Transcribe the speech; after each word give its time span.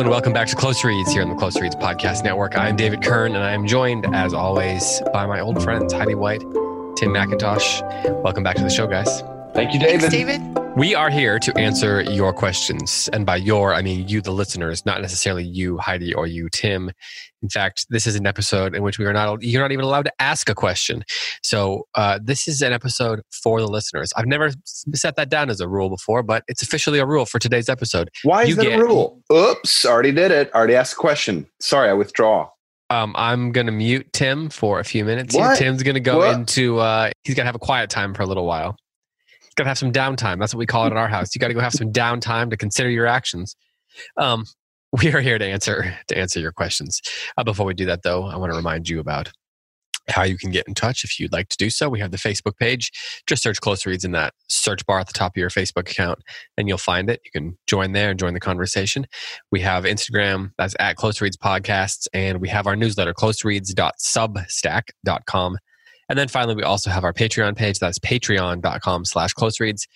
And 0.00 0.10
welcome 0.10 0.32
back 0.32 0.48
to 0.48 0.56
Close 0.56 0.82
Reads 0.82 1.12
here 1.12 1.22
on 1.22 1.28
the 1.28 1.36
Close 1.36 1.58
Reads 1.60 1.76
Podcast 1.76 2.24
Network. 2.24 2.58
I'm 2.58 2.74
David 2.74 3.00
Kern 3.00 3.36
and 3.36 3.44
I 3.44 3.52
am 3.52 3.64
joined, 3.64 4.12
as 4.12 4.34
always, 4.34 5.00
by 5.12 5.24
my 5.24 5.38
old 5.38 5.62
friends 5.62 5.92
Heidi 5.92 6.16
White, 6.16 6.40
Tim 6.40 7.10
McIntosh. 7.10 7.80
Welcome 8.22 8.42
back 8.42 8.56
to 8.56 8.64
the 8.64 8.70
show, 8.70 8.88
guys. 8.88 9.22
Thank 9.54 9.72
you, 9.72 9.78
David. 9.78 10.00
Thanks, 10.00 10.14
David. 10.14 10.40
We 10.76 10.96
are 10.96 11.10
here 11.10 11.38
to 11.38 11.56
answer 11.56 12.02
your 12.02 12.32
questions. 12.32 13.08
And 13.12 13.24
by 13.24 13.36
your, 13.36 13.72
I 13.72 13.82
mean 13.82 14.08
you, 14.08 14.20
the 14.20 14.32
listeners, 14.32 14.84
not 14.84 15.00
necessarily 15.00 15.44
you, 15.44 15.78
Heidi, 15.78 16.12
or 16.12 16.26
you, 16.26 16.48
Tim. 16.48 16.90
In 17.40 17.48
fact, 17.48 17.86
this 17.88 18.04
is 18.08 18.16
an 18.16 18.26
episode 18.26 18.74
in 18.74 18.82
which 18.82 18.98
we 18.98 19.04
are 19.04 19.12
not, 19.12 19.40
you're 19.44 19.62
not 19.62 19.70
even 19.70 19.84
allowed 19.84 20.06
to 20.06 20.12
ask 20.18 20.48
a 20.50 20.54
question. 20.56 21.04
So 21.44 21.86
uh, 21.94 22.18
this 22.20 22.48
is 22.48 22.62
an 22.62 22.72
episode 22.72 23.20
for 23.30 23.60
the 23.60 23.68
listeners. 23.68 24.12
I've 24.16 24.26
never 24.26 24.50
set 24.64 25.14
that 25.14 25.28
down 25.28 25.50
as 25.50 25.60
a 25.60 25.68
rule 25.68 25.88
before, 25.88 26.24
but 26.24 26.42
it's 26.48 26.62
officially 26.62 26.98
a 26.98 27.06
rule 27.06 27.24
for 27.24 27.38
today's 27.38 27.68
episode. 27.68 28.10
Why 28.24 28.42
is 28.42 28.48
You 28.48 28.54
that 28.56 28.62
get- 28.64 28.80
a 28.80 28.82
rule? 28.82 29.22
Oops, 29.32 29.86
already 29.86 30.10
did 30.10 30.32
it. 30.32 30.52
Already 30.52 30.74
asked 30.74 30.94
a 30.94 30.96
question. 30.96 31.46
Sorry, 31.60 31.88
I 31.88 31.92
withdraw. 31.92 32.48
Um, 32.90 33.14
I'm 33.16 33.52
going 33.52 33.66
to 33.66 33.72
mute 33.72 34.12
Tim 34.12 34.50
for 34.50 34.80
a 34.80 34.84
few 34.84 35.04
minutes. 35.04 35.34
What? 35.34 35.56
Tim's 35.56 35.84
going 35.84 35.94
to 35.94 36.00
go 36.00 36.18
What? 36.18 36.34
into, 36.34 36.78
uh, 36.80 37.10
he's 37.22 37.36
going 37.36 37.44
to 37.44 37.48
have 37.48 37.54
a 37.54 37.60
quiet 37.60 37.88
time 37.88 38.14
for 38.14 38.22
a 38.22 38.26
little 38.26 38.46
while. 38.46 38.76
To 39.56 39.64
have 39.64 39.78
some 39.78 39.92
downtime. 39.92 40.38
That's 40.38 40.52
what 40.52 40.58
we 40.58 40.66
call 40.66 40.86
it 40.86 40.90
at 40.90 40.96
our 40.96 41.08
house. 41.08 41.34
You 41.34 41.38
got 41.38 41.48
to 41.48 41.54
go 41.54 41.60
have 41.60 41.72
some 41.72 41.92
downtime 41.92 42.50
to 42.50 42.56
consider 42.56 42.90
your 42.90 43.06
actions. 43.06 43.56
Um, 44.16 44.44
we 45.02 45.12
are 45.12 45.20
here 45.20 45.38
to 45.38 45.44
answer 45.44 45.96
to 46.08 46.18
answer 46.18 46.40
your 46.40 46.52
questions. 46.52 47.00
Uh, 47.36 47.44
before 47.44 47.66
we 47.66 47.74
do 47.74 47.86
that, 47.86 48.02
though, 48.02 48.24
I 48.24 48.36
want 48.36 48.52
to 48.52 48.56
remind 48.56 48.88
you 48.88 49.00
about 49.00 49.30
how 50.08 50.22
you 50.22 50.36
can 50.36 50.50
get 50.50 50.68
in 50.68 50.74
touch 50.74 51.02
if 51.04 51.18
you'd 51.18 51.32
like 51.32 51.48
to 51.48 51.56
do 51.56 51.70
so. 51.70 51.88
We 51.88 52.00
have 52.00 52.10
the 52.10 52.18
Facebook 52.18 52.58
page. 52.58 52.90
Just 53.26 53.42
search 53.42 53.58
Close 53.60 53.86
Reads 53.86 54.04
in 54.04 54.12
that 54.12 54.34
search 54.48 54.84
bar 54.86 55.00
at 55.00 55.06
the 55.06 55.14
top 55.14 55.32
of 55.32 55.40
your 55.40 55.48
Facebook 55.50 55.90
account, 55.90 56.20
and 56.58 56.68
you'll 56.68 56.78
find 56.78 57.10
it. 57.10 57.20
You 57.24 57.30
can 57.32 57.58
join 57.66 57.92
there 57.92 58.10
and 58.10 58.18
join 58.18 58.34
the 58.34 58.40
conversation. 58.40 59.06
We 59.50 59.60
have 59.60 59.84
Instagram, 59.84 60.50
that's 60.58 60.74
at 60.78 60.96
Close 60.96 61.20
Reads 61.20 61.36
Podcasts, 61.36 62.06
and 62.12 62.40
we 62.40 62.48
have 62.48 62.66
our 62.66 62.74
newsletter, 62.76 63.14
closereads.substack.com. 63.14 65.58
And 66.08 66.18
then 66.18 66.28
finally, 66.28 66.54
we 66.54 66.62
also 66.62 66.90
have 66.90 67.04
our 67.04 67.12
Patreon 67.12 67.56
page. 67.56 67.78
That's 67.78 67.98
patreon.com 67.98 69.04
slash 69.04 69.32
close 69.32 69.60
reads. 69.60 69.86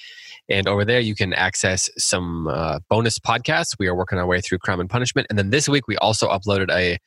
And 0.48 0.66
over 0.66 0.84
there, 0.84 1.00
you 1.00 1.14
can 1.14 1.34
access 1.34 1.90
some 1.98 2.48
uh, 2.48 2.78
bonus 2.88 3.18
podcasts. 3.18 3.76
We 3.78 3.86
are 3.86 3.94
working 3.94 4.18
our 4.18 4.26
way 4.26 4.40
through 4.40 4.58
Crime 4.58 4.80
and 4.80 4.88
Punishment. 4.88 5.26
And 5.28 5.38
then 5.38 5.50
this 5.50 5.68
week, 5.68 5.86
we 5.86 5.96
also 5.98 6.28
uploaded 6.28 6.70
a, 6.70 6.98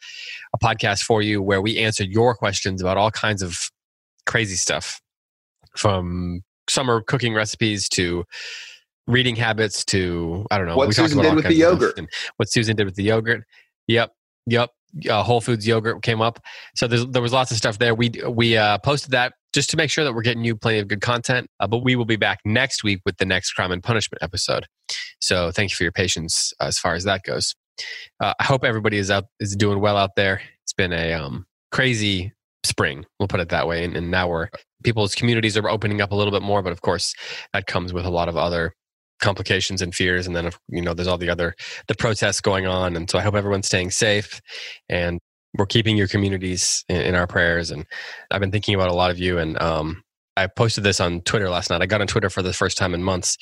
a 0.53 0.59
podcast 0.59 1.01
for 1.01 1.21
you 1.21 1.41
where 1.41 1.61
we 1.61 1.79
answered 1.79 2.09
your 2.09 2.35
questions 2.35 2.81
about 2.81 2.97
all 2.97 3.09
kinds 3.09 3.41
of 3.41 3.57
crazy 4.27 4.55
stuff 4.55 5.01
from 5.75 6.41
summer 6.69 7.01
cooking 7.01 7.33
recipes 7.33 7.89
to 7.89 8.23
reading 9.07 9.35
habits 9.35 9.83
to, 9.85 10.45
I 10.51 10.59
don't 10.59 10.67
know. 10.67 10.75
What 10.75 10.89
we 10.89 10.93
Susan 10.93 11.19
about 11.19 11.29
did 11.29 11.35
with 11.35 11.45
the 11.45 11.59
kinds 11.59 11.73
of 11.73 11.79
stuff. 11.79 11.97
yogurt. 11.97 12.09
What 12.37 12.51
Susan 12.51 12.75
did 12.75 12.85
with 12.85 12.95
the 12.95 13.03
yogurt. 13.03 13.43
Yep. 13.87 14.13
Yep. 14.45 14.69
Uh, 15.09 15.23
Whole 15.23 15.41
Foods 15.41 15.67
yogurt 15.67 16.01
came 16.01 16.21
up. 16.21 16.39
So 16.75 16.87
there 16.87 17.21
was 17.21 17.33
lots 17.33 17.51
of 17.51 17.57
stuff 17.57 17.77
there. 17.79 17.95
We 17.95 18.11
we 18.27 18.57
uh, 18.57 18.77
posted 18.79 19.11
that 19.11 19.33
just 19.53 19.69
to 19.71 19.77
make 19.77 19.89
sure 19.89 20.03
that 20.03 20.13
we're 20.13 20.21
getting 20.21 20.43
you 20.43 20.55
plenty 20.55 20.79
of 20.79 20.87
good 20.87 21.01
content. 21.01 21.47
Uh, 21.59 21.67
but 21.67 21.83
we 21.83 21.95
will 21.95 22.05
be 22.05 22.15
back 22.15 22.39
next 22.45 22.83
week 22.83 23.01
with 23.05 23.17
the 23.17 23.25
next 23.25 23.51
Crime 23.53 23.71
and 23.71 23.83
Punishment 23.83 24.21
episode. 24.23 24.65
So 25.19 25.51
thank 25.51 25.71
you 25.71 25.75
for 25.75 25.83
your 25.83 25.91
patience 25.91 26.53
as 26.59 26.77
far 26.77 26.95
as 26.95 27.03
that 27.05 27.23
goes. 27.23 27.55
Uh, 28.19 28.33
I 28.39 28.43
hope 28.43 28.63
everybody 28.63 28.97
is 28.97 29.09
out 29.09 29.25
is 29.39 29.55
doing 29.55 29.79
well 29.79 29.97
out 29.97 30.11
there. 30.15 30.41
It's 30.63 30.73
been 30.73 30.93
a 30.93 31.13
um, 31.13 31.45
crazy 31.71 32.33
spring. 32.63 33.05
We'll 33.19 33.27
put 33.27 33.39
it 33.39 33.49
that 33.49 33.67
way. 33.67 33.83
And, 33.83 33.95
and 33.95 34.11
now 34.11 34.27
we're 34.29 34.49
people's 34.83 35.15
communities 35.15 35.57
are 35.57 35.69
opening 35.69 36.01
up 36.01 36.11
a 36.11 36.15
little 36.15 36.31
bit 36.31 36.41
more. 36.41 36.61
But 36.61 36.73
of 36.73 36.81
course, 36.81 37.13
that 37.53 37.67
comes 37.67 37.93
with 37.93 38.05
a 38.05 38.09
lot 38.09 38.29
of 38.29 38.37
other 38.37 38.73
complications 39.21 39.81
and 39.81 39.95
fears. 39.95 40.27
And 40.27 40.35
then 40.35 40.51
you 40.67 40.81
know 40.81 40.93
there's 40.93 41.07
all 41.07 41.17
the 41.17 41.29
other 41.29 41.55
the 41.87 41.95
protests 41.95 42.41
going 42.41 42.65
on. 42.65 42.95
And 42.95 43.09
so 43.09 43.17
I 43.17 43.21
hope 43.21 43.35
everyone's 43.35 43.67
staying 43.67 43.91
safe 43.91 44.41
and 44.89 45.19
we're 45.57 45.65
keeping 45.65 45.97
your 45.97 46.07
communities 46.07 46.83
in, 46.89 47.01
in 47.01 47.15
our 47.15 47.27
prayers. 47.27 47.71
And 47.71 47.85
I've 48.29 48.39
been 48.39 48.51
thinking 48.51 48.75
about 48.75 48.89
a 48.89 48.93
lot 48.93 49.11
of 49.11 49.19
you. 49.19 49.37
And 49.37 49.61
um, 49.61 50.03
I 50.37 50.47
posted 50.47 50.83
this 50.83 50.99
on 50.99 51.21
Twitter 51.21 51.49
last 51.49 51.69
night. 51.69 51.81
I 51.81 51.85
got 51.85 52.01
on 52.01 52.07
Twitter 52.07 52.29
for 52.29 52.41
the 52.41 52.53
first 52.53 52.77
time 52.77 52.93
in 52.93 53.03
months, 53.03 53.37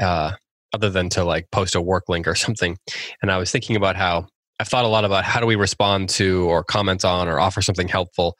uh, 0.00 0.32
other 0.72 0.90
than 0.90 1.08
to 1.10 1.24
like 1.24 1.50
post 1.50 1.74
a 1.74 1.80
work 1.80 2.04
link 2.08 2.28
or 2.28 2.34
something. 2.34 2.76
And 3.22 3.30
I 3.30 3.38
was 3.38 3.50
thinking 3.50 3.76
about 3.76 3.96
how 3.96 4.26
I've 4.58 4.68
thought 4.68 4.84
a 4.84 4.88
lot 4.88 5.04
about 5.04 5.24
how 5.24 5.40
do 5.40 5.46
we 5.46 5.56
respond 5.56 6.08
to 6.10 6.48
or 6.48 6.64
comment 6.64 7.04
on 7.04 7.28
or 7.28 7.40
offer 7.40 7.62
something 7.62 7.88
helpful 7.88 8.36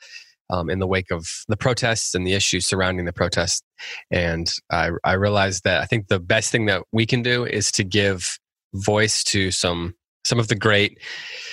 um, 0.51 0.71
in 0.71 0.79
the 0.79 0.87
wake 0.87 1.11
of 1.11 1.27
the 1.49 1.57
protests 1.57 2.15
and 2.15 2.27
the 2.27 2.35
issues 2.35 2.67
surrounding 2.67 3.05
the 3.05 3.13
protests. 3.13 3.63
And 4.11 4.53
I, 4.71 4.91
I 5.05 5.13
realized 5.13 5.65
that 5.65 5.81
I 5.81 5.87
think 5.87 6.09
the 6.09 6.21
best 6.21 6.51
thing 6.51 6.67
that 6.67 6.83
we 6.93 7.07
can 7.07 7.23
do 7.23 7.45
is 7.45 7.71
to 7.73 7.85
give 7.85 8.39
voice 8.75 9.25
to 9.25 9.51
some 9.51 9.95
some 10.25 10.41
of 10.41 10.49
the 10.49 10.57
great 10.57 10.99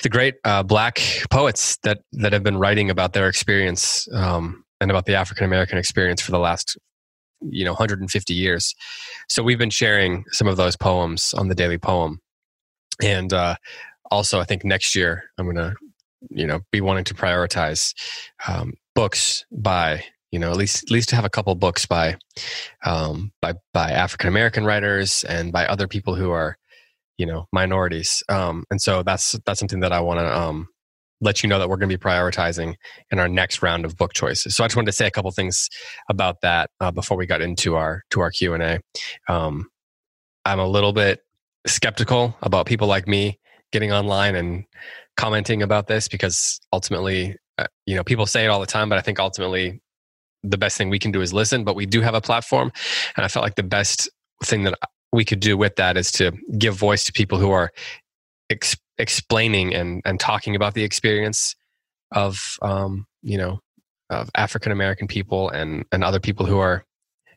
the 0.02 0.10
great 0.10 0.36
uh, 0.46 0.64
black 0.64 1.00
poets 1.30 1.78
that 1.84 2.00
that 2.12 2.34
have 2.34 2.44
been 2.44 2.58
writing 2.58 2.90
about 2.90 3.14
their 3.14 3.28
experience 3.28 4.08
um, 4.14 4.64
and 4.82 4.90
about 4.90 5.06
the 5.06 5.16
African 5.16 5.46
American 5.46 5.78
experience 5.78 6.22
for 6.22 6.32
the 6.32 6.40
last 6.40 6.78
you 7.42 7.64
know 7.64 7.72
150 7.72 8.34
years. 8.34 8.74
So 9.30 9.44
we've 9.44 9.60
been 9.60 9.70
sharing 9.70 10.26
some 10.32 10.48
of 10.48 10.58
those 10.58 10.76
poems 10.76 11.34
on 11.36 11.50
the 11.50 11.56
Daily 11.56 11.78
Poem, 11.78 12.20
and 13.02 13.32
uh, 13.32 13.56
also 14.10 14.40
I 14.40 14.44
think 14.44 14.66
next 14.66 14.96
year 14.96 15.24
I'm 15.38 15.46
gonna 15.46 15.76
you 16.30 16.46
know 16.46 16.62
be 16.72 16.82
wanting 16.82 17.04
to 17.06 17.14
prioritize 17.14 17.94
um, 18.48 18.74
books 18.96 19.46
by 19.52 20.04
you 20.32 20.40
know 20.40 20.52
at 20.52 20.58
least 20.58 20.84
at 20.84 20.92
least 20.92 21.10
to 21.10 21.16
have 21.16 21.26
a 21.26 21.30
couple 21.30 21.54
books 21.56 21.86
by 21.86 22.16
um, 22.86 23.32
by 23.42 23.54
by 23.74 23.92
African 23.92 24.28
American 24.28 24.66
writers 24.66 25.24
and 25.24 25.52
by 25.52 25.66
other 25.66 25.88
people 25.88 26.16
who 26.16 26.32
are 26.32 26.58
you 27.18 27.26
know 27.26 27.48
minorities 27.52 28.24
um, 28.30 28.66
and 28.70 28.82
so 28.82 29.04
that's 29.04 29.34
that's 29.46 29.60
something 29.60 29.82
that 29.82 29.92
I 29.92 30.02
want 30.02 30.20
to 30.20 30.38
um, 30.38 30.68
let 31.24 31.42
you 31.42 31.50
know 31.50 31.58
that 31.58 31.70
we're 31.70 31.78
going 31.78 31.90
to 31.90 31.98
be 31.98 32.02
prioritizing 32.02 32.76
in 33.12 33.20
our 33.20 33.30
next 33.30 33.62
round 33.62 33.86
of 33.86 33.98
book 33.98 34.14
choices. 34.14 34.56
So 34.56 34.64
I 34.64 34.68
just 34.68 34.76
wanted 34.76 34.88
to 34.88 34.92
say 34.92 35.08
a 35.08 35.12
couple 35.12 35.32
things 35.32 35.70
about 36.10 36.42
that 36.42 36.70
uh, 36.82 36.92
before 36.92 37.18
we 37.18 37.26
got 37.26 37.42
into 37.42 37.76
our 37.76 38.04
to 38.12 38.20
our 38.20 38.30
Q 38.30 38.54
and 38.54 38.64
A. 38.64 38.80
Um, 39.28 39.70
I'm 40.46 40.60
a 40.60 40.68
little 40.68 40.94
bit 40.94 41.22
skeptical 41.66 42.36
about 42.42 42.66
people 42.66 42.88
like 42.88 43.08
me 43.08 43.40
getting 43.72 43.92
online 43.92 44.36
and 44.36 44.66
commenting 45.18 45.62
about 45.62 45.88
this 45.88 46.08
because 46.08 46.60
ultimately, 46.72 47.36
uh, 47.58 47.68
you 47.86 47.96
know, 47.96 48.04
people 48.04 48.26
say 48.26 48.46
it 48.46 48.48
all 48.48 48.60
the 48.60 48.66
time, 48.66 48.90
but 48.90 48.98
I 48.98 49.02
think 49.02 49.20
ultimately 49.20 49.82
the 50.44 50.58
best 50.58 50.78
thing 50.78 50.90
we 50.90 51.00
can 51.00 51.12
do 51.12 51.22
is 51.22 51.34
listen. 51.34 51.64
But 51.64 51.76
we 51.76 51.86
do 51.86 52.02
have 52.02 52.16
a 52.16 52.22
platform, 52.22 52.72
and 53.16 53.26
I 53.26 53.28
felt 53.28 53.44
like 53.44 53.56
the 53.56 53.64
best 53.64 54.10
thing 54.44 54.64
that 54.64 54.78
we 55.12 55.24
could 55.24 55.40
do 55.40 55.58
with 55.58 55.76
that 55.78 55.96
is 55.98 56.12
to 56.14 56.32
give 56.58 56.76
voice 56.76 57.06
to 57.06 57.14
people 57.14 57.38
who 57.38 57.52
are 57.52 57.72
ex- 58.50 58.78
explaining 58.98 59.74
and 59.74 60.02
and 60.06 60.20
talking 60.20 60.56
about 60.56 60.74
the 60.74 60.84
experience 60.84 61.56
of 62.12 62.58
um, 62.62 63.06
you 63.22 63.38
know 63.38 63.60
of 64.10 64.30
African 64.36 64.72
American 64.72 65.08
people 65.08 65.50
and 65.50 65.86
and 65.92 66.04
other 66.04 66.20
people 66.20 66.46
who 66.46 66.60
are 66.60 66.86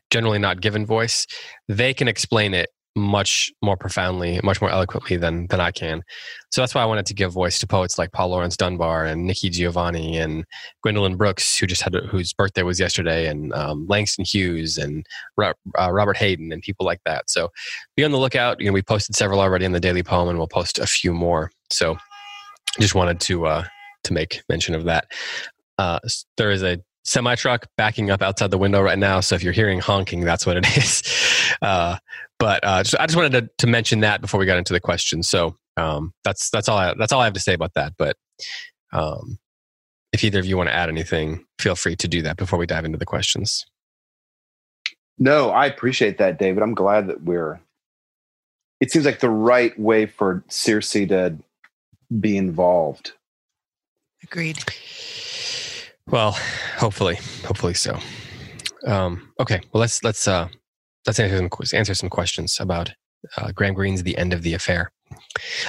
generally 0.09 0.39
not 0.39 0.61
given 0.61 0.85
voice. 0.85 1.27
They 1.67 1.93
can 1.93 2.07
explain 2.07 2.53
it 2.53 2.69
much 2.97 3.53
more 3.61 3.77
profoundly, 3.77 4.39
much 4.43 4.59
more 4.59 4.69
eloquently 4.69 5.15
than 5.17 5.47
than 5.47 5.61
I 5.61 5.71
can. 5.71 6.03
So 6.49 6.61
that's 6.61 6.73
why 6.73 6.81
I 6.81 6.85
wanted 6.85 7.05
to 7.05 7.13
give 7.13 7.31
voice 7.31 7.59
to 7.59 7.67
poets 7.67 7.97
like 7.97 8.11
Paul 8.11 8.29
Laurence 8.29 8.57
Dunbar 8.57 9.05
and 9.05 9.25
Nikki 9.25 9.49
Giovanni 9.49 10.17
and 10.17 10.43
Gwendolyn 10.81 11.15
Brooks, 11.15 11.57
who 11.57 11.67
just 11.67 11.83
had 11.83 11.93
whose 12.09 12.33
birthday 12.33 12.63
was 12.63 12.79
yesterday, 12.79 13.27
and 13.27 13.53
um, 13.53 13.85
Langston 13.87 14.25
Hughes 14.25 14.77
and 14.77 15.05
uh, 15.41 15.53
Robert 15.91 16.17
Hayden 16.17 16.51
and 16.51 16.61
people 16.61 16.85
like 16.85 17.01
that. 17.05 17.29
So 17.29 17.49
be 17.95 18.03
on 18.03 18.11
the 18.11 18.17
lookout. 18.17 18.59
You 18.59 18.67
know, 18.67 18.73
we 18.73 18.81
posted 18.81 19.15
several 19.15 19.39
already 19.39 19.65
in 19.65 19.71
the 19.71 19.79
Daily 19.79 20.03
Poem, 20.03 20.29
and 20.29 20.37
we'll 20.37 20.47
post 20.47 20.79
a 20.79 20.87
few 20.87 21.13
more. 21.13 21.51
So 21.69 21.97
just 22.79 22.95
wanted 22.95 23.19
to 23.21 23.45
uh, 23.45 23.63
to 24.05 24.13
make 24.13 24.41
mention 24.49 24.73
of 24.73 24.85
that. 24.85 25.05
Uh, 25.77 25.99
there 26.37 26.49
is 26.49 26.63
a 26.63 26.81
semi 27.07 27.35
truck 27.35 27.67
backing 27.77 28.11
up 28.11 28.21
outside 28.21 28.51
the 28.51 28.57
window 28.57 28.81
right 28.81 28.99
now. 28.99 29.19
So 29.21 29.35
if 29.35 29.43
you're 29.43 29.53
hearing 29.53 29.79
honking, 29.79 30.21
that's 30.21 30.45
what 30.45 30.57
it 30.57 30.65
is. 30.77 31.03
Uh, 31.61 31.97
but 32.39 32.63
uh, 32.63 32.83
just, 32.83 32.99
I 32.99 33.05
just 33.05 33.15
wanted 33.15 33.31
to, 33.33 33.49
to 33.59 33.67
mention 33.67 34.01
that 34.01 34.21
before 34.21 34.39
we 34.39 34.45
got 34.45 34.57
into 34.57 34.73
the 34.73 34.79
questions. 34.79 35.29
So 35.29 35.57
um, 35.75 36.13
that's 36.23 36.49
that's 36.49 36.69
all 36.69 36.77
I, 36.77 36.93
that's 36.97 37.11
all 37.11 37.21
I 37.21 37.25
have 37.25 37.33
to 37.33 37.39
say 37.39 37.53
about 37.53 37.73
that. 37.75 37.93
But 37.97 38.17
um, 38.93 39.39
if 40.11 40.23
either 40.23 40.39
of 40.39 40.45
you 40.45 40.57
want 40.57 40.69
to 40.69 40.75
add 40.75 40.89
anything, 40.89 41.45
feel 41.59 41.75
free 41.75 41.95
to 41.95 42.07
do 42.07 42.21
that 42.23 42.37
before 42.37 42.59
we 42.59 42.65
dive 42.65 42.85
into 42.85 42.97
the 42.97 43.05
questions. 43.05 43.65
No, 45.19 45.49
I 45.49 45.65
appreciate 45.65 46.17
that, 46.19 46.37
David. 46.37 46.61
I'm 46.63 46.75
glad 46.75 47.07
that 47.07 47.23
we're. 47.23 47.59
It 48.79 48.91
seems 48.91 49.05
like 49.05 49.19
the 49.19 49.29
right 49.29 49.77
way 49.79 50.05
for 50.05 50.43
Circe 50.49 50.91
to 50.91 51.37
be 52.19 52.37
involved. 52.37 53.13
Agreed. 54.23 54.63
Well, 56.07 56.37
hopefully, 56.77 57.17
hopefully 57.43 57.73
so. 57.73 57.97
Um, 58.85 59.33
okay, 59.39 59.59
well 59.71 59.81
let's 59.81 60.03
let's 60.03 60.27
uh, 60.27 60.47
let's 61.07 61.19
answer 61.19 61.37
some 61.37 61.49
answer 61.73 61.93
some 61.95 62.09
questions 62.09 62.59
about 62.59 62.91
uh, 63.37 63.51
Graham 63.51 63.73
Greene's 63.73 64.03
"The 64.03 64.17
End 64.17 64.33
of 64.33 64.43
the 64.43 64.53
Affair." 64.53 64.91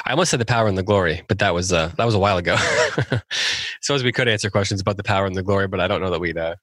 I 0.05 0.11
almost 0.11 0.31
said 0.31 0.41
"The 0.41 0.45
Power 0.47 0.67
and 0.67 0.77
the 0.77 0.83
Glory," 0.83 1.23
but 1.29 1.39
that 1.39 1.55
was 1.55 1.73
uh, 1.73 1.93
that 1.97 2.05
was 2.05 2.15
a 2.15 2.19
while 2.19 2.37
ago. 2.37 2.57
Suppose 3.81 4.05
we 4.05 4.13
could 4.13 4.29
answer 4.29 4.51
questions 4.51 4.81
about 4.81 4.97
the 4.97 5.03
power 5.03 5.25
and 5.25 5.35
the 5.35 5.43
glory, 5.43 5.69
but 5.69 5.81
I 5.81 5.89
don't 5.89 6.01
know 6.01 6.11
that 6.11 6.21
we'd 6.21 6.37
uh, 6.37 6.57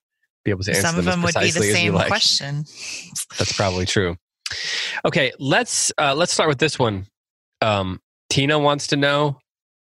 be 0.43 0.51
able 0.51 0.63
to 0.63 0.71
answer 0.71 0.81
Some 0.81 0.99
of 0.99 1.05
them, 1.05 1.21
would 1.21 1.33
be 1.33 1.39
the 1.39 1.39
precisely 1.39 1.69
as 1.69 1.73
you 1.73 1.73
same 1.73 1.93
like. 1.93 2.07
question. 2.07 2.65
That's 3.37 3.53
probably 3.53 3.85
true. 3.85 4.17
Okay, 5.05 5.31
let's 5.39 5.91
uh, 5.97 6.13
let's 6.13 6.33
start 6.33 6.49
with 6.49 6.59
this 6.59 6.77
one. 6.77 7.07
Um, 7.61 7.99
Tina 8.29 8.59
wants 8.59 8.87
to 8.87 8.97
know. 8.97 9.39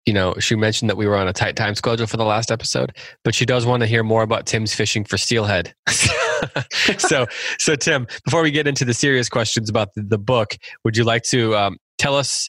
You 0.06 0.14
know, 0.14 0.34
she 0.38 0.56
mentioned 0.56 0.88
that 0.88 0.96
we 0.96 1.06
were 1.06 1.16
on 1.16 1.28
a 1.28 1.34
tight 1.34 1.54
time 1.54 1.74
schedule 1.74 2.06
for 2.06 2.16
the 2.16 2.24
last 2.24 2.50
episode, 2.50 2.96
but 3.24 3.34
she 3.34 3.44
does 3.44 3.66
want 3.66 3.82
to 3.82 3.86
hear 3.86 4.02
more 4.02 4.22
about 4.22 4.46
Tim's 4.46 4.74
fishing 4.74 5.04
for 5.04 5.18
steelhead. 5.18 5.74
so, 6.98 7.26
so 7.58 7.76
Tim, 7.76 8.06
before 8.24 8.42
we 8.42 8.50
get 8.50 8.66
into 8.66 8.84
the 8.84 8.94
serious 8.94 9.28
questions 9.28 9.68
about 9.68 9.94
the, 9.94 10.02
the 10.02 10.18
book, 10.18 10.56
would 10.84 10.96
you 10.96 11.04
like 11.04 11.22
to 11.24 11.56
um, 11.56 11.78
tell 11.98 12.16
us 12.16 12.48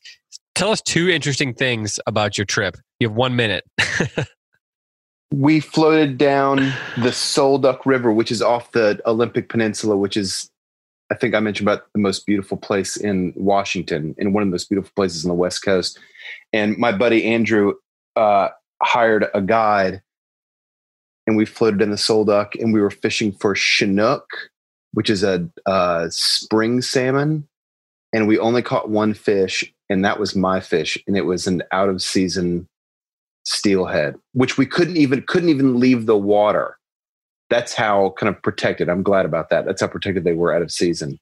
tell 0.56 0.72
us 0.72 0.82
two 0.82 1.10
interesting 1.10 1.54
things 1.54 2.00
about 2.06 2.38
your 2.38 2.46
trip? 2.46 2.76
You 3.00 3.08
have 3.08 3.16
one 3.16 3.36
minute. 3.36 3.64
we 5.34 5.60
floated 5.60 6.18
down 6.18 6.74
the 6.98 7.12
Sol 7.12 7.58
Duc 7.58 7.86
River, 7.86 8.12
which 8.12 8.32
is 8.32 8.42
off 8.42 8.72
the 8.72 9.00
Olympic 9.06 9.50
Peninsula, 9.50 9.96
which 9.96 10.18
is, 10.18 10.50
I 11.12 11.16
think 11.16 11.36
I 11.36 11.40
mentioned 11.40 11.68
about 11.68 11.86
the 11.94 12.00
most 12.00 12.26
beautiful 12.26 12.58
place 12.58 12.98
in 12.98 13.34
Washington 13.36 14.16
and 14.18 14.34
one 14.34 14.44
of 14.44 14.50
the 14.50 14.52
most 14.52 14.70
beautiful 14.70 14.92
places 14.96 15.24
on 15.24 15.30
the 15.30 15.36
West 15.36 15.64
Coast. 15.64 16.00
And 16.52 16.78
my 16.78 16.92
buddy 16.92 17.26
Andrew 17.26 17.74
uh, 18.16 18.50
hired 18.82 19.28
a 19.34 19.42
guide 19.42 20.02
and 21.30 21.38
we 21.38 21.46
floated 21.46 21.80
in 21.84 21.92
the 21.92 21.98
Sol 21.98 22.26
Duc 22.26 22.56
and 22.56 22.74
we 22.74 22.82
were 22.82 22.90
fishing 22.90 23.32
for 23.32 23.54
Chinook, 23.54 24.26
which 24.94 25.12
is 25.12 25.22
a, 25.22 25.48
a 25.68 26.08
spring 26.10 26.82
salmon. 26.82 27.48
And 28.12 28.28
we 28.28 28.40
only 28.40 28.64
caught 28.64 28.90
one 28.90 29.14
fish, 29.14 29.72
and 29.92 30.04
that 30.04 30.20
was 30.20 30.36
my 30.36 30.60
fish. 30.60 30.98
And 31.06 31.16
it 31.16 31.28
was 31.28 31.46
an 31.46 31.62
out 31.72 31.88
of 31.88 32.02
season 32.02 32.68
steelhead, 33.46 34.16
which 34.34 34.58
we 34.58 34.66
couldn't 34.66 34.98
even 34.98 35.22
couldn't 35.22 35.50
even 35.50 35.80
leave 35.80 36.08
the 36.08 36.18
water. 36.18 36.80
That's 37.52 37.76
how 37.76 38.16
kind 38.18 38.36
of 38.36 38.42
protected. 38.42 38.90
I'm 38.90 39.04
glad 39.04 39.28
about 39.28 39.52
that. 39.52 39.66
That's 39.66 39.82
how 39.82 39.88
protected 39.88 40.24
they 40.24 40.34
were 40.34 40.52
out 40.52 40.64
of 40.64 40.72
season. 40.72 41.20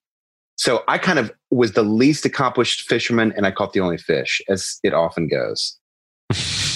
So 0.56 0.86
I 0.88 0.98
kind 0.98 1.20
of 1.20 1.34
was 1.52 1.74
the 1.74 1.84
least 1.84 2.26
accomplished 2.26 2.88
fisherman, 2.88 3.34
and 3.36 3.46
I 3.46 3.52
caught 3.52 3.74
the 3.74 3.82
only 3.82 3.98
fish, 3.98 4.42
as 4.48 4.80
it 4.84 4.94
often 4.94 5.28
goes. 5.28 5.78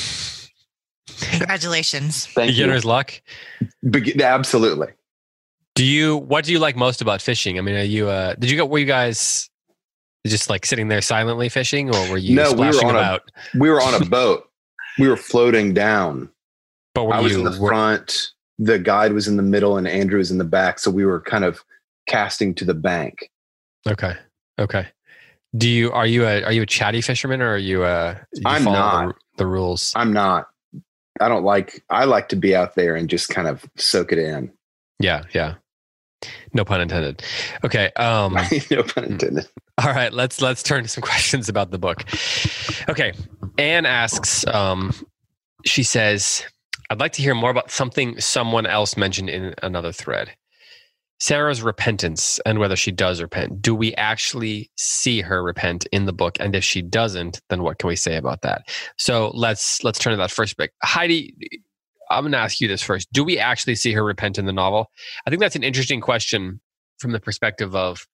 Congratulations. 1.21 2.25
Thank 2.27 2.51
Beginner's 2.51 2.83
you. 2.83 2.89
luck. 2.89 3.21
Be- 3.89 4.23
absolutely. 4.23 4.88
Do 5.75 5.85
you 5.85 6.18
what 6.18 6.44
do 6.45 6.51
you 6.51 6.59
like 6.59 6.75
most 6.75 7.01
about 7.01 7.21
fishing? 7.21 7.57
I 7.57 7.62
mean, 7.62 7.75
are 7.75 7.83
you 7.83 8.09
uh 8.09 8.35
did 8.35 8.51
you 8.51 8.57
go 8.57 8.65
were 8.65 8.79
you 8.79 8.85
guys 8.85 9.50
just 10.27 10.50
like 10.50 10.65
sitting 10.65 10.88
there 10.89 11.01
silently 11.01 11.50
fishing 11.50 11.94
or 11.95 12.09
were 12.12 12.18
you 12.18 12.35
No, 12.35 12.51
we 12.53 12.65
were 12.68 12.73
splashing 12.73 12.89
on 12.89 12.95
a- 12.95 13.00
about? 13.00 13.21
We 13.57 13.69
were 13.69 13.81
on 13.81 13.94
a 14.01 14.06
boat. 14.06 14.44
we 15.00 15.07
were 15.07 15.18
floating 15.18 15.73
down. 15.73 16.29
but 16.94 17.06
were 17.06 17.13
I 17.13 17.19
was 17.21 17.31
you 17.31 17.39
in 17.39 17.45
the 17.45 17.59
were- 17.59 17.69
front. 17.69 18.31
The 18.59 18.77
guide 18.77 19.13
was 19.13 19.27
in 19.27 19.38
the 19.38 19.44
middle, 19.44 19.75
and 19.77 19.88
Andrew 19.88 20.19
was 20.19 20.29
in 20.29 20.38
the 20.38 20.44
back. 20.44 20.77
So 20.77 20.91
we 20.91 21.03
were 21.03 21.19
kind 21.21 21.44
of 21.44 21.63
casting 22.07 22.53
to 22.56 22.65
the 22.65 22.75
bank. 22.75 23.31
Okay. 23.89 24.13
Okay. 24.59 24.88
Do 25.57 25.68
you 25.68 25.91
are 25.91 26.06
you 26.06 26.25
a 26.27 26.44
are 26.44 26.51
you 26.51 26.62
a 26.62 26.65
chatty 26.68 27.01
fisherman 27.01 27.41
or 27.41 27.53
are 27.53 27.57
you 27.57 27.83
uh 27.83 28.18
you 28.33 28.44
I'm 28.45 28.63
follow 28.63 28.75
not. 28.77 29.15
The, 29.38 29.44
the 29.44 29.47
rules? 29.47 29.94
I'm 29.95 30.13
not. 30.13 30.47
I 31.21 31.29
don't 31.29 31.44
like. 31.44 31.83
I 31.89 32.06
like 32.06 32.29
to 32.29 32.35
be 32.35 32.56
out 32.56 32.75
there 32.75 32.95
and 32.95 33.09
just 33.09 33.29
kind 33.29 33.47
of 33.47 33.65
soak 33.77 34.12
it 34.12 34.19
in. 34.19 34.51
Yeah, 35.00 35.23
yeah. 35.33 35.56
No 36.53 36.65
pun 36.65 36.81
intended. 36.81 37.23
Okay. 37.63 37.91
Um 37.95 38.38
no 38.71 38.83
pun 38.83 39.06
intended. 39.06 39.47
All 39.83 39.94
right, 39.94 40.12
let's 40.12 40.41
let's 40.41 40.63
turn 40.63 40.83
to 40.83 40.89
some 40.89 41.01
questions 41.12 41.50
about 41.50 41.71
the 41.71 41.79
book. 41.79 42.03
Okay, 42.89 43.13
Anne 43.57 43.85
asks. 43.85 44.45
Um, 44.47 44.94
she 45.65 45.83
says, 45.83 46.44
"I'd 46.89 47.00
like 47.00 47.13
to 47.13 47.21
hear 47.21 47.35
more 47.35 47.50
about 47.50 47.71
something 47.71 48.19
someone 48.19 48.65
else 48.65 48.97
mentioned 48.97 49.29
in 49.29 49.53
another 49.63 49.91
thread. 49.91 50.31
Sarah's 51.21 51.62
repentance 51.62 52.39
and 52.45 52.59
whether 52.59 52.75
she 52.75 52.91
does 52.91 53.21
repent. 53.21 53.62
Do 53.62 53.73
we 53.75 53.94
actually 53.95 54.71
see 54.75 55.21
her 55.21 55.44
repent 55.44 55.85
in 55.91 56.06
the 56.06 56.13
book? 56.13 56.38
And 56.39 56.56
if 56.56 56.63
she 56.63 56.81
doesn't, 56.81 57.41
then 57.50 57.63
what 57.63 57.77
can 57.77 57.88
we 57.88 57.95
say 57.95 58.18
about 58.18 58.41
that? 58.41 58.63
So 58.97 59.31
let's 59.33 59.83
let's 59.83 60.00
turn 60.00 60.12
to 60.12 60.18
that 60.18 60.31
first 60.31 60.57
bit. 60.57 60.71
Heidi, 60.83 61.33
I'm 62.09 62.23
going 62.23 62.33
to 62.33 62.38
ask 62.38 62.59
you 62.59 62.68
this 62.68 62.81
first. 62.81 63.07
Do 63.13 63.23
we 63.23 63.38
actually 63.39 63.75
see 63.75 63.94
her 63.94 64.03
repent 64.03 64.38
in 64.38 64.45
the 64.45 64.51
novel? 64.51 64.88
I 65.25 65.29
think 65.29 65.39
that's 65.39 65.56
an 65.56 65.63
interesting 65.63 66.01
question 66.01 66.59
from 67.00 67.12
the 67.12 67.19
perspective 67.19 67.75
of 67.75 68.06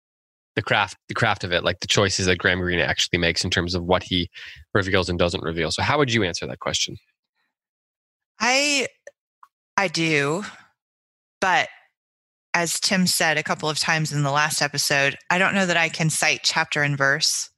the 0.56 0.62
craft 0.62 0.98
the 1.07 1.13
craft 1.13 1.44
of 1.44 1.51
it 1.51 1.63
like 1.63 1.81
the 1.81 1.88
choices 1.88 2.25
that 2.25 2.39
graham 2.39 2.59
greene 2.59 2.80
actually 2.80 3.19
makes 3.19 3.44
in 3.44 3.51
terms 3.51 3.75
of 3.75 3.83
what 3.83 4.01
he 4.01 4.27
reveals 4.74 5.07
and 5.07 5.19
doesn't 5.19 5.44
reveal 5.44 5.69
so 5.69 5.83
how 5.83 6.00
would 6.00 6.12
you 6.12 6.24
answer 6.24 6.48
that 6.48 6.59
question 6.59 6.98
I 8.39 8.88
I 9.75 9.88
do, 9.88 10.44
but 11.39 11.69
as 12.57 12.80
Tim 12.80 13.06
said 13.06 13.38
a 13.38 13.44
couple 13.44 13.69
of 13.69 13.77
times 13.77 14.12
in 14.12 14.24
the 14.24 14.31
last 14.31 14.63
episode, 14.63 15.15
I 15.30 15.38
don't 15.38 15.54
know 15.54 15.68
that 15.68 15.77
I 15.77 15.89
can 15.89 16.09
cite 16.09 16.39
chapter 16.42 16.81
and 16.81 16.98
verse. 16.98 17.51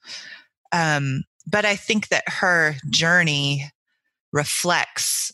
Um, 0.73 1.23
but 1.47 1.63
I 1.63 1.77
think 1.77 2.09
that 2.09 2.27
her 2.27 2.75
journey 2.89 3.71
reflects 4.33 5.31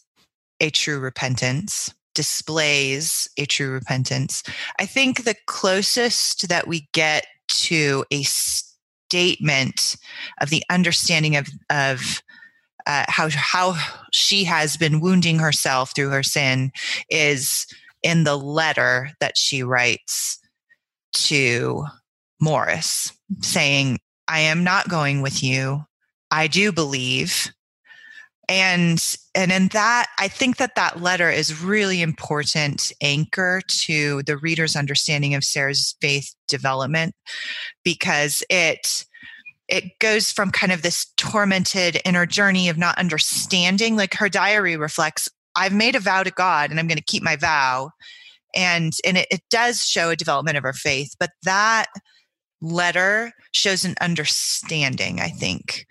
a 0.59 0.69
true 0.69 0.99
repentance, 0.99 1.91
displays 2.13 3.27
a 3.39 3.45
true 3.45 3.71
repentance. 3.71 4.43
I 4.79 4.85
think 4.85 5.23
the 5.23 5.35
closest 5.47 6.47
that 6.47 6.67
we 6.67 6.87
get 6.93 7.25
to 7.47 8.05
a 8.11 8.21
statement 8.21 9.95
of 10.41 10.51
the 10.51 10.63
understanding 10.69 11.35
of 11.37 11.47
of 11.71 12.21
uh, 12.85 13.05
how 13.07 13.29
how 13.31 13.75
she 14.11 14.43
has 14.43 14.77
been 14.77 15.01
wounding 15.01 15.39
herself 15.39 15.95
through 15.95 16.11
her 16.11 16.21
sin 16.21 16.71
is 17.09 17.65
in 18.05 18.23
the 18.23 18.37
letter 18.37 19.09
that 19.19 19.35
she 19.35 19.63
writes 19.63 20.39
to 21.13 21.83
Maurice, 22.39 23.11
mm-hmm. 23.33 23.41
saying, 23.41 23.99
"I 24.27 24.41
am 24.41 24.63
not 24.63 24.87
going 24.87 25.21
with 25.21 25.43
you. 25.43 25.83
I 26.31 26.47
do 26.47 26.71
believe." 26.71 27.51
And 28.47 29.03
and 29.33 29.51
in 29.51 29.69
that, 29.69 30.07
I 30.19 30.27
think 30.27 30.57
that 30.57 30.75
that 30.75 31.01
letter 31.01 31.31
is 31.31 31.63
really 31.63 32.03
important 32.03 32.91
anchor 33.01 33.61
to 33.67 34.21
the 34.23 34.37
reader's 34.37 34.75
understanding 34.75 35.33
of 35.33 35.43
Sarah's 35.43 35.95
faith 35.99 36.35
development 36.47 37.15
because 37.83 38.43
it 38.49 39.05
it 39.67 39.97
goes 39.97 40.31
from 40.31 40.51
kind 40.51 40.71
of 40.71 40.83
this 40.83 41.07
tormented 41.17 41.99
inner 42.05 42.27
journey 42.27 42.69
of 42.69 42.77
not 42.77 42.99
understanding 42.99 43.95
like 43.95 44.13
her 44.13 44.29
diary 44.29 44.77
reflects 44.77 45.27
i've 45.55 45.73
made 45.73 45.95
a 45.95 45.99
vow 45.99 46.23
to 46.23 46.31
god 46.31 46.69
and 46.69 46.79
i'm 46.79 46.87
going 46.87 46.97
to 46.97 47.03
keep 47.03 47.23
my 47.23 47.35
vow. 47.35 47.91
And 48.55 48.93
and 49.05 49.17
it, 49.17 49.27
it 49.29 49.41
does 49.49 49.81
show 49.81 50.09
a 50.09 50.15
development 50.15 50.57
of 50.57 50.63
her 50.63 50.73
faith 50.73 51.13
but 51.19 51.31
that 51.43 51.87
letter 52.61 53.33
shows 53.51 53.83
an 53.83 53.95
understanding 54.01 55.19
i 55.19 55.29
think. 55.29 55.85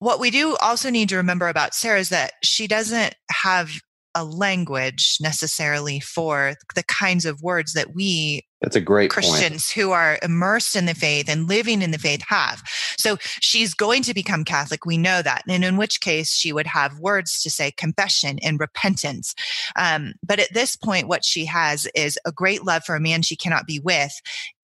What 0.00 0.18
we 0.18 0.30
do 0.30 0.56
also 0.56 0.88
need 0.88 1.08
to 1.10 1.16
remember 1.16 1.48
about 1.48 1.74
sarah 1.74 2.00
is 2.00 2.08
that 2.08 2.32
she 2.42 2.66
doesn't 2.66 3.14
have 3.30 3.70
a 4.14 4.24
language 4.24 5.18
necessarily 5.20 6.00
for 6.00 6.54
the 6.74 6.82
kinds 6.82 7.24
of 7.24 7.42
words 7.42 7.74
that 7.74 7.94
we 7.94 8.42
That's 8.60 8.76
a 8.76 8.80
great 8.80 9.10
point. 9.10 9.26
Christians 9.26 9.70
who 9.70 9.92
are 9.92 10.18
immersed 10.22 10.74
in 10.74 10.86
the 10.86 10.94
faith 10.94 11.28
and 11.28 11.48
living 11.48 11.80
in 11.80 11.92
the 11.92 11.98
faith 11.98 12.22
have. 12.28 12.62
So 12.98 13.18
she's 13.20 13.72
going 13.72 14.02
to 14.02 14.14
become 14.14 14.44
Catholic. 14.44 14.84
We 14.84 14.98
know 14.98 15.22
that. 15.22 15.42
And 15.48 15.64
in 15.64 15.76
which 15.76 16.00
case 16.00 16.32
she 16.32 16.52
would 16.52 16.66
have 16.66 16.98
words 16.98 17.42
to 17.42 17.50
say 17.50 17.70
confession 17.70 18.38
and 18.42 18.58
repentance. 18.58 19.34
Um, 19.76 20.14
but 20.26 20.40
at 20.40 20.52
this 20.52 20.76
point, 20.76 21.08
what 21.08 21.24
she 21.24 21.44
has 21.44 21.86
is 21.94 22.18
a 22.24 22.32
great 22.32 22.64
love 22.64 22.84
for 22.84 22.96
a 22.96 23.00
man 23.00 23.22
she 23.22 23.36
cannot 23.36 23.66
be 23.66 23.78
with 23.78 24.12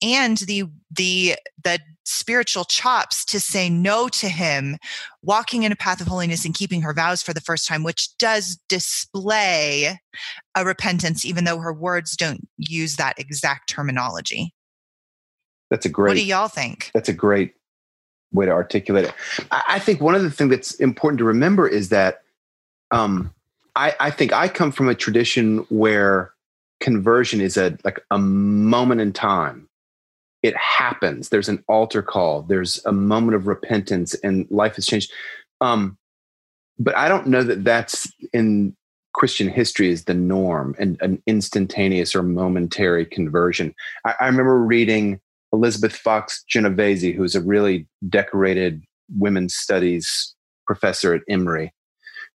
and 0.03 0.39
the, 0.39 0.65
the, 0.91 1.37
the 1.63 1.79
spiritual 2.07 2.65
chops 2.65 3.25
to 3.27 3.41
say 3.41 3.69
no 3.69 4.09
to 4.09 4.29
him, 4.29 4.77
walking 5.23 5.63
in 5.63 5.73
a 5.73 5.77
path 5.77 6.01
of 6.01 6.07
holiness 6.07 6.45
and 6.45 6.55
keeping 6.55 6.83
her 6.83 6.95
vows 6.95 7.23
for 7.23 7.33
the 7.33 7.41
first 7.41 7.67
time, 7.67 7.83
which 7.83 8.17
does 8.19 8.59
display 8.69 9.99
a 10.55 10.65
repentance, 10.65 11.25
even 11.25 11.45
though 11.45 11.59
her 11.59 11.73
words 11.73 12.17
don't 12.17 12.47
use 12.57 12.97
that 12.97 13.19
exact 13.19 13.69
terminology. 13.69 14.53
That's 15.71 15.87
a 15.87 15.89
great. 15.89 16.11
What 16.11 16.17
do 16.17 16.25
y'all 16.25 16.49
think? 16.49 16.91
that's 16.95 17.09
a 17.09 17.13
great 17.13 17.55
way 18.33 18.47
to 18.47 18.53
articulate 18.53 19.07
it. 19.07 19.15
I, 19.51 19.63
I 19.69 19.79
think 19.79 20.01
one 20.01 20.15
of 20.15 20.23
the 20.23 20.31
things 20.31 20.51
that's 20.51 20.75
important 20.75 21.19
to 21.19 21.25
remember 21.25 21.67
is 21.67 21.89
that 21.89 22.23
um, 22.91 23.33
I, 23.75 23.95
I 23.99 24.11
think 24.11 24.33
I 24.33 24.49
come 24.49 24.73
from 24.73 24.89
a 24.89 24.95
tradition 24.95 25.59
where 25.69 26.33
conversion 26.81 27.41
is 27.41 27.57
a 27.57 27.77
like 27.85 28.01
a 28.11 28.19
moment 28.19 29.01
in 29.01 29.13
time. 29.13 29.66
It 30.47 30.57
happens. 30.57 31.29
There's 31.29 31.49
an 31.49 31.65
altar 31.67 32.03
call. 32.03 32.43
There's 32.43 32.85
a 32.87 32.93
moment 32.93 33.35
of 33.35 33.49
repentance, 33.49 34.15
and 34.23 34.47
life 34.49 34.77
has 34.77 34.87
changed. 34.87 35.13
Um, 35.61 35.99
but 36.79 36.97
I 36.97 37.09
don't 37.09 37.27
know 37.27 37.43
that 37.43 37.65
that's 37.65 38.13
in 38.33 38.77
Christian 39.13 39.49
history 39.49 39.91
is 39.91 40.05
the 40.05 40.15
norm 40.15 40.77
and 40.79 40.99
an 41.01 41.21
instantaneous 41.27 42.15
or 42.15 42.23
momentary 42.23 43.05
conversion. 43.05 43.75
I, 44.05 44.15
I 44.21 44.27
remember 44.27 44.59
reading 44.59 45.21
Elizabeth 45.53 45.97
Fox 45.97 46.45
Genovese, 46.49 47.17
who's 47.17 47.35
a 47.35 47.41
really 47.41 47.89
decorated 48.09 48.85
women's 49.19 49.55
studies 49.55 50.35
professor 50.67 51.13
at 51.15 51.23
Emory, 51.29 51.73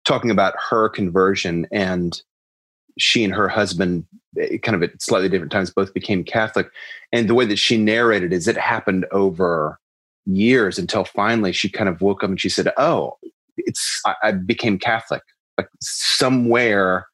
talking 0.05 0.31
about 0.31 0.55
her 0.69 0.89
conversion 0.89 1.67
and 1.71 2.21
she 3.01 3.23
and 3.23 3.33
her 3.33 3.47
husband 3.47 4.05
eh, 4.39 4.57
kind 4.57 4.75
of 4.75 4.83
at 4.83 5.01
slightly 5.01 5.29
different 5.29 5.51
times 5.51 5.71
both 5.71 5.93
became 5.93 6.23
catholic 6.23 6.67
and 7.11 7.27
the 7.29 7.33
way 7.33 7.45
that 7.45 7.59
she 7.59 7.77
narrated 7.77 8.31
is 8.31 8.47
it 8.47 8.57
happened 8.57 9.05
over 9.11 9.79
years 10.25 10.77
until 10.77 11.03
finally 11.03 11.51
she 11.51 11.69
kind 11.69 11.89
of 11.89 12.01
woke 12.01 12.23
up 12.23 12.29
and 12.29 12.39
she 12.39 12.49
said 12.49 12.71
oh 12.77 13.17
it's 13.57 14.01
I, 14.05 14.15
I 14.23 14.31
became 14.31 14.77
Catholic. 14.79 15.23
Like 15.57 15.69
somewhere 15.81 17.07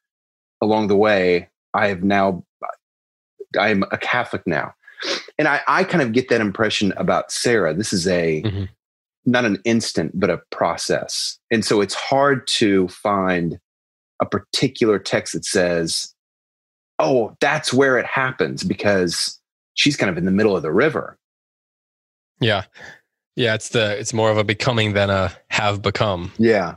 along 0.60 0.88
the 0.88 0.96
way, 0.96 1.48
I 1.74 1.88
have 1.88 2.02
now 2.02 2.44
I'm 3.58 3.84
a 3.90 3.98
Catholic 3.98 4.42
now, 4.46 4.72
and 5.38 5.48
I 5.48 5.60
I 5.66 5.84
kind 5.84 6.02
of 6.02 6.12
get 6.12 6.28
that 6.28 6.40
impression 6.40 6.92
about 6.96 7.30
Sarah. 7.30 7.74
This 7.74 7.92
is 7.92 8.06
a 8.06 8.42
Mm-hmm. 8.42 8.64
not 9.26 9.44
an 9.44 9.58
instant, 9.64 10.18
but 10.18 10.30
a 10.30 10.40
process, 10.50 11.38
and 11.50 11.64
so 11.64 11.80
it's 11.80 11.94
hard 11.94 12.46
to 12.58 12.88
find 12.88 13.58
a 14.20 14.26
particular 14.26 14.98
text 14.98 15.32
that 15.34 15.44
says, 15.44 16.14
"Oh, 16.98 17.36
that's 17.40 17.72
where 17.72 17.98
it 17.98 18.06
happens," 18.06 18.64
because 18.64 19.40
she's 19.74 19.96
kind 19.96 20.10
of 20.10 20.18
in 20.18 20.24
the 20.24 20.30
middle 20.30 20.56
of 20.56 20.62
the 20.62 20.72
river. 20.72 21.18
Yeah. 22.40 22.64
Yeah, 23.36 23.54
it's 23.54 23.68
the 23.68 23.96
it's 23.96 24.12
more 24.12 24.30
of 24.30 24.36
a 24.36 24.44
becoming 24.44 24.94
than 24.94 25.10
a 25.10 25.32
have 25.50 25.80
become. 25.80 26.32
Yeah. 26.38 26.76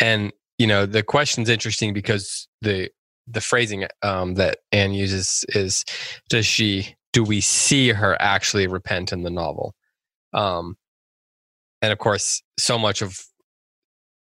And 0.00 0.32
you 0.58 0.66
know, 0.68 0.86
the 0.86 1.02
question's 1.02 1.48
interesting 1.48 1.92
because 1.92 2.46
the 2.62 2.90
the 3.26 3.40
phrasing 3.40 3.86
um, 4.02 4.34
that 4.34 4.58
Anne 4.70 4.92
uses 4.92 5.44
is, 5.48 5.84
"Does 6.28 6.46
she? 6.46 6.94
Do 7.12 7.24
we 7.24 7.40
see 7.40 7.90
her 7.90 8.16
actually 8.20 8.68
repent 8.68 9.12
in 9.12 9.24
the 9.24 9.30
novel?" 9.30 9.74
Um, 10.32 10.76
and 11.82 11.92
of 11.92 11.98
course, 11.98 12.40
so 12.58 12.78
much 12.78 13.02
of 13.02 13.20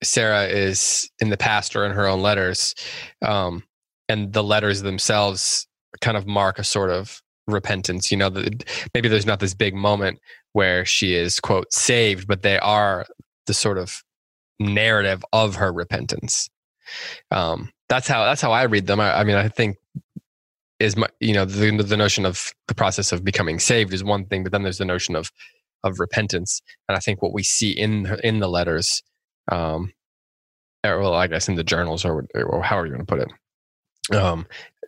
Sarah 0.02 0.47
is 0.47 1.11
in 1.21 1.30
the 1.30 1.37
past 1.37 1.76
or 1.76 1.85
in 1.85 1.92
her 1.92 2.06
own 2.06 2.21
letters, 2.21 2.75
um, 3.23 3.64
and 4.09 4.32
the 4.32 4.42
letters 4.42 4.82
themselves 4.82 5.66
kind 6.00 6.16
of 6.16 6.26
mark 6.26 6.59
a 6.59 6.64
sort 6.64 6.90
of 6.90 7.23
repentance. 7.47 8.11
You 8.11 8.18
know, 8.18 8.30
that 8.30 8.64
maybe 8.94 9.09
there's 9.09 9.26
not 9.26 9.40
this 9.40 9.54
big 9.54 9.75
moment 9.75 10.21
where 10.52 10.85
she 10.85 11.14
is 11.14 11.40
quote 11.40 11.73
saved, 11.73 12.26
but 12.26 12.42
they 12.42 12.59
are 12.59 13.06
the 13.47 13.54
sort 13.54 13.78
of 13.78 14.02
narrative 14.61 15.25
of 15.32 15.56
her 15.56 15.73
repentance. 15.73 16.49
Um, 17.30 17.71
that's 17.88 18.09
how 18.09 18.25
that's 18.25 18.40
how 18.40 18.52
I 18.52 18.64
read 18.64 18.87
them. 18.87 19.00
I, 19.00 19.21
I 19.21 19.25
mean, 19.25 19.37
I 19.37 19.49
think 19.49 19.76
is 20.80 20.97
my 20.97 21.09
you 21.21 21.32
know 21.32 21.44
the 21.44 21.71
the 21.82 21.97
notion 21.97 22.26
of 22.26 22.52
the 22.68 22.75
process 22.75 23.12
of 23.12 23.25
becoming 23.25 23.59
saved 23.59 23.92
is 23.92 24.02
one 24.02 24.26
thing, 24.26 24.42
but 24.42 24.52
then 24.52 24.62
there's 24.62 24.78
the 24.78 24.85
notion 24.85 25.14
of 25.16 25.30
of 25.85 26.00
repentance, 26.00 26.61
and 26.88 26.97
I 26.97 27.00
think 27.00 27.23
what 27.23 27.32
we 27.32 27.42
see 27.42 27.71
in 27.71 28.06
in 28.23 28.40
the 28.40 28.49
letters, 28.49 29.02
um, 29.52 29.92
or 30.85 31.00
well, 31.00 31.14
I 31.14 31.26
guess 31.26 31.49
in 31.49 31.54
the 31.54 31.64
journals 31.64 32.04
or, 32.04 32.26
or 32.35 32.62
however 32.62 32.87
you 32.87 32.92
want 32.94 33.06
to 33.06 33.14
put 33.14 33.21
it, 33.21 34.16
um, 34.16 34.47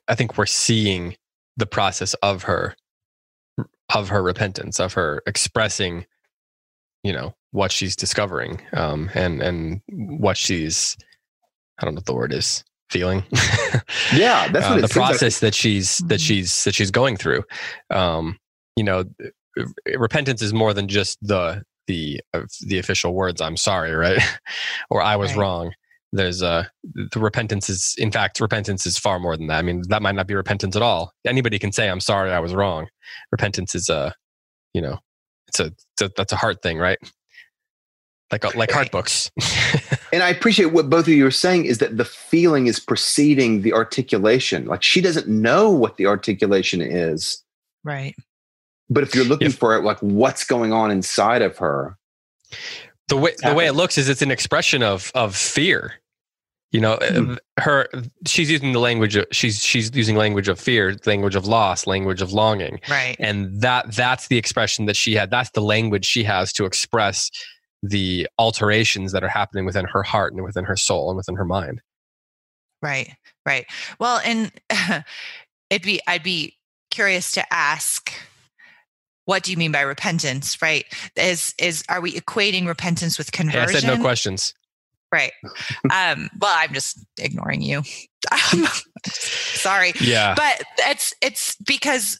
I 0.09 0.15
think 0.15 0.37
we're 0.37 0.47
seeing 0.47 1.17
the 1.57 1.67
process 1.67 2.15
of 2.15 2.43
her 2.45 2.75
of 3.95 4.09
her 4.09 4.23
repentance, 4.23 4.81
of 4.81 4.95
her 4.95 5.23
expressing, 5.27 6.07
you 7.05 7.13
know, 7.13 7.35
what 7.53 7.71
she's 7.71 7.95
discovering, 7.95 8.61
um, 8.73 9.11
and 9.15 9.41
and 9.43 9.81
what 9.89 10.37
she's 10.37 10.97
I 11.79 11.85
don't 11.85 11.95
know 11.95 11.99
what 11.99 12.07
the 12.07 12.15
word 12.15 12.33
is 12.33 12.65
feeling. 12.91 13.25
Yeah, 14.15 14.49
that's 14.49 14.67
uh, 14.71 14.75
it 14.79 14.83
the 14.83 14.89
seems 14.89 14.97
like. 14.97 15.09
process 15.09 15.41
that 15.41 15.55
she's 15.55 15.99
that 16.07 16.21
Mhm. 16.21 16.27
she's 16.27 16.65
that 16.65 16.75
she's 16.75 16.91
going 16.91 17.17
through. 17.17 17.43
Um, 17.91 18.39
you 18.77 18.85
know, 18.85 19.05
uh, 19.61 19.65
repentance 19.99 20.43
is 20.43 20.53
more 20.53 20.73
than 20.75 20.87
just 20.89 21.19
the 21.23 21.63
the 21.87 22.21
uh, 22.33 22.43
the 22.67 22.79
official 22.79 23.15
words 23.15 23.41
"I'm 23.41 23.57
sorry," 23.57 23.93
right? 23.93 24.21
or 24.91 25.03
"I 25.03 25.17
was 25.17 25.31
Right. 25.33 25.39
wrong." 25.39 25.73
There's 26.13 26.43
a 26.43 26.71
the 26.85 27.19
repentance 27.19 27.69
is 27.69 27.95
in 27.99 28.13
fact 28.13 28.41
repentance 28.41 28.87
is 28.87 28.99
far 28.99 29.19
more 29.19 29.37
than 29.37 29.49
that. 29.49 29.59
I 29.59 29.63
mean, 29.63 29.83
that 29.89 30.01
might 30.03 30.15
not 30.15 30.27
be 30.29 30.35
repentance 30.35 30.77
at 30.77 30.83
all. 30.83 31.13
Anybody 31.27 31.59
can 31.59 31.73
say 31.73 31.89
"I'm 31.89 32.01
sorry, 32.01 32.31
I 32.31 32.39
was 32.41 32.55
wrong." 32.55 32.87
Repentance 33.33 33.75
is 33.75 33.89
a, 33.89 34.15
you 34.75 34.81
know, 34.81 34.99
it's 35.49 35.59
a, 35.61 35.67
it's 35.67 36.03
a 36.03 36.11
that's 36.17 36.33
a 36.33 36.37
heart 36.37 36.63
thing, 36.63 36.79
right? 36.79 36.99
Like 38.31 38.45
like 38.55 38.71
heart 38.71 38.85
Right. 38.87 38.93
books. 38.93 39.31
And 40.13 40.23
I 40.23 40.29
appreciate 40.29 40.67
what 40.67 40.89
both 40.89 41.09
of 41.09 41.13
you 41.13 41.27
are 41.27 41.33
saying 41.33 41.65
is 41.65 41.79
that 41.79 41.97
the 41.97 42.05
feeling 42.05 42.69
is 42.69 42.79
preceding 42.79 43.63
the 43.63 43.73
articulation. 43.73 44.65
Like 44.67 44.81
she 44.85 45.01
doesn't 45.01 45.27
know 45.27 45.71
what 45.73 45.97
the 45.97 46.07
articulation 46.07 46.81
is, 46.81 47.43
Right. 47.83 48.15
But 48.95 49.03
if 49.03 49.15
you're 49.15 49.25
looking 49.25 49.49
If- 49.49 49.59
for 49.59 49.77
it, 49.77 49.83
like 49.83 49.99
what's 50.01 50.45
going 50.45 50.73
on 50.73 50.91
inside 50.91 51.43
of 51.43 51.59
her, 51.59 51.97
the 53.09 53.17
way 53.17 53.35
the 53.43 53.53
way 53.55 53.67
it 53.67 53.73
looks 53.73 53.99
is 53.99 54.09
it's 54.09 54.23
an 54.23 54.31
expression 54.31 54.83
of 54.83 55.11
of 55.15 55.37
fear 55.37 55.95
you 56.73 56.81
know 56.81 56.95
uh, 56.95 57.13
Hmm. 57.13 57.35
her 57.61 57.89
she's 58.27 58.51
using 58.51 58.73
the 58.73 58.79
language 58.81 59.15
of 59.17 59.27
she's 59.31 59.63
she's 59.63 59.95
using 59.95 60.17
language 60.17 60.49
of 60.49 60.59
fear 60.59 60.97
language 61.05 61.35
of 61.37 61.47
loss 61.47 61.87
language 61.87 62.23
of 62.23 62.33
longing 62.33 62.81
Right. 62.89 63.15
and 63.19 63.61
that 63.61 63.95
that's 63.95 64.29
the 64.29 64.39
expression 64.39 64.87
that 64.87 64.97
she 64.97 65.15
had 65.15 65.31
that's 65.31 65.51
the 65.51 65.61
language 65.61 66.05
she 66.07 66.25
has 66.25 66.53
to 66.55 66.65
express 66.65 67.31
the 67.83 68.27
alterations 68.39 69.13
that 69.13 69.23
are 69.23 69.29
happening 69.29 69.65
within 69.67 69.85
her 69.85 70.03
heart 70.03 70.33
and 70.33 70.43
within 70.43 70.65
her 70.65 70.77
soul 70.77 71.11
and 71.11 71.17
within 71.17 71.37
her 71.37 71.45
mind 71.45 71.81
Right. 72.83 73.15
Right. 73.47 73.67
Well, 73.99 74.21
and 74.25 74.53
it'd 75.71 75.83
be 75.87 76.01
I'd 76.07 76.23
be 76.23 76.57
curious 76.91 77.33
to 77.33 77.53
ask 77.53 78.13
what 79.27 79.43
do 79.43 79.51
you 79.51 79.57
mean 79.57 79.73
by 79.73 79.81
repentance, 79.81 80.61
right? 80.61 80.85
Is 81.17 81.55
is 81.59 81.85
are 81.89 82.01
we 82.01 82.13
equating 82.13 82.67
repentance 82.67 83.19
with 83.19 83.29
hey, 83.35 83.43
conversion? 83.43 83.77
i 83.77 83.81
said 83.81 83.97
no 83.97 84.03
questions 84.03 84.55
Right. 85.15 85.33
Um, 85.93 86.31
well, 86.41 86.55
I'm 86.57 86.73
just 86.73 86.99
ignoring 87.19 87.61
you. 87.61 87.83
Um, 88.33 88.67
sorry. 89.07 89.93
yeah 90.01 90.35
But 90.35 90.63
it's 90.79 91.13
it's 91.21 91.57
because 91.57 92.19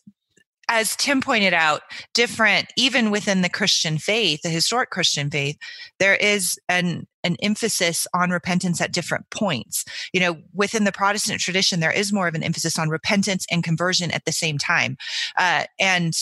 as 0.69 0.95
Tim 0.97 1.21
pointed 1.21 1.55
out, 1.55 1.81
different 2.13 2.73
even 2.77 3.11
within 3.11 3.41
the 3.41 3.49
Christian 3.49 3.99
faith, 3.99 4.43
the 4.43 4.51
historic 4.51 4.91
Christian 4.91 5.31
faith, 5.31 5.57
there 5.99 6.15
is 6.15 6.59
an 6.69 7.07
an 7.25 7.37
emphasis 7.43 8.07
on 8.15 8.31
repentance 8.31 8.81
at 8.81 8.93
different 8.93 9.29
points. 9.31 9.85
You 10.13 10.21
know, 10.21 10.37
within 10.53 10.85
the 10.85 10.93
Protestant 10.93 11.41
tradition, 11.41 11.81
there 11.81 11.91
is 11.91 12.13
more 12.13 12.29
of 12.29 12.35
an 12.35 12.43
emphasis 12.43 12.79
on 12.79 12.91
repentance 12.91 13.47
and 13.51 13.65
conversion 13.65 14.11
at 14.11 14.27
the 14.27 14.33
same 14.33 14.59
time, 14.59 14.97
uh, 15.39 15.65
and 15.81 16.13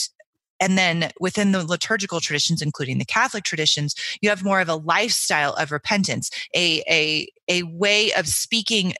and 0.63 0.77
then 0.77 1.11
within 1.19 1.51
the 1.51 1.65
liturgical 1.65 2.21
traditions, 2.21 2.61
including 2.61 2.97
the 2.97 3.05
Catholic 3.05 3.43
traditions, 3.43 3.95
you 4.21 4.29
have 4.29 4.45
more 4.45 4.61
of 4.61 4.69
a 4.69 4.75
lifestyle 4.75 5.53
of 5.55 5.73
repentance, 5.73 6.31
a 6.55 6.81
a 6.89 7.27
a 7.49 7.63
way 7.63 8.13
of 8.13 8.29
speaking 8.29 8.93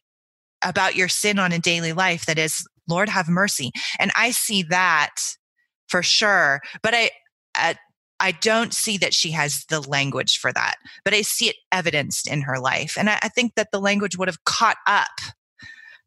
about 0.61 0.95
your 0.95 1.07
sin 1.07 1.39
on 1.39 1.53
a 1.53 1.59
daily 1.59 1.93
life 1.93 2.25
that 2.25 2.37
is 2.37 2.65
lord 2.87 3.07
have 3.09 3.29
mercy 3.29 3.71
and 3.99 4.11
i 4.15 4.31
see 4.31 4.61
that 4.63 5.15
for 5.87 6.03
sure 6.03 6.59
but 6.81 6.93
i 6.93 7.09
uh, 7.55 7.73
i 8.19 8.31
don't 8.31 8.73
see 8.73 8.97
that 8.97 9.13
she 9.13 9.31
has 9.31 9.65
the 9.69 9.81
language 9.81 10.37
for 10.37 10.51
that 10.51 10.75
but 11.05 11.13
i 11.13 11.21
see 11.21 11.47
it 11.47 11.55
evidenced 11.71 12.29
in 12.29 12.41
her 12.41 12.59
life 12.59 12.97
and 12.97 13.09
i, 13.09 13.19
I 13.21 13.29
think 13.29 13.55
that 13.55 13.69
the 13.71 13.79
language 13.79 14.17
would 14.17 14.27
have 14.27 14.43
caught 14.45 14.77
up 14.85 15.11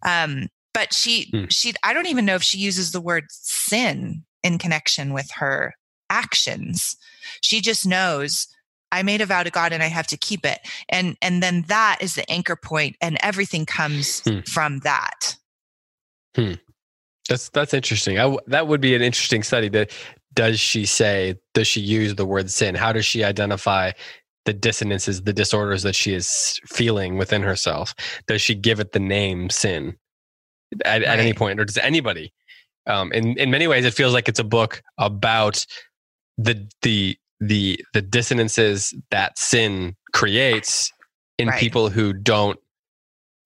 um 0.04 0.48
but 0.74 0.92
she 0.92 1.30
Hmm. 1.32 1.44
she 1.48 1.72
i 1.82 1.94
don't 1.94 2.06
even 2.06 2.26
know 2.26 2.34
if 2.34 2.42
she 2.42 2.58
uses 2.58 2.92
the 2.92 3.00
word 3.00 3.24
sin 3.30 4.25
in 4.42 4.58
connection 4.58 5.12
with 5.12 5.30
her 5.32 5.74
actions 6.10 6.96
she 7.42 7.60
just 7.60 7.86
knows 7.86 8.46
i 8.92 9.02
made 9.02 9.20
a 9.20 9.26
vow 9.26 9.42
to 9.42 9.50
god 9.50 9.72
and 9.72 9.82
i 9.82 9.86
have 9.88 10.06
to 10.06 10.16
keep 10.16 10.44
it 10.46 10.60
and 10.88 11.16
and 11.20 11.42
then 11.42 11.64
that 11.68 11.98
is 12.00 12.14
the 12.14 12.30
anchor 12.30 12.56
point 12.56 12.94
and 13.00 13.18
everything 13.22 13.66
comes 13.66 14.20
Hmm. 14.20 14.40
from 14.40 14.78
that 14.80 15.36
Hmm. 16.36 16.52
That's 17.28 17.48
that's 17.48 17.72
interesting. 17.74 18.18
I 18.18 18.22
w 18.22 18.38
that 18.46 18.68
would 18.68 18.80
be 18.80 18.94
an 18.94 19.02
interesting 19.02 19.42
study. 19.42 19.68
That 19.70 19.90
does 20.34 20.60
she 20.60 20.84
say? 20.84 21.36
Does 21.54 21.66
she 21.66 21.80
use 21.80 22.14
the 22.14 22.26
word 22.26 22.50
sin? 22.50 22.74
How 22.74 22.92
does 22.92 23.06
she 23.06 23.24
identify 23.24 23.92
the 24.44 24.52
dissonances, 24.52 25.22
the 25.22 25.32
disorders 25.32 25.82
that 25.82 25.94
she 25.96 26.12
is 26.14 26.60
feeling 26.66 27.16
within 27.16 27.42
herself? 27.42 27.94
Does 28.28 28.42
she 28.42 28.54
give 28.54 28.78
it 28.80 28.92
the 28.92 29.00
name 29.00 29.48
sin 29.50 29.96
at, 30.84 31.02
at 31.02 31.18
any 31.18 31.32
point, 31.32 31.58
or 31.58 31.64
does 31.64 31.78
anybody? 31.78 32.32
Um, 32.86 33.12
in 33.12 33.36
in 33.38 33.50
many 33.50 33.66
ways, 33.66 33.84
it 33.84 33.94
feels 33.94 34.12
like 34.12 34.28
it's 34.28 34.38
a 34.38 34.44
book 34.44 34.82
about 34.98 35.64
the 36.38 36.68
the 36.82 37.16
the 37.40 37.80
the 37.92 38.02
dissonances 38.02 38.94
that 39.10 39.38
sin 39.38 39.96
creates 40.12 40.92
in 41.38 41.48
Right. 41.48 41.60
people 41.60 41.90
who 41.90 42.12
don't 42.12 42.58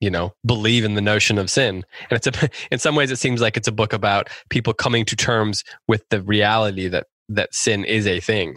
you 0.00 0.10
know 0.10 0.32
believe 0.46 0.84
in 0.84 0.94
the 0.94 1.00
notion 1.00 1.38
of 1.38 1.50
sin 1.50 1.84
and 2.08 2.12
it's 2.12 2.26
a 2.26 2.48
in 2.70 2.78
some 2.78 2.94
ways 2.94 3.10
it 3.10 3.16
seems 3.18 3.40
like 3.40 3.56
it's 3.56 3.68
a 3.68 3.72
book 3.72 3.92
about 3.92 4.28
people 4.48 4.72
coming 4.72 5.04
to 5.04 5.16
terms 5.16 5.64
with 5.88 6.08
the 6.10 6.22
reality 6.22 6.86
that 6.88 7.06
that 7.28 7.52
sin 7.54 7.84
is 7.84 8.06
a 8.06 8.20
thing 8.20 8.56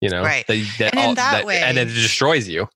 you 0.00 0.10
know 0.10 0.22
Right. 0.22 0.46
that, 0.48 0.66
that 0.78 0.94
And 0.96 1.10
in 1.10 1.14
that 1.14 1.44
way- 1.46 1.62
and 1.62 1.78
it 1.78 1.86
destroys 1.86 2.48
you 2.48 2.68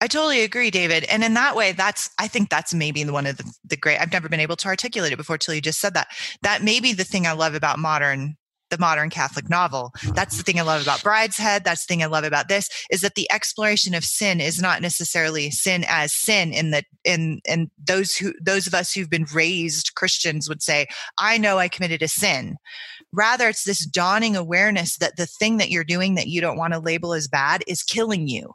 I 0.00 0.06
totally 0.06 0.42
agree, 0.42 0.70
David. 0.70 1.04
And 1.04 1.22
in 1.22 1.34
that 1.34 1.54
way, 1.54 1.72
that's 1.72 2.10
I 2.18 2.26
think 2.26 2.48
that's 2.48 2.72
maybe 2.72 3.04
one 3.04 3.26
of 3.26 3.36
the, 3.36 3.52
the 3.64 3.76
great. 3.76 3.98
I've 3.98 4.12
never 4.12 4.28
been 4.28 4.40
able 4.40 4.56
to 4.56 4.68
articulate 4.68 5.12
it 5.12 5.16
before 5.16 5.36
till 5.38 5.54
you 5.54 5.60
just 5.60 5.80
said 5.80 5.94
that. 5.94 6.08
That 6.42 6.62
may 6.62 6.80
be 6.80 6.92
the 6.92 7.04
thing 7.04 7.26
I 7.26 7.32
love 7.32 7.54
about 7.54 7.78
modern 7.78 8.36
the 8.70 8.78
modern 8.78 9.10
Catholic 9.10 9.50
novel. 9.50 9.92
That's 10.14 10.36
the 10.36 10.42
thing 10.42 10.58
I 10.58 10.62
love 10.62 10.80
about 10.80 11.00
Brideshead. 11.00 11.64
That's 11.64 11.84
the 11.84 11.92
thing 11.92 12.02
I 12.02 12.06
love 12.06 12.24
about 12.24 12.48
this 12.48 12.68
is 12.90 13.00
that 13.00 13.16
the 13.16 13.30
exploration 13.30 13.94
of 13.94 14.04
sin 14.04 14.40
is 14.40 14.60
not 14.60 14.80
necessarily 14.80 15.50
sin 15.50 15.84
as 15.88 16.14
sin 16.14 16.52
in 16.52 16.70
that 16.70 16.84
in 17.04 17.40
in 17.44 17.70
those 17.76 18.16
who 18.16 18.32
those 18.40 18.66
of 18.66 18.74
us 18.74 18.92
who've 18.92 19.10
been 19.10 19.26
raised 19.34 19.94
Christians 19.96 20.48
would 20.48 20.62
say, 20.62 20.86
I 21.18 21.36
know 21.36 21.58
I 21.58 21.68
committed 21.68 22.02
a 22.02 22.08
sin. 22.08 22.56
Rather, 23.12 23.48
it's 23.48 23.64
this 23.64 23.84
dawning 23.84 24.36
awareness 24.36 24.96
that 24.98 25.16
the 25.16 25.26
thing 25.26 25.56
that 25.58 25.70
you're 25.70 25.84
doing 25.84 26.14
that 26.14 26.28
you 26.28 26.40
don't 26.40 26.56
want 26.56 26.72
to 26.72 26.78
label 26.78 27.12
as 27.12 27.28
bad 27.28 27.64
is 27.66 27.82
killing 27.82 28.28
you. 28.28 28.52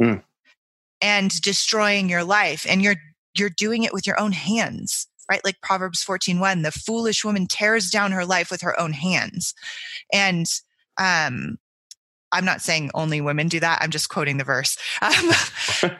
Mm. 0.00 0.22
And 1.00 1.40
destroying 1.40 2.08
your 2.08 2.24
life 2.24 2.66
and 2.68 2.82
you're 2.82 2.96
you're 3.36 3.50
doing 3.50 3.82
it 3.82 3.92
with 3.92 4.06
your 4.06 4.18
own 4.20 4.32
hands 4.32 5.06
right? 5.30 5.44
Like 5.44 5.60
proverbs 5.60 6.04
14.1 6.04 6.62
the 6.62 6.72
foolish 6.72 7.24
woman 7.24 7.46
tears 7.46 7.90
down 7.90 8.12
her 8.12 8.24
life 8.24 8.50
with 8.50 8.60
her 8.62 8.78
own 8.78 8.92
hands. 8.92 9.54
And 10.12 10.46
um 10.98 11.58
i'm 12.32 12.44
not 12.44 12.60
saying 12.60 12.90
only 12.94 13.20
women 13.20 13.48
do 13.48 13.60
that 13.60 13.80
i'm 13.82 13.90
just 13.90 14.08
quoting 14.08 14.38
the 14.38 14.44
verse. 14.44 14.76
Um, 15.02 15.30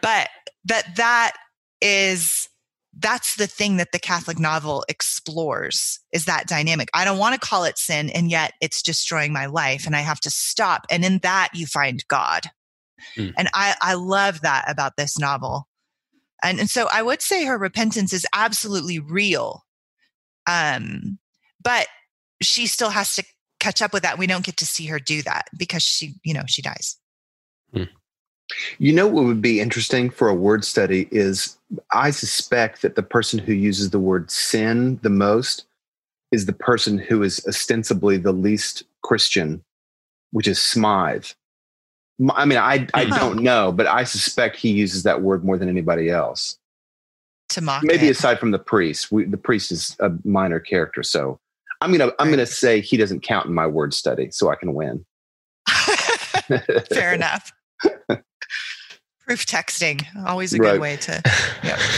but 0.01 0.29
that 0.65 0.97
that 0.97 1.33
is 1.81 2.49
that's 2.99 3.37
the 3.37 3.47
thing 3.47 3.77
that 3.77 3.93
the 3.93 3.99
catholic 3.99 4.39
novel 4.39 4.85
explores 4.89 6.01
is 6.13 6.25
that 6.25 6.47
dynamic. 6.47 6.89
I 6.95 7.05
don't 7.05 7.19
want 7.19 7.35
to 7.35 7.47
call 7.47 7.65
it 7.65 7.77
sin 7.77 8.09
and 8.09 8.31
yet 8.31 8.53
it's 8.63 8.81
destroying 8.83 9.33
my 9.33 9.47
life 9.47 9.87
and 9.87 9.95
i 9.95 10.01
have 10.01 10.21
to 10.21 10.31
stop 10.31 10.87
and 10.91 11.05
in 11.05 11.19
that 11.19 11.51
you 11.53 11.67
find 11.67 12.07
god 12.09 12.51
mm. 13.17 13.33
and 13.37 13.49
i 13.55 13.75
i 13.81 13.95
love 13.95 14.41
that 14.41 14.65
about 14.69 14.97
this 14.97 15.19
novel 15.19 15.67
and, 16.43 16.61
and 16.61 16.71
so 16.71 16.89
i 16.93 17.03
would 17.03 17.23
say 17.23 17.45
her 17.45 17.59
repentance 17.59 18.13
is 18.13 18.27
absolutely 18.35 18.99
real 18.99 19.65
um 20.47 21.19
but 21.63 21.87
she 22.43 22.67
still 22.67 22.91
has 22.91 23.15
to 23.15 23.25
catch 23.59 23.81
up 23.81 23.93
with 23.93 24.03
that 24.03 24.19
we 24.19 24.27
don't 24.27 24.45
get 24.45 24.57
to 24.57 24.67
see 24.67 24.87
her 24.87 24.99
do 24.99 25.23
that 25.23 25.47
because 25.59 25.83
she 25.83 26.15
you 26.25 26.35
know 26.35 26.45
she 26.47 26.63
dies 26.63 26.97
mm. 27.75 27.89
You 28.79 28.93
know 28.93 29.07
what 29.07 29.25
would 29.25 29.43
be 29.43 29.61
interesting 29.61 30.11
for 30.11 30.29
a 30.29 30.35
word 30.35 30.65
study 30.65 31.09
is 31.11 31.59
I 31.93 32.11
suspect 32.11 32.83
that 32.83 32.95
the 32.95 33.03
person 33.03 33.39
who 33.39 33.53
uses 33.53 33.91
the 33.91 33.99
word 33.99 34.31
sin 34.31 35.01
the 35.03 35.11
most 35.11 35.67
is 36.33 36.47
the 36.47 36.53
person 36.53 36.99
who 36.99 37.23
is 37.23 37.45
ostensibly 37.49 38.17
the 38.17 38.33
least 38.33 38.85
Christian, 39.03 39.65
which 40.31 40.47
is 40.47 40.61
Smythe. 40.61 41.27
I 42.35 42.45
mean, 42.45 42.59
I 42.59 42.87
I 42.95 43.05
uh-huh. 43.05 43.19
don't 43.19 43.43
know, 43.43 43.73
but 43.73 43.87
I 43.87 44.05
suspect 44.05 44.57
he 44.57 44.71
uses 44.71 45.03
that 45.03 45.23
word 45.23 45.45
more 45.45 45.59
than 45.59 45.69
anybody 45.69 46.09
else. 46.09 46.59
To 47.51 47.61
mock 47.61 47.85
maybe 47.85 48.09
it. 48.09 48.11
aside 48.11 48.41
from 48.41 48.51
the 48.51 48.59
priest, 48.59 49.13
we, 49.13 49.25
the 49.25 49.37
priest 49.37 49.71
is 49.71 49.97
a 50.01 50.11
minor 50.25 50.59
character, 50.59 51.03
so 51.03 51.39
I'm 51.81 51.93
gonna 51.93 52.13
I'm 52.19 52.31
gonna 52.31 52.47
say 52.47 52.81
he 52.81 52.97
doesn't 52.97 53.21
count 53.21 53.47
in 53.47 53.55
my 53.55 53.67
word 53.67 53.95
study, 53.95 54.31
so 54.31 54.51
I 54.51 54.57
can 54.57 54.75
win. 54.75 55.05
Fair 56.91 57.13
enough. 57.15 57.53
Proof 59.21 59.45
texting, 59.45 60.05
always 60.27 60.55
a 60.55 60.59
right. 60.59 60.73
good 60.73 60.81
way 60.81 60.97
to. 60.97 61.23
Yep. 61.65 61.79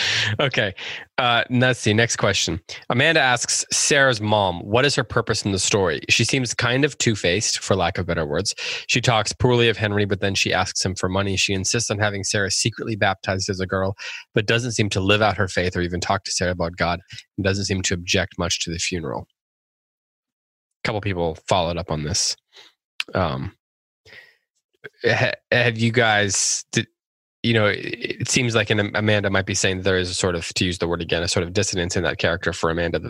okay. 0.40 0.74
Uh, 1.18 1.44
let's 1.50 1.80
see. 1.80 1.92
Next 1.92 2.16
question. 2.16 2.60
Amanda 2.90 3.20
asks 3.20 3.64
Sarah's 3.70 4.20
mom, 4.20 4.60
what 4.60 4.84
is 4.84 4.94
her 4.94 5.04
purpose 5.04 5.44
in 5.44 5.52
the 5.52 5.58
story? 5.58 6.00
She 6.08 6.24
seems 6.24 6.54
kind 6.54 6.84
of 6.84 6.96
two 6.98 7.14
faced, 7.14 7.60
for 7.60 7.76
lack 7.76 7.98
of 7.98 8.06
better 8.06 8.26
words. 8.26 8.54
She 8.88 9.00
talks 9.00 9.32
poorly 9.32 9.68
of 9.68 9.76
Henry, 9.76 10.04
but 10.04 10.20
then 10.20 10.34
she 10.34 10.52
asks 10.52 10.84
him 10.84 10.94
for 10.94 11.08
money. 11.08 11.36
She 11.36 11.52
insists 11.52 11.90
on 11.90 11.98
having 11.98 12.24
Sarah 12.24 12.50
secretly 12.50 12.96
baptized 12.96 13.48
as 13.48 13.60
a 13.60 13.66
girl, 13.66 13.96
but 14.34 14.46
doesn't 14.46 14.72
seem 14.72 14.88
to 14.90 15.00
live 15.00 15.22
out 15.22 15.36
her 15.36 15.48
faith 15.48 15.76
or 15.76 15.82
even 15.82 16.00
talk 16.00 16.24
to 16.24 16.32
Sarah 16.32 16.52
about 16.52 16.76
God, 16.76 17.00
and 17.36 17.44
doesn't 17.44 17.66
seem 17.66 17.82
to 17.82 17.94
object 17.94 18.38
much 18.38 18.60
to 18.60 18.70
the 18.70 18.78
funeral. 18.78 19.26
A 20.84 20.88
couple 20.88 21.00
people 21.00 21.36
followed 21.46 21.76
up 21.76 21.90
on 21.90 22.02
this. 22.02 22.36
Um, 23.14 23.52
have 25.04 25.78
you 25.78 25.92
guys 25.92 26.64
did, 26.72 26.86
you 27.42 27.52
know 27.52 27.66
it 27.66 28.28
seems 28.28 28.54
like 28.54 28.70
an 28.70 28.94
amanda 28.94 29.28
might 29.30 29.46
be 29.46 29.54
saying 29.54 29.82
there 29.82 29.98
is 29.98 30.10
a 30.10 30.14
sort 30.14 30.34
of 30.34 30.46
to 30.54 30.64
use 30.64 30.78
the 30.78 30.86
word 30.86 31.02
again 31.02 31.22
a 31.22 31.28
sort 31.28 31.44
of 31.44 31.52
dissonance 31.52 31.96
in 31.96 32.04
that 32.04 32.18
character 32.18 32.52
for 32.52 32.70
amanda 32.70 33.00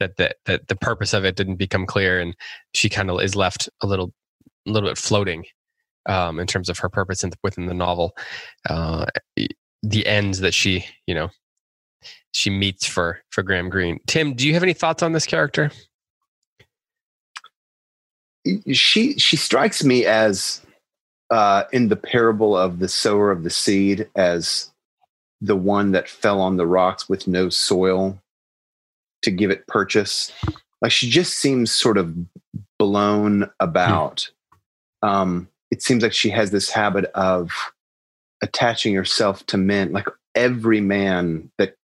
that 0.00 0.16
that 0.16 0.36
that, 0.44 0.68
the 0.68 0.76
purpose 0.76 1.12
of 1.12 1.24
it 1.24 1.36
didn't 1.36 1.56
become 1.56 1.86
clear 1.86 2.20
and 2.20 2.36
she 2.74 2.88
kind 2.88 3.10
of 3.10 3.20
is 3.20 3.36
left 3.36 3.68
a 3.82 3.86
little 3.86 4.12
a 4.66 4.70
little 4.70 4.88
bit 4.88 4.98
floating 4.98 5.44
um, 6.06 6.38
in 6.38 6.46
terms 6.46 6.68
of 6.68 6.78
her 6.78 6.88
purpose 6.88 7.24
in, 7.24 7.32
within 7.42 7.66
the 7.66 7.74
novel. 7.74 8.16
Uh, 8.68 9.06
the 9.82 10.06
ends 10.06 10.40
that 10.40 10.54
she 10.54 10.84
you 11.06 11.14
know 11.14 11.28
she 12.32 12.50
meets 12.50 12.86
for 12.86 13.20
for 13.30 13.42
graham 13.42 13.68
greene. 13.68 13.98
Tim 14.06 14.34
do 14.34 14.46
you 14.46 14.54
have 14.54 14.62
any 14.62 14.72
thoughts 14.72 15.02
on 15.02 15.12
this 15.12 15.26
character? 15.26 15.70
She 18.72 19.18
she 19.18 19.36
strikes 19.36 19.84
me 19.84 20.04
as 20.06 20.64
uh, 21.30 21.64
in 21.72 21.88
the 21.88 21.96
parable 21.96 22.56
of 22.56 22.78
the 22.78 22.88
sower 22.88 23.30
of 23.30 23.42
the 23.42 23.50
seed 23.50 24.08
as 24.14 24.70
the 25.40 25.56
one 25.56 25.92
that 25.92 26.08
fell 26.08 26.40
on 26.40 26.56
the 26.56 26.66
rocks 26.66 27.08
with 27.08 27.26
no 27.26 27.48
soil 27.48 28.18
to 29.22 29.30
give 29.30 29.50
it 29.50 29.66
purchase. 29.66 30.32
Like 30.80 30.92
she 30.92 31.08
just 31.08 31.34
seems 31.34 31.72
sort 31.72 31.98
of 31.98 32.14
blown 32.78 33.50
about. 33.60 34.30
Hmm. 35.02 35.08
Um, 35.08 35.48
it 35.70 35.82
seems 35.82 36.02
like 36.02 36.12
she 36.12 36.30
has 36.30 36.50
this 36.50 36.70
habit 36.70 37.06
of 37.14 37.50
attaching 38.42 38.94
herself 38.94 39.44
to 39.46 39.56
men. 39.56 39.92
Like 39.92 40.06
every 40.34 40.80
man 40.80 41.50
that 41.58 41.74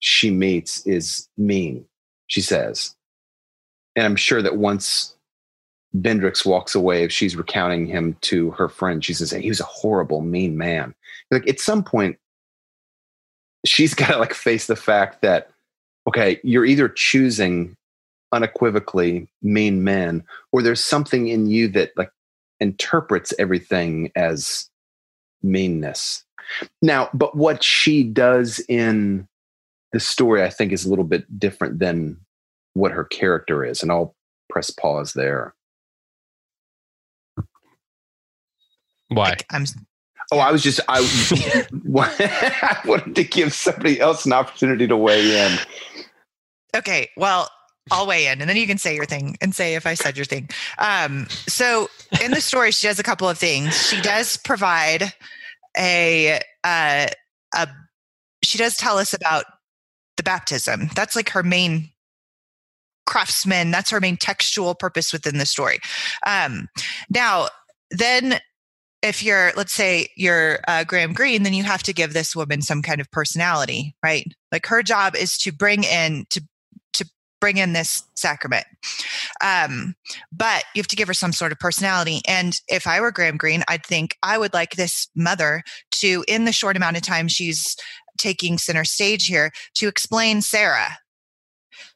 she 0.00 0.30
meets 0.30 0.86
is 0.86 1.28
mean, 1.36 1.86
she 2.26 2.40
says. 2.40 2.94
And 3.96 4.04
I'm 4.04 4.16
sure 4.16 4.42
that 4.42 4.56
once 4.56 5.16
Bendrix 6.02 6.44
walks 6.44 6.74
away 6.74 7.04
if 7.04 7.12
she's 7.12 7.36
recounting 7.36 7.86
him 7.86 8.16
to 8.22 8.50
her 8.52 8.68
friend. 8.68 9.04
She 9.04 9.14
says, 9.14 9.30
hey, 9.30 9.42
he 9.42 9.48
was 9.48 9.60
a 9.60 9.64
horrible, 9.64 10.20
mean 10.20 10.56
man. 10.56 10.94
Like 11.30 11.48
at 11.48 11.60
some 11.60 11.82
point, 11.82 12.18
she's 13.64 13.94
got 13.94 14.08
to 14.08 14.18
like 14.18 14.34
face 14.34 14.66
the 14.66 14.76
fact 14.76 15.22
that, 15.22 15.50
okay, 16.06 16.40
you're 16.42 16.64
either 16.64 16.88
choosing 16.88 17.76
unequivocally 18.32 19.26
mean 19.42 19.84
men, 19.84 20.22
or 20.52 20.62
there's 20.62 20.84
something 20.84 21.28
in 21.28 21.46
you 21.46 21.68
that 21.68 21.92
like 21.96 22.10
interprets 22.60 23.32
everything 23.38 24.12
as 24.14 24.68
meanness. 25.42 26.24
Now, 26.82 27.10
but 27.14 27.36
what 27.36 27.62
she 27.62 28.02
does 28.02 28.58
in 28.68 29.28
the 29.92 30.00
story, 30.00 30.42
I 30.42 30.50
think, 30.50 30.72
is 30.72 30.84
a 30.84 30.90
little 30.90 31.04
bit 31.04 31.38
different 31.38 31.78
than 31.78 32.18
what 32.74 32.92
her 32.92 33.04
character 33.04 33.64
is. 33.64 33.82
And 33.82 33.90
I'll 33.90 34.14
press 34.48 34.70
pause 34.70 35.12
there. 35.12 35.54
Why? 39.08 39.30
Like, 39.30 39.46
I'm. 39.50 39.64
Oh, 40.30 40.38
I 40.38 40.52
was 40.52 40.62
just 40.62 40.80
I, 40.88 40.98
I 41.72 42.78
wanted 42.84 43.16
to 43.16 43.24
give 43.24 43.54
somebody 43.54 43.98
else 43.98 44.26
an 44.26 44.32
opportunity 44.32 44.86
to 44.86 44.96
weigh 44.96 45.46
in. 45.46 45.58
Okay, 46.76 47.08
well, 47.16 47.50
I'll 47.90 48.06
weigh 48.06 48.26
in, 48.26 48.40
and 48.40 48.48
then 48.48 48.56
you 48.56 48.66
can 48.66 48.76
say 48.76 48.94
your 48.94 49.06
thing 49.06 49.36
and 49.40 49.54
say 49.54 49.74
if 49.74 49.86
I 49.86 49.94
said 49.94 50.16
your 50.16 50.26
thing. 50.26 50.50
Um, 50.78 51.26
so 51.46 51.88
in 52.22 52.32
the 52.32 52.40
story, 52.40 52.72
she 52.72 52.86
does 52.86 52.98
a 52.98 53.02
couple 53.02 53.28
of 53.28 53.38
things. 53.38 53.88
She 53.88 54.00
does 54.02 54.36
provide 54.36 55.12
a 55.76 56.40
uh, 56.62 57.06
a. 57.54 57.68
She 58.42 58.58
does 58.58 58.76
tell 58.76 58.98
us 58.98 59.14
about 59.14 59.44
the 60.16 60.22
baptism. 60.22 60.90
That's 60.94 61.16
like 61.16 61.30
her 61.30 61.42
main 61.42 61.90
craftsman. 63.06 63.70
That's 63.70 63.90
her 63.90 64.00
main 64.00 64.18
textual 64.18 64.74
purpose 64.74 65.12
within 65.12 65.38
the 65.38 65.46
story. 65.46 65.78
Um, 66.26 66.68
now, 67.08 67.48
then 67.90 68.38
if 69.02 69.22
you're 69.22 69.52
let's 69.56 69.72
say 69.72 70.08
you're 70.16 70.58
uh, 70.66 70.84
graham 70.84 71.12
greene 71.12 71.42
then 71.42 71.54
you 71.54 71.62
have 71.62 71.82
to 71.82 71.92
give 71.92 72.12
this 72.12 72.34
woman 72.34 72.62
some 72.62 72.82
kind 72.82 73.00
of 73.00 73.10
personality 73.10 73.94
right? 74.02 74.32
Like 74.52 74.66
her 74.66 74.82
job 74.82 75.14
is 75.16 75.36
to 75.38 75.52
bring 75.52 75.84
in 75.84 76.26
to 76.30 76.42
to 76.94 77.08
bring 77.40 77.58
in 77.58 77.72
this 77.72 78.02
sacrament. 78.16 78.66
Um, 79.44 79.94
but 80.32 80.64
you 80.74 80.80
have 80.80 80.88
to 80.88 80.96
give 80.96 81.06
her 81.06 81.14
some 81.14 81.32
sort 81.32 81.52
of 81.52 81.58
personality. 81.58 82.20
And 82.26 82.60
if 82.68 82.86
i 82.86 83.00
were 83.00 83.12
graham 83.12 83.36
greene 83.36 83.62
i'd 83.68 83.86
think 83.86 84.16
i 84.22 84.38
would 84.38 84.54
like 84.54 84.72
this 84.72 85.08
mother 85.14 85.62
to 85.92 86.24
in 86.28 86.44
the 86.44 86.52
short 86.52 86.76
amount 86.76 86.96
of 86.96 87.02
time 87.02 87.28
she's 87.28 87.76
taking 88.18 88.58
center 88.58 88.84
stage 88.84 89.26
here 89.26 89.52
to 89.74 89.88
explain 89.88 90.42
sarah. 90.42 90.98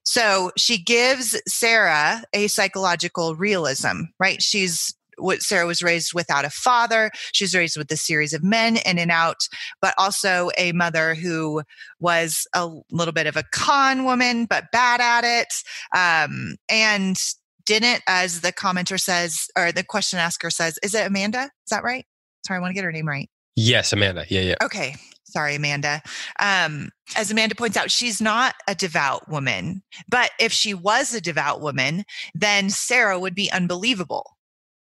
So 0.04 0.50
she 0.56 0.78
gives 0.78 1.40
Sarah 1.46 2.24
a 2.32 2.48
psychological 2.48 3.36
realism, 3.36 4.02
right? 4.18 4.42
She's 4.42 4.94
what 5.22 5.42
Sarah 5.42 5.66
was 5.66 5.82
raised 5.82 6.14
without 6.14 6.44
a 6.44 6.50
father. 6.50 7.10
She 7.32 7.44
was 7.44 7.54
raised 7.54 7.76
with 7.76 7.90
a 7.90 7.96
series 7.96 8.32
of 8.32 8.42
men 8.42 8.78
in 8.78 8.98
and 8.98 9.10
out, 9.10 9.48
but 9.80 9.94
also 9.98 10.50
a 10.58 10.72
mother 10.72 11.14
who 11.14 11.62
was 12.00 12.46
a 12.54 12.70
little 12.90 13.12
bit 13.12 13.26
of 13.26 13.36
a 13.36 13.44
con 13.52 14.04
woman, 14.04 14.46
but 14.46 14.70
bad 14.72 15.00
at 15.00 15.24
it. 15.24 15.52
Um, 15.96 16.56
and 16.68 17.16
didn't, 17.64 18.02
as 18.06 18.40
the 18.40 18.52
commenter 18.52 19.00
says, 19.00 19.46
or 19.56 19.72
the 19.72 19.84
question 19.84 20.18
asker 20.18 20.50
says, 20.50 20.78
is 20.82 20.94
it 20.94 21.06
Amanda? 21.06 21.42
Is 21.42 21.70
that 21.70 21.84
right? 21.84 22.04
Sorry, 22.46 22.58
I 22.58 22.60
want 22.60 22.70
to 22.70 22.74
get 22.74 22.84
her 22.84 22.92
name 22.92 23.08
right. 23.08 23.28
Yes, 23.54 23.92
Amanda. 23.92 24.24
Yeah, 24.28 24.40
yeah. 24.40 24.54
Okay. 24.62 24.96
Sorry, 25.24 25.54
Amanda. 25.54 26.02
Um, 26.40 26.90
as 27.16 27.30
Amanda 27.30 27.54
points 27.54 27.76
out, 27.76 27.90
she's 27.90 28.20
not 28.20 28.54
a 28.68 28.74
devout 28.74 29.28
woman. 29.30 29.82
But 30.08 30.30
if 30.38 30.52
she 30.52 30.74
was 30.74 31.14
a 31.14 31.20
devout 31.20 31.62
woman, 31.62 32.04
then 32.34 32.68
Sarah 32.68 33.18
would 33.18 33.34
be 33.34 33.50
unbelievable 33.50 34.36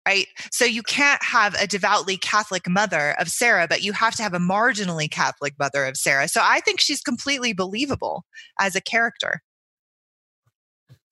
right? 0.06 0.26
So 0.50 0.64
you 0.64 0.82
can't 0.82 1.22
have 1.22 1.54
a 1.54 1.66
devoutly 1.66 2.16
Catholic 2.16 2.68
mother 2.68 3.14
of 3.18 3.28
Sarah, 3.28 3.66
but 3.68 3.82
you 3.82 3.92
have 3.92 4.14
to 4.16 4.22
have 4.22 4.34
a 4.34 4.38
marginally 4.38 5.10
Catholic 5.10 5.54
mother 5.58 5.84
of 5.86 5.96
Sarah. 5.96 6.28
So 6.28 6.40
I 6.42 6.60
think 6.60 6.80
she's 6.80 7.00
completely 7.00 7.52
believable 7.52 8.24
as 8.58 8.74
a 8.74 8.80
character. 8.80 9.42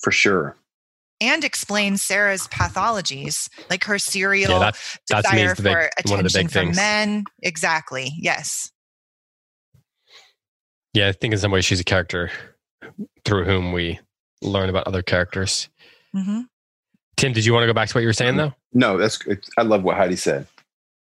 For 0.03 0.11
sure. 0.11 0.57
and 1.21 1.45
explains 1.45 2.03
Sarah's 2.03 2.47
pathologies, 2.49 3.49
like 3.71 3.85
her 3.85 3.99
serial 3.99 4.53
Yeah, 4.53 4.59
that, 4.59 4.79
that's 5.09 5.29
desire 5.31 5.53
is 5.53 5.57
the 5.57 5.63
big, 5.63 5.73
for 5.73 5.91
one 6.11 6.21
of 6.21 6.33
the 6.33 6.39
attention 6.39 6.41
big 6.43 6.51
from 6.51 6.67
things. 6.67 6.77
men. 6.77 7.25
Exactly. 7.43 8.13
Yes. 8.19 8.71
Yeah, 10.93 11.09
I 11.09 11.13
think 11.13 11.33
in 11.33 11.39
some 11.41 11.51
ways 11.51 11.65
she's 11.65 11.81
a 11.81 11.85
character 11.85 12.31
through 13.25 13.45
whom 13.45 13.73
we 13.73 13.99
learn 14.43 14.69
about 14.69 14.87
other 14.87 15.03
characters. 15.03 15.69
hmm 16.15 16.41
Tim, 17.17 17.33
did 17.33 17.45
you 17.45 17.53
want 17.53 17.63
to 17.63 17.67
go 17.67 17.73
back 17.73 17.89
to 17.89 17.95
what 17.95 18.03
you 18.03 18.09
were 18.09 18.13
saying 18.13 18.33
um, 18.33 18.37
though? 18.37 18.55
No, 18.73 18.99
that's. 18.99 19.19
I 19.57 19.63
love 19.63 19.83
what 19.83 19.97
Heidi 19.97 20.17
said. 20.17 20.47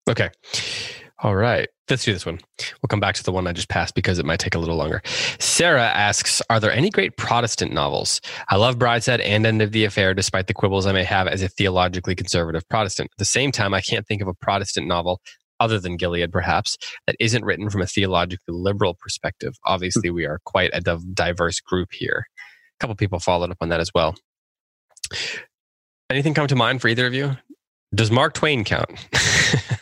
Okay. 0.08 0.30
All 1.20 1.36
right. 1.36 1.68
Let's 1.88 2.04
do 2.04 2.12
this 2.12 2.26
one. 2.26 2.40
We'll 2.58 2.88
come 2.88 3.00
back 3.00 3.14
to 3.16 3.22
the 3.22 3.32
one 3.32 3.46
I 3.46 3.52
just 3.52 3.68
passed 3.68 3.94
because 3.94 4.18
it 4.18 4.24
might 4.24 4.40
take 4.40 4.54
a 4.54 4.58
little 4.58 4.76
longer. 4.76 5.02
Sarah 5.38 5.82
asks 5.82 6.42
Are 6.50 6.58
there 6.58 6.72
any 6.72 6.90
great 6.90 7.16
Protestant 7.16 7.72
novels? 7.72 8.20
I 8.48 8.56
love 8.56 8.78
Brideshead 8.78 9.20
and 9.22 9.46
End 9.46 9.62
of 9.62 9.72
the 9.72 9.84
Affair, 9.84 10.14
despite 10.14 10.48
the 10.48 10.54
quibbles 10.54 10.86
I 10.86 10.92
may 10.92 11.04
have 11.04 11.28
as 11.28 11.42
a 11.42 11.48
theologically 11.48 12.14
conservative 12.14 12.68
Protestant. 12.68 13.10
At 13.12 13.18
the 13.18 13.24
same 13.24 13.52
time, 13.52 13.74
I 13.74 13.80
can't 13.80 14.06
think 14.06 14.22
of 14.22 14.28
a 14.28 14.34
Protestant 14.34 14.88
novel, 14.88 15.20
other 15.60 15.78
than 15.78 15.96
Gilead 15.96 16.32
perhaps, 16.32 16.76
that 17.06 17.16
isn't 17.20 17.44
written 17.44 17.70
from 17.70 17.82
a 17.82 17.86
theologically 17.86 18.54
liberal 18.54 18.94
perspective. 18.94 19.54
Obviously, 19.64 20.10
we 20.10 20.24
are 20.24 20.40
quite 20.44 20.70
a 20.72 20.80
diverse 21.14 21.60
group 21.60 21.90
here. 21.92 22.24
A 22.26 22.78
couple 22.80 22.96
people 22.96 23.20
followed 23.20 23.50
up 23.50 23.58
on 23.60 23.68
that 23.68 23.80
as 23.80 23.92
well. 23.94 24.16
Anything 26.12 26.34
come 26.34 26.46
to 26.46 26.54
mind 26.56 26.82
for 26.82 26.88
either 26.88 27.06
of 27.06 27.14
you? 27.14 27.36
Does 27.94 28.10
Mark 28.10 28.34
Twain 28.34 28.64
count? 28.64 28.90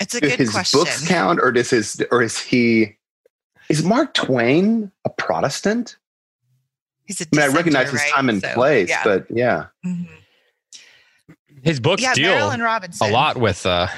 It's 0.00 0.14
a 0.14 0.20
Do 0.20 0.28
good 0.28 0.38
his 0.38 0.50
question. 0.52 0.78
books 0.78 1.08
count, 1.08 1.40
or 1.42 1.50
does 1.50 1.70
his, 1.70 2.00
or 2.12 2.22
is 2.22 2.38
he? 2.38 2.96
Is 3.68 3.82
Mark 3.82 4.14
Twain 4.14 4.92
a 5.04 5.10
Protestant? 5.10 5.96
He's 7.06 7.20
a 7.20 7.24
I 7.32 7.36
mean, 7.36 7.50
I 7.50 7.52
recognize 7.52 7.90
his 7.90 8.00
right? 8.00 8.12
time 8.12 8.28
and 8.28 8.40
So, 8.40 8.52
place, 8.54 8.88
yeah. 8.88 9.02
but 9.02 9.26
yeah, 9.28 9.66
Mhm. 9.84 10.06
His 11.64 11.80
books 11.80 12.00
yeah, 12.00 12.14
deal 12.14 12.30
Marilynne 12.32 12.62
Robinson. 12.62 13.08
a 13.08 13.10
lot 13.10 13.38
with 13.38 13.66
uh, 13.66 13.88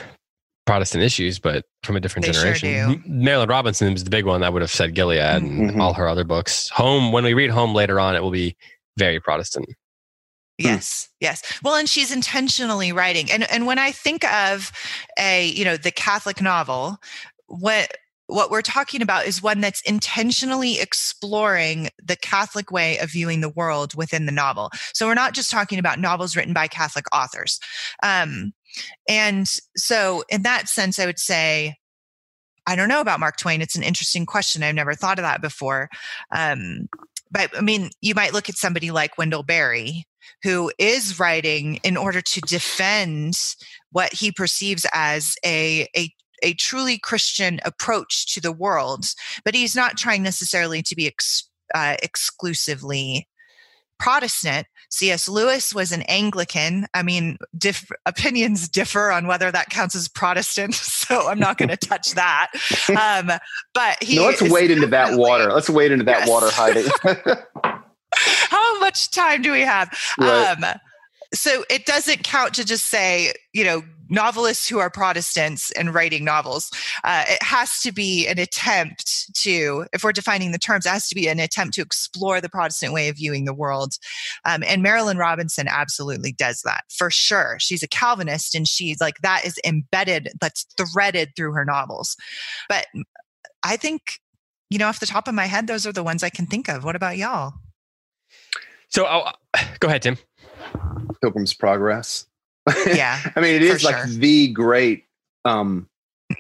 Protestant 0.65 1.05
issues, 1.05 1.39
but 1.39 1.67
from 1.83 1.97
a 1.97 2.01
different 2.01 2.25
They 2.25 2.33
generation. 2.33 2.71
M- 2.71 3.05
Marilynne 3.07 3.49
Robinson 3.51 3.93
was 3.93 4.03
the 4.05 4.09
big 4.11 4.25
one 4.25 4.41
that 4.41 4.55
would 4.55 4.63
have 4.63 4.71
said 4.71 4.95
Gilead 4.95 5.19
and 5.21 5.73
Mhm. 5.73 5.81
all 5.83 5.93
her 5.93 6.09
other 6.09 6.25
books. 6.25 6.71
Home, 6.71 7.13
when 7.13 7.25
we 7.25 7.35
read 7.35 7.51
Home 7.51 7.75
later 7.75 8.01
on, 8.01 8.17
it 8.17 8.23
will 8.23 8.31
be 8.31 8.57
very 8.97 9.21
Protestant. 9.21 9.67
Yes, 10.65 11.09
yes. 11.21 11.43
Well, 11.63 11.75
and 11.75 11.89
she's 11.89 12.13
intentionally 12.13 12.93
writing. 12.93 13.31
And 13.31 13.51
and 13.51 13.67
when 13.67 13.79
I 13.79 13.93
think 13.93 14.25
of 14.33 14.73
a, 15.19 15.47
you 15.49 15.65
know, 15.65 15.77
the 15.77 15.91
Catholic 15.91 16.41
novel, 16.41 16.99
what 17.47 17.97
what 18.27 18.51
we're 18.51 18.63
talking 18.63 19.03
about 19.03 19.27
is 19.27 19.43
one 19.43 19.61
that's 19.61 19.81
intentionally 19.83 20.81
exploring 20.81 21.89
the 22.03 22.17
Catholic 22.17 22.71
way 22.71 22.99
of 22.99 23.11
viewing 23.11 23.41
the 23.41 23.49
world 23.49 23.95
within 23.95 24.27
the 24.27 24.33
novel. 24.33 24.71
So 24.95 25.07
we're 25.07 25.15
not 25.15 25.35
just 25.35 25.51
talking 25.51 25.79
about 25.79 25.99
novels 25.99 26.37
written 26.37 26.53
by 26.53 26.69
Catholic 26.69 27.07
authors. 27.13 27.59
Um, 28.03 28.53
and 29.09 29.49
so, 29.77 30.23
in 30.29 30.43
that 30.43 30.69
sense, 30.69 30.99
I 30.99 31.07
would 31.07 31.19
say, 31.19 31.77
I 32.67 32.77
don't 32.77 32.89
know 32.89 33.01
about 33.01 33.21
Mark 33.21 33.37
Twain. 33.37 33.63
It's 33.63 33.77
an 33.77 33.83
interesting 33.83 34.27
question. 34.27 34.63
I've 34.63 34.75
never 34.75 34.95
thought 34.95 35.19
of 35.19 35.25
that 35.25 35.43
before. 35.43 35.89
Um, 36.31 36.89
but 37.31 37.51
I 37.57 37.61
mean, 37.61 37.91
you 38.01 38.15
might 38.15 38.33
look 38.33 38.49
at 38.49 38.57
somebody 38.57 38.91
like 38.91 39.19
Wendell 39.19 39.43
Berry, 39.43 40.05
who 40.43 40.71
is 40.79 41.19
writing 41.19 41.77
in 41.83 41.97
order 41.97 42.21
to 42.21 42.41
defend 42.43 43.55
what 43.93 44.13
he 44.13 44.31
perceives 44.33 44.87
as 44.93 45.35
a, 45.45 45.89
a 45.97 46.13
a 46.43 46.55
truly 46.55 46.99
Christian 46.99 47.61
approach 47.67 48.33
to 48.33 48.41
the 48.41 48.51
world, 48.53 49.05
but 49.45 49.55
he's 49.55 49.77
not 49.77 49.99
trying 49.99 50.23
necessarily 50.23 50.83
to 50.85 50.97
be 50.97 51.07
ex, 51.07 51.47
uh, 51.75 51.97
exclusively 52.03 53.29
Protestant. 53.99 54.67
C.S. 54.89 55.29
Lewis 55.29 55.75
was 55.75 55.93
an 55.93 56.01
Anglican. 56.03 56.87
I 56.95 57.03
mean, 57.03 57.37
diff- 57.57 57.91
opinions 58.07 58.69
differ 58.69 59.11
on 59.13 59.27
whether 59.27 59.53
that 59.53 59.69
counts 59.69 59.95
as 59.95 60.09
Protestant, 60.09 60.75
so 60.77 61.29
I'm 61.29 61.39
not 61.39 61.59
going 61.59 61.69
to 61.77 61.77
touch 61.77 62.13
that. 62.15 62.51
Um, 62.89 63.31
but 63.75 64.03
he 64.03 64.17
no, 64.17 64.25
let's 64.25 64.41
wade 64.43 64.71
into 64.71 64.87
that 64.87 65.19
water. 65.19 65.53
Let's 65.53 65.69
wade 65.69 65.93
into 65.93 66.07
that 66.07 66.21
Yes. 66.21 66.29
water, 66.29 66.49
Heidi. 66.51 66.89
how 68.49 68.79
much 68.81 69.11
time 69.11 69.43
do 69.43 69.53
we 69.53 69.63
have? 69.63 69.97
Right. 70.19 70.57
Um, 70.59 70.81
so 71.33 71.65
it 71.71 71.87
doesn't 71.87 72.25
count 72.25 72.55
to 72.55 72.65
just 72.65 72.89
say, 72.89 73.33
you 73.53 73.65
know, 73.65 73.83
novelists 74.09 74.69
who 74.69 74.81
are 74.81 74.91
Protestants 74.91 75.71
and 75.73 75.95
writing 75.95 76.25
novels. 76.25 76.71
Uh, 77.05 77.25
it 77.29 77.43
has 77.43 77.81
to 77.83 77.93
be 77.93 78.27
an 78.27 78.39
attempt 78.41 79.33
to, 79.37 79.87
if 79.93 80.03
we're 80.03 80.13
defining 80.13 80.51
the 80.51 80.59
terms, 80.59 80.85
it 80.85 80.91
has 80.91 81.09
to 81.09 81.15
be 81.15 81.29
an 81.29 81.39
attempt 81.39 81.75
to 81.75 81.83
explore 81.83 82.41
the 82.41 82.49
Protestant 82.49 82.93
way 82.93 83.09
of 83.09 83.17
viewing 83.17 83.45
the 83.45 83.55
world. 83.55 83.95
Um, 84.45 84.65
and 84.67 84.85
Marilynne 84.85 85.19
Robinson 85.19 85.69
absolutely 85.69 86.33
does 86.33 86.63
that 86.65 86.83
for 86.91 87.11
sure. 87.11 87.57
She's 87.61 87.85
a 87.85 87.89
Calvinist 87.89 88.57
and 88.57 88.67
she's 88.67 89.01
like, 89.01 89.19
that 89.23 89.45
is 89.45 89.61
embedded, 89.65 90.31
that's 90.41 90.67
threaded 90.77 91.31
through 91.37 91.53
her 91.53 91.65
novels. 91.65 92.17
But 92.69 92.87
I 93.63 93.77
think, 93.77 94.19
you 94.69 94.79
know, 94.79 94.89
off 94.89 95.01
the 95.01 95.07
top 95.07 95.29
of 95.29 95.35
my 95.35 95.47
head, 95.47 95.69
those 95.69 95.87
are 95.87 95.93
the 95.93 96.03
ones 96.03 96.25
I 96.25 96.31
can 96.31 96.47
think 96.47 96.69
of. 96.69 96.83
What 96.83 96.97
about 96.97 97.17
y'all? 97.17 97.53
So 98.91 99.07
oh, 99.09 99.31
go 99.81 99.89
ahead, 99.89 100.03
Tim. 100.03 100.19
Pilgrim's 101.23 101.55
Progress. 101.55 102.27
Yeah. 102.87 103.19
I 103.35 103.41
mean, 103.41 103.55
it 103.55 103.63
is 103.63 103.83
like 103.83 103.97
sure. 103.97 104.07
the 104.07 104.49
great. 104.49 105.05
Um, 105.45 105.89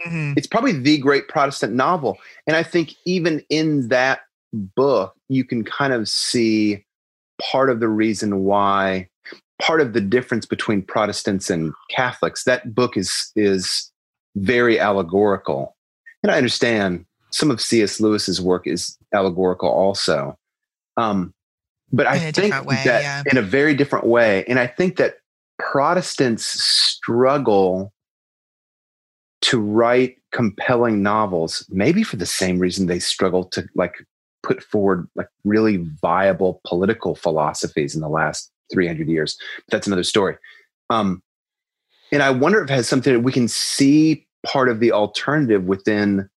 Mhm. 0.06 0.34
it's 0.36 0.46
probably 0.46 0.72
the 0.72 0.98
great 0.98 1.26
Protestant 1.26 1.72
novel, 1.74 2.18
and 2.46 2.54
I 2.54 2.62
think 2.62 2.94
even 3.04 3.42
in 3.48 3.88
that 3.88 4.20
book, 4.52 5.14
you 5.28 5.42
can 5.44 5.64
kind 5.64 5.92
of 5.92 6.08
see 6.08 6.84
part 7.42 7.70
of 7.70 7.80
the 7.80 7.88
reason 7.88 8.44
why, 8.44 9.08
part 9.60 9.80
of 9.80 9.92
the 9.92 10.00
difference 10.00 10.46
between 10.46 10.82
Protestants 10.82 11.50
and 11.50 11.72
Catholics. 11.90 12.44
That 12.44 12.72
book 12.72 12.96
is 12.96 13.32
is 13.34 13.90
very 14.36 14.78
allegorical, 14.78 15.74
and 16.22 16.30
I 16.30 16.36
understand 16.36 17.04
some 17.30 17.50
of 17.50 17.60
C.S. 17.60 18.00
Lewis's 18.00 18.40
work 18.40 18.68
is 18.68 18.96
allegorical 19.12 19.68
also. 19.70 20.38
Um, 20.96 21.34
but 21.92 22.06
I 22.06 22.16
In 22.16 22.28
a 22.28 22.32
think 22.32 22.66
way, 22.66 22.80
that 22.84 23.02
yeah. 23.02 23.22
in 23.30 23.36
a 23.36 23.42
very 23.42 23.74
different 23.74 24.06
way, 24.06 24.44
and 24.46 24.58
I 24.58 24.66
think 24.66 24.96
that 24.96 25.16
Protestants 25.58 26.46
struggle 26.46 27.92
to 29.42 29.60
write 29.60 30.16
compelling 30.32 31.02
novels, 31.02 31.66
maybe 31.70 32.02
for 32.02 32.16
the 32.16 32.26
same 32.26 32.58
reason 32.58 32.86
they 32.86 32.98
struggle 32.98 33.44
to 33.44 33.66
like 33.74 33.94
put 34.42 34.62
forward 34.62 35.08
like 35.16 35.28
really 35.44 35.78
viable 36.00 36.60
political 36.66 37.14
philosophies 37.14 37.94
in 37.94 38.00
the 38.00 38.08
last 38.08 38.50
300 38.72 39.08
years. 39.08 39.36
But 39.66 39.72
that's 39.72 39.86
another 39.86 40.04
story. 40.04 40.36
Um, 40.88 41.22
and 42.12 42.22
I 42.22 42.30
wonder 42.30 42.62
if 42.62 42.70
it 42.70 42.74
has 42.74 42.88
something 42.88 43.12
that 43.12 43.20
we 43.20 43.32
can 43.32 43.48
see 43.48 44.26
part 44.44 44.68
of 44.68 44.80
the 44.80 44.92
alternative 44.92 45.64
within 45.64 46.28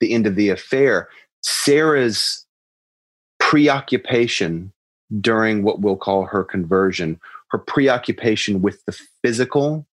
the 0.00 0.12
end 0.12 0.26
of 0.26 0.34
the 0.34 0.50
affair. 0.50 1.08
Sarah's 1.42 2.44
preoccupation 3.38 4.72
during 5.20 5.62
what 5.62 5.80
we'll 5.80 5.96
call 5.96 6.24
her 6.24 6.44
conversion, 6.44 7.20
her 7.50 7.58
preoccupation 7.58 8.62
with 8.62 8.84
the 8.86 8.98
physical, 9.22 9.86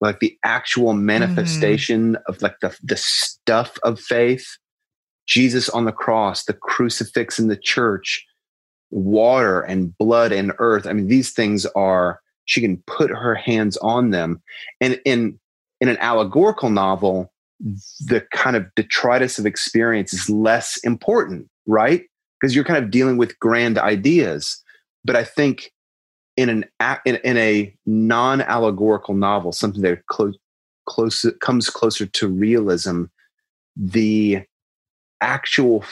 like 0.00 0.20
the 0.20 0.36
actual 0.44 0.92
mm. 0.92 1.00
manifestation 1.00 2.16
of 2.26 2.40
like 2.42 2.58
the, 2.60 2.76
the 2.82 2.96
stuff 2.96 3.78
of 3.82 4.00
faith, 4.00 4.58
Jesus 5.26 5.68
on 5.68 5.84
the 5.84 5.92
cross, 5.92 6.44
the 6.44 6.52
crucifix 6.52 7.38
in 7.38 7.48
the 7.48 7.56
church, 7.56 8.26
water 8.90 9.60
and 9.62 9.96
blood 9.98 10.32
and 10.32 10.52
earth. 10.58 10.86
I 10.86 10.92
mean, 10.92 11.08
these 11.08 11.32
things 11.32 11.66
are, 11.74 12.20
she 12.44 12.60
can 12.60 12.82
put 12.86 13.10
her 13.10 13.34
hands 13.34 13.76
on 13.78 14.10
them. 14.10 14.42
And 14.80 15.00
in, 15.04 15.38
in 15.80 15.88
an 15.88 15.96
allegorical 15.98 16.70
novel, 16.70 17.32
the 18.06 18.26
kind 18.32 18.56
of 18.56 18.66
detritus 18.74 19.38
of 19.38 19.46
experience 19.46 20.12
is 20.12 20.28
less 20.28 20.76
important, 20.84 21.48
right? 21.66 22.04
Because 22.40 22.54
you're 22.54 22.64
kind 22.64 22.82
of 22.82 22.90
dealing 22.90 23.16
with 23.16 23.38
grand 23.38 23.78
ideas. 23.78 24.62
But 25.04 25.16
I 25.16 25.24
think 25.24 25.72
in 26.36 26.48
an 26.48 26.64
in, 27.04 27.16
in 27.16 27.36
a 27.36 27.74
non-allegorical 27.86 29.14
novel, 29.14 29.52
something 29.52 29.82
that 29.82 30.06
close 30.06 31.24
comes 31.40 31.70
closer 31.70 32.06
to 32.06 32.28
realism, 32.28 33.04
the 33.76 34.42
actual 35.20 35.84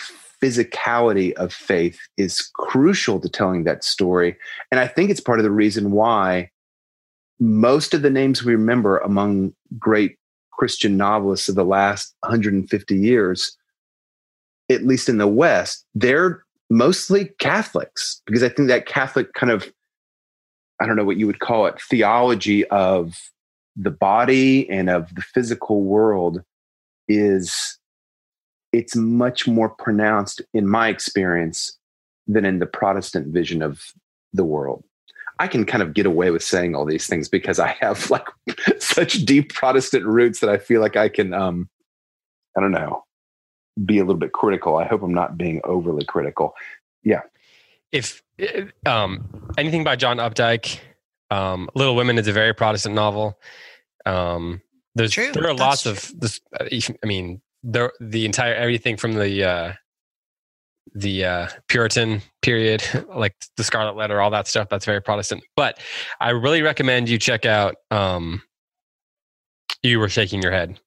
physicality 0.42 1.33
of 1.35 1.52
faith 1.52 1.98
is 2.16 2.50
crucial 2.55 3.20
to 3.20 3.28
telling 3.28 3.64
that 3.64 3.85
story. 3.85 4.37
And 4.70 4.81
I 4.81 4.88
think 4.88 5.11
it's 5.11 5.20
part 5.20 5.38
of 5.38 5.44
the 5.44 5.50
reason 5.50 5.92
why 5.92 6.50
most 7.38 7.94
of 7.94 8.02
the 8.02 8.11
names 8.11 8.44
we 8.44 8.52
remember 8.52 8.98
among 8.98 9.55
great 9.78 10.16
Christian 10.52 10.96
novelists 10.96 11.48
of 11.48 11.55
the 11.55 11.64
last 11.64 12.14
150 12.20 12.96
years, 12.96 13.57
at 14.72 14.85
least 14.85 15.08
in 15.08 15.18
the 15.18 15.26
West, 15.26 15.85
they're 15.94 16.44
mostly 16.70 17.26
Catholics 17.38 18.22
because 18.26 18.42
I 18.42 18.48
think 18.48 18.68
that 18.68 18.87
Catholic 18.87 19.32
kind 19.35 19.52
of, 19.52 19.70
I 20.80 20.87
don't 20.87 20.96
know 20.96 21.04
what 21.04 21.18
you 21.18 21.26
would 21.26 21.40
call 21.40 21.66
it, 21.66 21.80
theology 21.80 22.66
of 22.68 23.14
the 23.76 23.90
body 23.90 24.68
and 24.68 24.90
of 24.90 25.14
the 25.14 25.22
physical 25.22 25.82
world 25.82 26.42
is 27.08 27.78
it's 28.72 28.96
much 28.96 29.46
more 29.46 29.68
pronounced 29.68 30.40
in 30.54 30.66
my 30.66 30.88
experience 30.88 31.78
than 32.26 32.44
in 32.44 32.58
the 32.58 32.66
Protestant 32.66 33.28
vision 33.28 33.62
of 33.62 33.82
the 34.32 34.44
world. 34.44 34.85
I 35.38 35.48
can 35.48 35.64
kind 35.64 35.82
of 35.82 35.94
get 35.94 36.06
away 36.06 36.30
with 36.30 36.42
saying 36.42 36.74
all 36.74 36.85
these 36.85 37.06
things 37.06 37.28
because 37.28 37.58
I 37.58 37.76
have 37.80 38.11
like 38.11 38.26
such 38.78 39.24
deep 39.24 39.52
Protestant 39.52 40.04
roots 40.04 40.40
that 40.40 40.50
I 40.50 40.58
feel 40.58 40.80
like 40.80 40.96
I 40.96 41.08
can, 41.08 41.35
um, 41.35 41.68
I 42.56 42.61
don't 42.61 42.70
know, 42.70 43.04
be 43.85 43.98
a 43.98 44.02
little 44.02 44.18
bit 44.18 44.32
critical. 44.32 44.76
I 44.76 44.85
hope 44.85 45.02
I'm 45.02 45.14
not 45.14 45.37
being 45.38 45.61
overly 45.64 46.04
critical. 46.04 46.54
Yeah. 47.02 47.22
If 47.90 48.22
um, 48.87 49.52
anything 49.58 49.85
by 49.85 49.96
John 49.96 50.18
Updike, 50.18 50.78
um, 51.30 51.68
Little 51.74 51.96
Women 51.96 52.18
is 52.18 52.28
a 52.28 52.32
very 52.32 52.54
Protestant 52.54 52.94
novel. 52.94 53.38
Um, 54.06 54.61
there's 54.94 55.12
True, 55.12 55.32
there 55.32 55.44
are 55.44 55.54
that's 55.54 55.61
lots 55.61 55.82
true. 55.82 55.92
of 55.92 56.20
this. 56.20 56.40
uh, 56.58 56.66
I 57.02 57.06
mean, 57.06 57.40
there 57.62 57.92
the 58.00 58.26
entire 58.26 58.54
everything 58.54 58.96
from 58.96 59.14
the 59.14 59.44
uh, 59.44 59.72
the 60.94 61.24
uh, 61.24 61.48
Puritan 61.68 62.22
period, 62.42 62.82
like 63.14 63.35
the 63.56 63.64
Scarlet 63.64 63.96
Letter, 63.96 64.20
all 64.20 64.30
that 64.30 64.46
stuff. 64.46 64.68
That's 64.68 64.85
very 64.85 65.00
Protestant. 65.00 65.42
But 65.56 65.78
I 66.20 66.30
really 66.30 66.62
recommend 66.62 67.08
you 67.08 67.18
check 67.18 67.46
out. 67.46 67.76
Um, 67.90 68.42
you 69.82 69.98
were 69.98 70.08
shaking 70.08 70.42
your 70.42 70.52
head. 70.52 70.78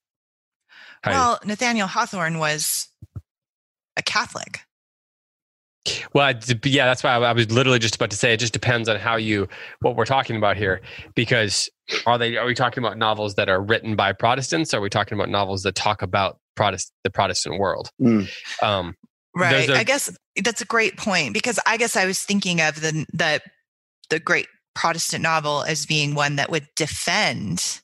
Heidi. 1.05 1.15
Well, 1.15 1.39
Nathaniel 1.45 1.87
Hawthorne 1.87 2.37
was 2.39 2.89
a 3.95 4.01
Catholic. 4.01 4.59
Well, 6.13 6.33
yeah, 6.63 6.85
that's 6.87 7.03
why 7.03 7.11
I 7.11 7.19
I 7.19 7.31
was 7.33 7.51
literally 7.51 7.77
just 7.79 7.95
about 7.95 8.09
to 8.09 8.17
say 8.17 8.33
it 8.33 8.37
just 8.37 8.53
depends 8.53 8.89
on 8.89 8.97
how 8.99 9.17
you 9.17 9.47
what 9.81 9.95
we're 9.95 10.05
talking 10.05 10.35
about 10.35 10.57
here 10.57 10.81
because 11.13 11.69
are 12.07 12.17
they 12.17 12.37
are 12.37 12.45
we 12.45 12.55
talking 12.55 12.83
about 12.83 12.97
novels 12.97 13.35
that 13.35 13.49
are 13.49 13.61
written 13.61 13.95
by 13.95 14.11
Protestants 14.11 14.73
or 14.73 14.77
are 14.77 14.81
we 14.81 14.89
talking 14.89 15.15
about 15.15 15.29
novels 15.29 15.61
that 15.63 15.75
talk 15.75 16.01
about 16.01 16.39
Protest 16.55 16.91
the 17.03 17.11
Protestant 17.11 17.59
world? 17.59 17.89
Mm. 18.01 18.27
Um, 18.63 18.95
Right. 19.37 19.51
There's 19.51 19.69
a- 19.69 19.79
I 19.79 19.83
guess 19.83 20.09
that's 20.43 20.61
a 20.61 20.65
great 20.65 20.95
point 20.97 21.33
because 21.33 21.59
I 21.67 21.75
guess 21.77 21.97
I 21.97 22.05
was 22.05 22.21
thinking 22.21 22.61
of 22.61 22.79
the 22.81 23.05
the 23.13 23.41
the 24.09 24.19
great 24.19 24.47
Protestant 24.75 25.21
novel 25.23 25.63
as 25.63 25.85
being 25.85 26.15
one 26.15 26.37
that 26.37 26.49
would 26.49 26.67
defend, 26.75 27.81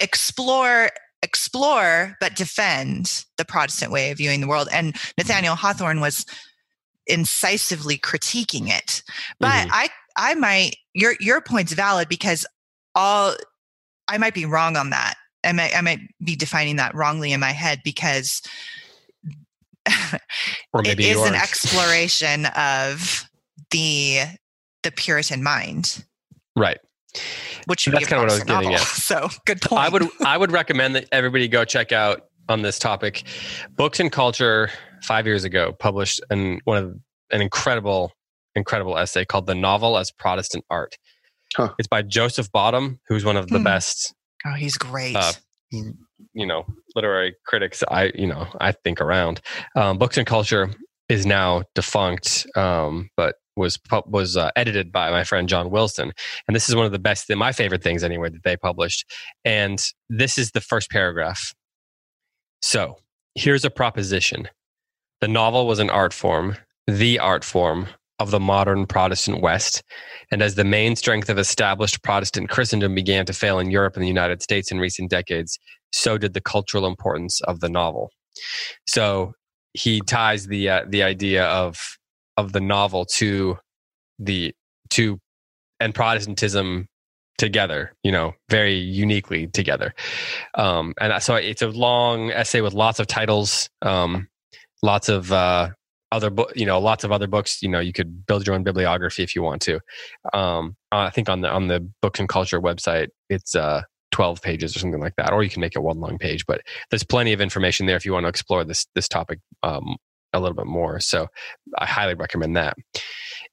explore, 0.00 0.90
explore, 1.22 2.16
but 2.20 2.36
defend 2.36 3.24
the 3.38 3.44
Protestant 3.44 3.92
way 3.92 4.10
of 4.10 4.18
viewing 4.18 4.40
the 4.40 4.48
world. 4.48 4.68
And 4.72 4.96
Nathaniel 5.16 5.54
Hawthorne 5.54 6.00
was 6.00 6.26
incisively 7.06 7.98
critiquing 7.98 8.68
it. 8.68 9.02
But 9.40 9.66
Mhm. 9.66 9.70
I 9.72 9.90
I 10.16 10.34
might 10.34 10.76
your 10.94 11.14
your 11.20 11.40
point's 11.40 11.72
valid 11.72 12.08
because 12.08 12.46
all 12.94 13.34
I 14.08 14.18
might 14.18 14.34
be 14.34 14.44
wrong 14.44 14.76
on 14.76 14.90
that. 14.90 15.14
I 15.44 15.52
might 15.52 15.76
I 15.76 15.80
might 15.80 16.00
be 16.22 16.36
defining 16.36 16.76
that 16.76 16.94
wrongly 16.94 17.32
in 17.32 17.40
my 17.40 17.52
head 17.52 17.80
because 17.84 18.42
or 20.72 20.82
maybe 20.82 21.08
is 21.08 21.16
you 21.16 21.24
an 21.24 21.34
exploration 21.34 22.46
of 22.46 23.28
the 23.70 24.20
the 24.82 24.92
Puritan 24.92 25.42
mind, 25.42 26.04
right. 26.56 26.78
Which 27.66 27.80
should 27.80 27.92
That's 27.94 28.04
be 28.04 28.08
kinda 28.08 28.22
what 28.24 28.30
I 28.30 28.34
was 28.34 28.44
Protestant 28.44 28.48
getting 28.48 28.72
novel. 28.72 28.86
So 28.86 29.28
good 29.46 29.60
point. 29.60 29.82
I 29.82 29.88
would 29.88 30.08
I 30.24 30.36
would 30.38 30.50
recommend 30.52 30.94
that 30.96 31.08
everybody 31.12 31.48
go 31.48 31.64
check 31.64 31.92
out 31.92 32.22
on 32.48 32.62
this 32.62 32.78
topic. 32.78 33.22
Books 33.76 34.00
and 34.00 34.10
Culture 34.10 34.70
five 35.02 35.26
years 35.26 35.44
ago 35.44 35.72
published 35.78 36.20
an 36.30 36.60
one 36.64 36.76
of 36.78 36.94
an 37.30 37.40
incredible 37.42 38.12
incredible 38.54 38.96
essay 38.98 39.24
called 39.24 39.46
"The 39.46 39.54
Novel 39.54 39.96
as 39.98 40.10
Protestant 40.10 40.64
Art." 40.70 40.96
Huh. 41.56 41.72
It's 41.78 41.88
by 41.88 42.02
Joseph 42.02 42.50
Bottum, 42.50 42.98
who's 43.08 43.24
one 43.24 43.36
of 43.36 43.48
the 43.48 43.58
Hmm. 43.58 43.64
best 43.64 44.14
oh, 44.46 44.52
he's 44.54 44.76
great. 44.78 45.14
uh, 45.16 45.32
you 45.70 46.46
know 46.46 46.64
literary 46.96 47.34
critics 47.46 47.82
I 47.88 48.10
you 48.14 48.26
know 48.26 48.46
I 48.60 48.72
think 48.72 49.00
around. 49.00 49.40
Um, 49.76 49.98
Books 49.98 50.16
and 50.16 50.26
Culture 50.26 50.70
is 51.08 51.26
now 51.26 51.62
defunct, 51.74 52.46
um, 52.56 53.10
but 53.16 53.34
was 53.56 53.78
was 54.06 54.36
uh, 54.36 54.50
edited 54.56 54.92
by 54.92 55.10
my 55.10 55.24
friend 55.24 55.48
John 55.48 55.70
Wilson, 55.70 56.12
and 56.46 56.54
this 56.56 56.68
is 56.68 56.74
one 56.74 56.86
of 56.86 56.92
the 56.92 56.98
best, 56.98 57.30
my 57.34 57.52
favorite 57.52 57.82
things 57.82 58.02
anyway 58.02 58.30
that 58.30 58.42
they 58.44 58.56
published. 58.56 59.10
And 59.44 59.84
this 60.08 60.38
is 60.38 60.52
the 60.52 60.60
first 60.60 60.90
paragraph. 60.90 61.54
So 62.60 62.96
here's 63.34 63.64
a 63.64 63.70
proposition: 63.70 64.48
the 65.20 65.28
novel 65.28 65.66
was 65.66 65.78
an 65.78 65.90
art 65.90 66.12
form, 66.12 66.56
the 66.86 67.18
art 67.18 67.44
form 67.44 67.88
of 68.18 68.30
the 68.30 68.40
modern 68.40 68.86
Protestant 68.86 69.42
West. 69.42 69.82
And 70.30 70.42
as 70.42 70.54
the 70.54 70.64
main 70.64 70.94
strength 70.96 71.28
of 71.28 71.38
established 71.38 72.02
Protestant 72.02 72.48
Christendom 72.48 72.94
began 72.94 73.26
to 73.26 73.32
fail 73.32 73.58
in 73.58 73.70
Europe 73.70 73.94
and 73.96 74.02
the 74.02 74.08
United 74.08 74.42
States 74.42 74.70
in 74.70 74.78
recent 74.78 75.10
decades, 75.10 75.58
so 75.92 76.16
did 76.16 76.32
the 76.32 76.40
cultural 76.40 76.86
importance 76.86 77.40
of 77.42 77.60
the 77.60 77.68
novel. 77.68 78.10
So 78.86 79.32
he 79.74 80.00
ties 80.00 80.46
the 80.46 80.68
uh, 80.68 80.84
the 80.88 81.02
idea 81.02 81.44
of 81.46 81.78
of 82.36 82.52
the 82.52 82.60
novel 82.60 83.04
to 83.04 83.58
the 84.18 84.54
to 84.90 85.18
and 85.80 85.94
Protestantism 85.94 86.86
together, 87.38 87.92
you 88.04 88.12
know, 88.12 88.34
very 88.48 88.76
uniquely 88.76 89.48
together. 89.48 89.94
Um, 90.54 90.94
and 91.00 91.20
so 91.22 91.34
it's 91.34 91.62
a 91.62 91.68
long 91.68 92.30
essay 92.30 92.60
with 92.60 92.72
lots 92.72 93.00
of 93.00 93.08
titles, 93.08 93.68
um, 93.82 94.28
lots 94.82 95.08
of 95.08 95.32
uh, 95.32 95.70
other 96.12 96.30
book, 96.30 96.52
you 96.54 96.66
know, 96.66 96.78
lots 96.78 97.02
of 97.02 97.10
other 97.10 97.26
books. 97.26 97.62
You 97.62 97.68
know, 97.68 97.80
you 97.80 97.92
could 97.92 98.26
build 98.26 98.46
your 98.46 98.54
own 98.54 98.62
bibliography 98.62 99.24
if 99.24 99.34
you 99.34 99.42
want 99.42 99.62
to. 99.62 99.80
Um, 100.32 100.76
I 100.92 101.10
think 101.10 101.28
on 101.28 101.40
the 101.40 101.50
on 101.50 101.66
the 101.66 101.80
Books 102.00 102.20
and 102.20 102.28
Culture 102.28 102.60
website, 102.60 103.08
it's 103.28 103.56
uh, 103.56 103.82
12 104.12 104.40
pages 104.42 104.76
or 104.76 104.78
something 104.78 105.00
like 105.00 105.16
that, 105.16 105.32
or 105.32 105.42
you 105.42 105.50
can 105.50 105.60
make 105.60 105.74
it 105.74 105.80
one 105.80 105.98
long 105.98 106.18
page. 106.18 106.46
But 106.46 106.60
there's 106.90 107.02
plenty 107.02 107.32
of 107.32 107.40
information 107.40 107.86
there 107.86 107.96
if 107.96 108.06
you 108.06 108.12
want 108.12 108.24
to 108.24 108.28
explore 108.28 108.62
this 108.62 108.86
this 108.94 109.08
topic 109.08 109.40
um, 109.62 109.96
a 110.32 110.40
little 110.40 110.56
bit 110.56 110.66
more. 110.66 111.00
So 111.00 111.28
I 111.78 111.86
highly 111.86 112.14
recommend 112.14 112.56
that. 112.56 112.76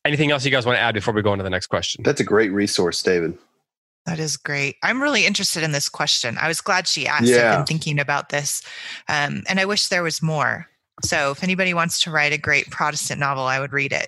Anything 0.05 0.31
else 0.31 0.45
you 0.45 0.51
guys 0.51 0.65
want 0.65 0.77
to 0.77 0.81
add 0.81 0.93
before 0.93 1.13
we 1.13 1.21
go 1.21 1.31
on 1.31 1.37
to 1.37 1.43
the 1.43 1.49
next 1.49 1.67
question? 1.67 2.03
That's 2.03 2.21
a 2.21 2.23
great 2.23 2.51
resource, 2.51 3.01
David. 3.03 3.37
that 4.05 4.19
is 4.19 4.37
great. 4.37 4.77
I'm 4.81 5.01
really 5.01 5.25
interested 5.25 5.61
in 5.63 5.71
this 5.71 5.89
question. 5.89 6.37
I 6.39 6.47
was 6.47 6.61
glad 6.61 6.87
she 6.87 7.07
asked. 7.07 7.31
I've 7.51 7.57
been 7.57 7.65
thinking 7.65 7.99
about 7.99 8.29
this, 8.29 8.61
um, 9.07 9.43
and 9.49 9.59
I 9.59 9.65
wish 9.65 9.87
there 9.87 10.03
was 10.03 10.21
more. 10.21 10.67
So 11.03 11.31
if 11.31 11.43
anybody 11.43 11.73
wants 11.73 12.01
to 12.03 12.11
write 12.11 12.33
a 12.33 12.37
great 12.37 12.69
Protestant 12.71 13.19
novel, 13.19 13.43
I 13.43 13.59
would 13.59 13.73
read 13.73 13.93
it. 13.93 14.07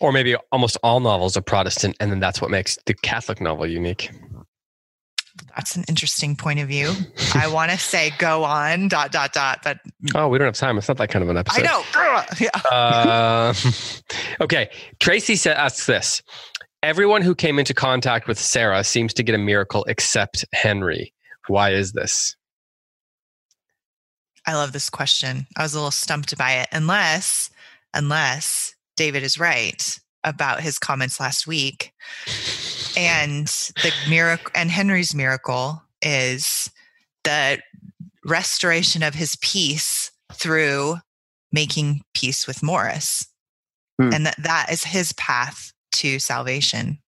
Or 0.00 0.12
maybe 0.12 0.36
almost 0.52 0.76
all 0.84 1.00
novels 1.00 1.36
are 1.36 1.40
Protestant, 1.40 1.96
and 1.98 2.12
then 2.12 2.20
that's 2.20 2.40
what 2.40 2.52
makes 2.52 2.78
the 2.86 2.94
Catholic 2.94 3.40
novel 3.40 3.66
unique. 3.66 4.10
That's 5.58 5.74
an 5.74 5.84
interesting 5.88 6.36
point 6.36 6.60
of 6.60 6.68
view. 6.68 6.92
I 7.34 7.48
want 7.52 7.72
to 7.72 7.78
say 7.78 8.12
go 8.18 8.44
on 8.44 8.86
dot 8.86 9.10
dot 9.10 9.32
dot, 9.32 9.58
but 9.64 9.80
Oh, 10.14 10.28
we 10.28 10.38
don't 10.38 10.46
have 10.46 10.54
time. 10.54 10.78
It's 10.78 10.86
not 10.86 10.98
that 10.98 11.08
kind 11.10 11.24
of 11.24 11.28
an 11.28 11.36
episode. 11.36 11.66
I 11.66 11.66
know. 11.66 11.82
Yeah. 12.40 12.50
Uh, 12.70 13.54
okay. 14.40 14.70
Tracy 15.00 15.34
sa- 15.34 15.50
asks 15.50 15.86
this 15.86 16.22
Everyone 16.82 17.22
who 17.22 17.34
came 17.34 17.58
into 17.58 17.74
contact 17.74 18.28
with 18.28 18.38
Sarah 18.38 18.84
seems 18.84 19.12
to 19.14 19.24
get 19.24 19.34
a 19.34 19.38
miracle 19.38 19.84
except 19.88 20.44
Henry. 20.52 21.12
Why 21.48 21.72
is 21.72 21.92
this? 21.92 22.36
I 24.46 24.54
love 24.54 24.72
this 24.72 24.88
question. 24.88 25.46
I 25.56 25.62
was 25.64 25.74
a 25.74 25.78
little 25.78 25.90
stumped 25.90 26.38
by 26.38 26.52
it. 26.52 26.68
Unless, 26.70 27.50
unless 27.94 28.74
David 28.96 29.24
is 29.24 29.38
right 29.40 29.98
about 30.24 30.60
his 30.60 30.78
comments 30.78 31.20
last 31.20 31.46
week, 31.46 31.92
and 32.96 33.46
the 33.82 33.92
miracle 34.08 34.50
and 34.54 34.70
Henry's 34.70 35.14
miracle 35.14 35.82
is 36.02 36.70
the 37.24 37.58
restoration 38.24 39.02
of 39.02 39.14
his 39.14 39.36
peace 39.40 40.10
through 40.32 40.96
making 41.52 42.02
peace 42.14 42.46
with 42.46 42.62
Maurice, 42.62 43.26
Hmm. 43.98 44.10
and 44.12 44.26
that 44.26 44.36
that 44.38 44.66
is 44.70 44.84
his 44.84 45.12
path 45.14 45.72
to 45.92 46.18
salvation. 46.18 46.98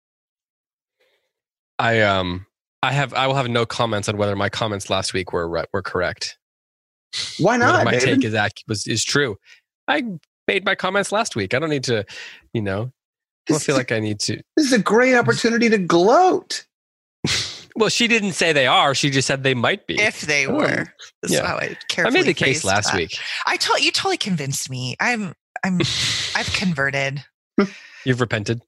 I 1.79 2.01
um 2.01 2.47
I 2.83 2.93
have 2.93 3.13
I 3.15 3.27
will 3.27 3.35
have 3.35 3.49
no 3.49 3.67
comments 3.67 4.09
on 4.09 4.17
whether 4.17 4.35
my 4.37 4.49
comments 4.49 4.91
last 4.91 5.13
week 5.13 5.33
were 5.33 5.49
re- 5.49 5.67
were 5.73 5.83
correct. 5.83 6.39
Why 7.39 7.59
Whether 7.59 7.73
not, 7.73 7.85
my 7.85 7.91
David? 7.93 8.07
take 8.21 8.25
is 8.25 8.35
ac- 8.35 8.65
was 8.69 8.87
is 8.87 9.05
true. 9.05 9.37
I 9.89 10.05
made 10.47 10.65
my 10.65 10.75
comments 10.75 11.13
last 11.13 11.37
week. 11.37 11.55
I 11.55 11.59
don't 11.59 11.71
need 11.71 11.85
to, 11.85 12.05
you 12.53 12.63
know, 12.63 12.83
I 12.83 12.91
don't 13.51 13.63
feel 13.63 13.77
like 13.77 13.93
I 13.93 14.01
need 14.01 14.19
to. 14.21 14.41
This 14.57 14.67
is 14.67 14.73
a 14.73 14.79
great 14.83 15.15
opportunity 15.15 15.69
to 15.69 15.79
gloat. 15.79 16.65
Well, 17.77 17.89
she 17.89 18.09
didn't 18.09 18.33
say 18.33 18.53
they 18.53 18.67
are. 18.67 18.97
She 18.97 19.11
just 19.11 19.29
said 19.29 19.45
they 19.45 19.55
might 19.55 19.87
be. 19.87 19.99
If 19.99 20.23
they 20.23 20.45
Oh, 20.45 20.55
were, 20.57 20.93
that's 21.23 21.33
yeah. 21.33 21.47
how 21.47 21.55
I 21.55 21.61
I 21.67 21.77
carefully 21.89 22.19
made 22.19 22.27
the 22.27 22.35
case 22.35 22.65
last 22.65 22.91
that. 22.91 22.97
week. 22.97 23.17
I 23.47 23.57
told 23.57 23.81
you 23.81 23.93
totally 23.93 24.17
convinced 24.17 24.69
me. 24.69 24.97
I'm 24.99 25.35
I'm 25.65 25.81
I've 26.35 26.53
converted. 26.53 27.23
You've 28.05 28.21
repented. 28.21 28.61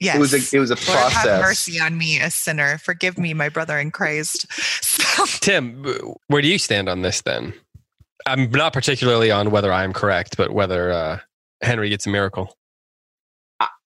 Yes. 0.00 0.16
It 0.16 0.18
was 0.18 0.32
a 0.32 0.56
it 0.56 0.58
was 0.58 0.70
a 0.70 0.74
Lord, 0.74 1.12
have 1.12 1.12
process. 1.12 1.42
mercy 1.42 1.80
on 1.80 1.98
me, 1.98 2.18
a 2.18 2.30
sinner. 2.30 2.78
Forgive 2.78 3.18
me, 3.18 3.34
my 3.34 3.50
brother 3.50 3.78
in 3.78 3.90
Christ. 3.90 4.46
So, 4.82 5.26
Tim, 5.40 5.84
where 6.28 6.40
do 6.40 6.48
you 6.48 6.58
stand 6.58 6.88
on 6.88 7.02
this 7.02 7.20
then? 7.20 7.52
I'm 8.26 8.50
not 8.50 8.72
particularly 8.72 9.30
on 9.30 9.50
whether 9.50 9.72
I'm 9.72 9.92
correct, 9.92 10.36
but 10.38 10.52
whether 10.52 10.90
uh, 10.92 11.18
Henry 11.62 11.90
gets 11.90 12.06
a 12.06 12.10
miracle. 12.10 12.56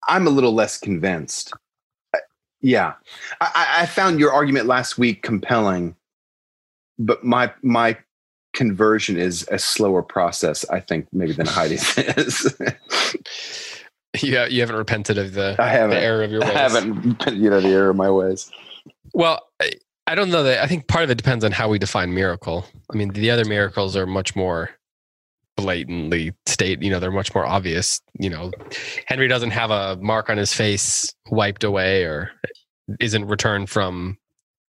I'm 0.08 0.26
a 0.26 0.30
little 0.30 0.52
less 0.52 0.78
convinced. 0.78 1.52
Yeah, 2.60 2.94
I, 3.40 3.80
I- 3.80 3.86
found 3.86 4.18
your 4.18 4.32
argument 4.32 4.66
last 4.66 4.96
week 4.96 5.22
compelling, 5.22 5.94
but 6.98 7.22
my 7.24 7.52
my 7.62 7.98
conversion 8.54 9.18
is 9.18 9.46
a 9.50 9.58
slower 9.58 10.02
process, 10.02 10.64
I 10.70 10.80
think, 10.80 11.06
maybe 11.12 11.32
than 11.32 11.46
Heidi's 11.46 11.98
is. 11.98 12.54
Yeah, 14.22 14.46
you 14.46 14.60
haven't 14.60 14.76
repented 14.76 15.18
of 15.18 15.34
the, 15.34 15.56
I 15.58 15.68
haven't. 15.68 15.90
the 15.96 16.00
error 16.02 16.22
of 16.22 16.30
your 16.30 16.40
ways. 16.40 16.50
I 16.50 16.52
haven't, 16.54 17.26
you 17.34 17.50
know, 17.50 17.60
the 17.60 17.68
error 17.68 17.90
of 17.90 17.96
my 17.96 18.10
ways. 18.10 18.50
Well, 19.12 19.40
I, 19.60 19.72
I 20.06 20.14
don't 20.14 20.30
know 20.30 20.44
that. 20.44 20.62
I 20.62 20.66
think 20.68 20.86
part 20.86 21.02
of 21.04 21.10
it 21.10 21.16
depends 21.16 21.44
on 21.44 21.50
how 21.52 21.68
we 21.68 21.78
define 21.80 22.14
miracle. 22.14 22.64
I 22.92 22.96
mean, 22.96 23.08
the 23.08 23.30
other 23.30 23.44
miracles 23.44 23.96
are 23.96 24.06
much 24.06 24.36
more 24.36 24.70
blatantly 25.56 26.32
state. 26.46 26.82
You 26.82 26.90
know, 26.90 27.00
they're 27.00 27.10
much 27.10 27.34
more 27.34 27.46
obvious. 27.46 28.00
You 28.18 28.30
know, 28.30 28.50
Henry 29.06 29.28
doesn't 29.28 29.50
have 29.50 29.70
a 29.70 29.96
mark 30.00 30.30
on 30.30 30.36
his 30.36 30.52
face 30.52 31.14
wiped 31.30 31.64
away 31.64 32.04
or 32.04 32.30
isn't 33.00 33.26
returned 33.26 33.70
from 33.70 34.18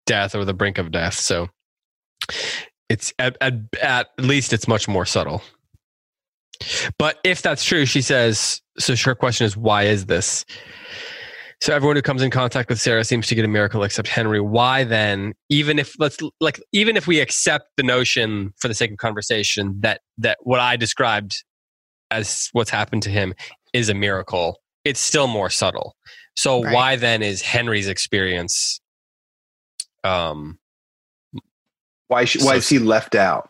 death 0.06 0.36
or 0.36 0.46
the 0.46 0.54
brink 0.54 0.78
of 0.78 0.92
death. 0.92 1.14
So 1.14 1.50
it's 2.90 3.14
at, 3.20 3.38
at, 3.42 3.54
at 3.82 4.08
least 4.18 4.54
it's 4.54 4.68
much 4.68 4.88
more 4.88 5.06
subtle. 5.06 5.42
But 6.98 7.20
if 7.24 7.42
that's 7.42 7.64
true, 7.64 7.86
she 7.86 8.02
says, 8.02 8.62
so 8.78 8.96
her 8.96 9.16
question 9.16 9.46
is, 9.46 9.56
why 9.56 9.84
is 9.84 10.08
this? 10.08 10.46
So 11.62 11.74
everyone 11.76 11.98
who 11.98 12.02
comes 12.02 12.22
in 12.22 12.32
contact 12.32 12.70
with 12.70 12.80
Sarah 12.80 13.04
seems 13.04 13.28
to 13.28 13.36
get 13.36 13.44
a 13.44 13.48
miracle 13.50 13.84
except 13.84 14.08
Henry. 14.08 14.40
Why 14.40 14.86
then, 14.86 15.34
even 15.50 15.78
if 15.78 15.94
let's 16.00 16.18
like 16.40 16.60
even 16.72 16.96
if 16.96 17.06
we 17.06 17.20
accept 17.20 17.66
the 17.76 17.84
notion 17.84 18.54
for 18.60 18.70
the 18.70 18.74
sake 18.74 18.92
of 18.92 18.98
conversation 18.98 19.76
that 19.82 20.00
that 20.18 20.38
what 20.42 20.62
I 20.62 20.78
described 20.78 21.44
as 22.12 22.50
what's 22.54 22.70
happened 22.70 23.04
to 23.04 23.10
him 23.10 23.34
is 23.74 23.90
a 23.90 23.94
miracle, 23.94 24.58
it's 24.86 25.00
still 25.02 25.28
more 25.28 25.50
subtle. 25.50 25.96
So 26.36 26.64
Right. 26.64 26.74
why 26.74 26.96
then 26.96 27.22
is 27.22 27.42
Henry's 27.42 27.88
experience 27.90 28.80
um 30.06 30.58
Why, 32.08 32.24
sh- 32.26 32.38
why 32.38 32.54
So- 32.54 32.58
is 32.58 32.70
he 32.70 32.80
left 32.80 33.16
out? 33.16 33.50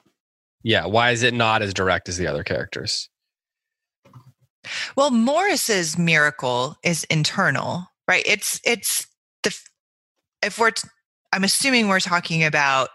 yeah, 0.63 0.87
why 0.87 1.11
is 1.11 1.21
it 1.21 1.35
not 1.35 1.61
as 1.61 1.75
direct 1.75 2.09
as 2.09 2.17
the 2.17 2.25
other 2.25 2.43
characters? 2.43 3.07
Well, 4.95 5.11
Morris's 5.11 5.97
miracle 5.97 6.75
is 6.83 7.03
internal, 7.05 7.88
right? 8.09 8.23
It's 8.25 8.59
it's 8.65 9.07
the 9.43 9.55
if 10.41 10.57
we're 10.57 10.71
t- 10.71 10.89
I'm 11.31 11.43
assuming 11.43 11.87
we're 11.87 11.99
talking 11.99 12.43
about 12.43 12.89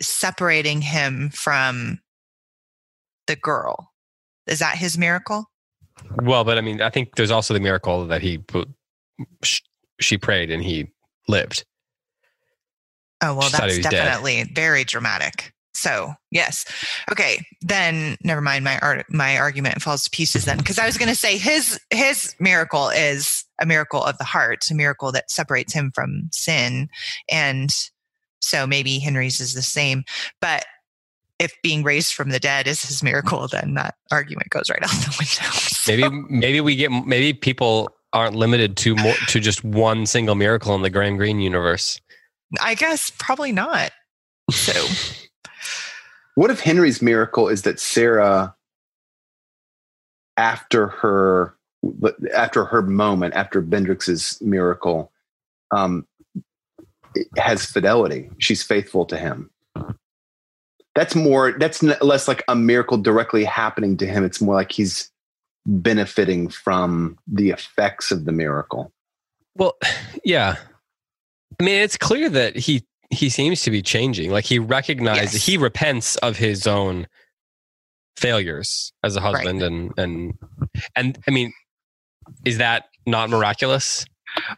separating 0.00 0.80
him 0.80 1.30
from 1.30 2.00
the 3.26 3.36
girl. 3.36 3.92
Is 4.46 4.60
that 4.60 4.76
his 4.76 4.96
miracle? 4.96 5.50
Well, 6.22 6.42
but 6.42 6.56
I 6.56 6.62
mean, 6.62 6.80
I 6.80 6.88
think 6.90 7.16
there's 7.16 7.30
also 7.30 7.52
the 7.52 7.60
miracle 7.60 8.06
that 8.06 8.22
he 8.22 8.42
she 10.00 10.18
prayed 10.18 10.50
and 10.50 10.62
he 10.62 10.88
lived. 11.28 11.64
Oh, 13.22 13.34
well, 13.34 13.48
She 13.48 13.56
that's 13.56 13.76
was 13.76 13.78
dead. 13.78 13.90
definitely 13.90 14.44
very 14.54 14.84
dramatic. 14.84 15.52
So, 15.74 16.14
yes. 16.30 16.64
Okay, 17.12 17.44
then 17.60 18.16
never 18.22 18.40
mind 18.40 18.64
my 18.64 18.78
art 18.78 19.04
my 19.10 19.36
argument 19.36 19.82
falls 19.82 20.04
to 20.04 20.10
pieces 20.10 20.46
then 20.46 20.56
because 20.56 20.78
I 20.78 20.86
was 20.86 20.96
going 20.96 21.10
to 21.10 21.14
say 21.14 21.36
his 21.36 21.78
his 21.90 22.34
miracle 22.38 22.88
is 22.88 23.45
a 23.60 23.66
miracle 23.66 24.02
of 24.02 24.18
the 24.18 24.24
heart, 24.24 24.64
a 24.70 24.74
miracle 24.74 25.12
that 25.12 25.30
separates 25.30 25.72
him 25.72 25.90
from 25.94 26.28
sin 26.32 26.88
and 27.30 27.70
so 28.40 28.66
maybe 28.66 28.98
Henry's 28.98 29.40
is 29.40 29.54
the 29.54 29.62
same, 29.62 30.04
but 30.40 30.64
if 31.38 31.54
being 31.62 31.82
raised 31.82 32.12
from 32.14 32.30
the 32.30 32.38
dead 32.38 32.66
is 32.66 32.82
his 32.82 33.02
miracle, 33.02 33.48
then 33.48 33.74
that 33.74 33.94
argument 34.10 34.50
goes 34.50 34.70
right 34.70 34.78
out 34.82 34.90
the 34.90 35.16
window. 35.18 35.50
So- 35.56 35.92
Maybe 35.92 36.08
maybe 36.28 36.60
we 36.60 36.76
get 36.76 36.90
maybe 36.90 37.32
people 37.32 37.90
aren't 38.12 38.34
limited 38.34 38.76
to 38.78 38.94
more 38.96 39.14
to 39.28 39.40
just 39.40 39.62
one 39.64 40.06
single 40.06 40.34
miracle 40.34 40.74
in 40.74 40.82
the 40.82 40.90
Graham 40.90 41.16
Greene 41.16 41.40
universe. 41.40 42.00
I 42.60 42.74
guess 42.74 43.10
probably 43.18 43.52
not. 43.52 43.92
So 44.50 44.72
What 46.36 46.50
if 46.50 46.60
Henry's 46.60 47.00
miracle 47.00 47.48
is 47.48 47.62
that 47.62 47.80
Sarah, 47.80 48.54
after 50.36 50.88
her 50.88 51.54
after 52.34 52.64
her 52.64 52.82
moment, 52.82 53.34
after 53.34 53.62
Bendrix's 53.62 54.40
miracle, 54.40 55.12
um, 55.70 56.06
has 57.38 57.64
fidelity. 57.66 58.30
She's 58.38 58.62
faithful 58.62 59.04
to 59.06 59.16
him. 59.16 59.50
That's 60.94 61.14
more. 61.14 61.52
That's 61.58 61.82
less 61.82 62.26
like 62.28 62.42
a 62.48 62.56
miracle 62.56 62.96
directly 62.96 63.44
happening 63.44 63.96
to 63.98 64.06
him. 64.06 64.24
It's 64.24 64.40
more 64.40 64.54
like 64.54 64.72
he's 64.72 65.10
benefiting 65.66 66.48
from 66.48 67.18
the 67.26 67.50
effects 67.50 68.10
of 68.10 68.24
the 68.24 68.32
miracle. 68.32 68.92
Well, 69.56 69.76
yeah. 70.24 70.56
I 71.60 71.62
mean, 71.64 71.80
it's 71.82 71.96
clear 71.98 72.28
that 72.30 72.56
he 72.56 72.84
he 73.10 73.28
seems 73.28 73.62
to 73.62 73.70
be 73.70 73.82
changing. 73.82 74.30
Like 74.30 74.44
he 74.44 74.58
recognizes 74.58 75.34
Yes. 75.34 75.46
he 75.46 75.56
repents 75.58 76.16
of 76.16 76.36
his 76.36 76.66
own 76.66 77.06
failures 78.16 78.92
as 79.04 79.16
a 79.16 79.20
Right. 79.20 79.36
husband 79.36 79.62
and 79.62 79.92
and 79.98 80.34
and 80.94 81.18
I 81.28 81.30
mean, 81.30 81.52
is 82.44 82.58
that 82.58 82.86
not 83.06 83.30
miraculous? 83.30 84.04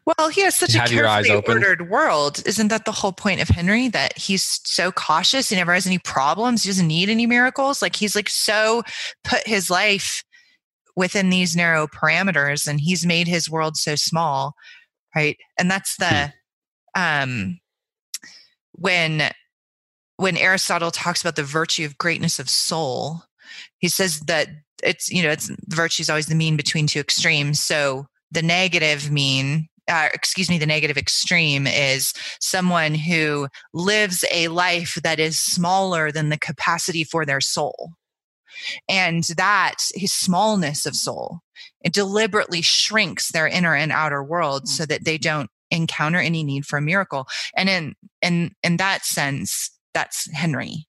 Well, 0.05 0.29
he 0.29 0.43
has 0.43 0.57
such 0.57 0.75
a 0.75 0.79
Have 0.79 0.91
eyes 0.91 1.27
carefully 1.27 1.57
ordered 1.57 1.89
world. 1.89 2.43
Isn't 2.47 2.69
that 2.69 2.85
the 2.85 2.93
whole 2.93 3.13
point 3.13 3.41
of 3.41 3.49
Henry? 3.49 3.89
That 3.89 4.17
he's 4.19 4.61
so 4.65 4.91
cautious. 4.91 5.49
He 5.49 5.57
never 5.57 5.73
has 5.75 5.87
any 5.87 5.99
problems. 5.99 6.65
He 6.65 6.71
doesn't 6.71 6.87
need 6.87 7.09
any 7.09 7.27
miracles. 7.27 7.81
Like 7.81 7.95
he's 7.97 8.17
like 8.17 8.29
so 8.29 8.83
put 9.25 9.47
his 9.47 9.71
life 9.71 10.25
within 10.97 11.31
these 11.31 11.55
narrow 11.55 11.87
parameters 11.87 12.67
and 12.67 12.81
he's 12.81 13.07
made 13.07 13.29
his 13.29 13.49
world 13.49 13.77
so 13.77 13.95
small. 13.95 14.55
Right. 15.15 15.37
And 15.59 15.71
that's 15.71 15.97
the 15.97 16.33
um 16.97 17.61
when 18.73 19.31
when 20.17 20.37
Aristotle 20.37 20.91
talks 20.91 21.21
about 21.21 21.37
the 21.37 21.45
virtue 21.45 21.85
of 21.85 21.99
greatness 21.99 22.41
of 22.41 22.51
soul, 22.51 23.23
he 23.79 23.89
says 23.89 24.21
that 24.21 24.49
it's 24.83 25.11
you 25.11 25.23
know 25.23 25.31
it's 25.31 25.51
virtue 25.67 26.03
is 26.03 26.11
always 26.11 26.27
the 26.27 26.35
mean 26.35 26.57
between 26.57 26.87
two 26.87 27.01
extremes. 27.01 27.61
So 27.61 28.07
the 28.31 28.43
negative 28.43 29.11
mean, 29.11 29.69
uh, 29.89 30.09
excuse 30.13 30.51
me, 30.51 30.59
the 30.59 30.67
negative 30.67 30.97
extreme 30.97 31.67
is 31.67 32.13
someone 32.41 32.95
who 32.95 33.49
lives 33.73 34.25
a 34.33 34.49
life 34.49 34.99
that 35.03 35.19
is 35.19 35.41
smaller 35.41 36.13
than 36.13 36.29
the 36.29 36.39
capacity 36.39 37.05
for 37.05 37.25
their 37.25 37.41
soul. 37.41 37.93
And 38.89 39.25
that 39.37 39.77
his 39.95 40.13
smallness 40.13 40.85
of 40.85 40.97
soul, 40.97 41.41
it 41.83 41.93
deliberately 41.93 42.61
shrinks 42.61 43.31
their 43.31 43.47
inner 43.47 43.75
and 43.75 43.93
outer 43.93 44.23
world 44.23 44.69
so 44.69 44.85
that 44.87 45.05
they 45.05 45.17
don't 45.17 45.51
encounter 45.71 46.19
any 46.19 46.43
need 46.43 46.67
for 46.67 46.79
a 46.79 46.83
miracle. 46.83 47.27
And 47.57 47.69
in 47.69 47.95
in 48.21 48.55
in 48.63 48.79
that 48.79 49.05
sense, 49.05 49.71
that's 49.95 50.29
Henry. 50.33 50.88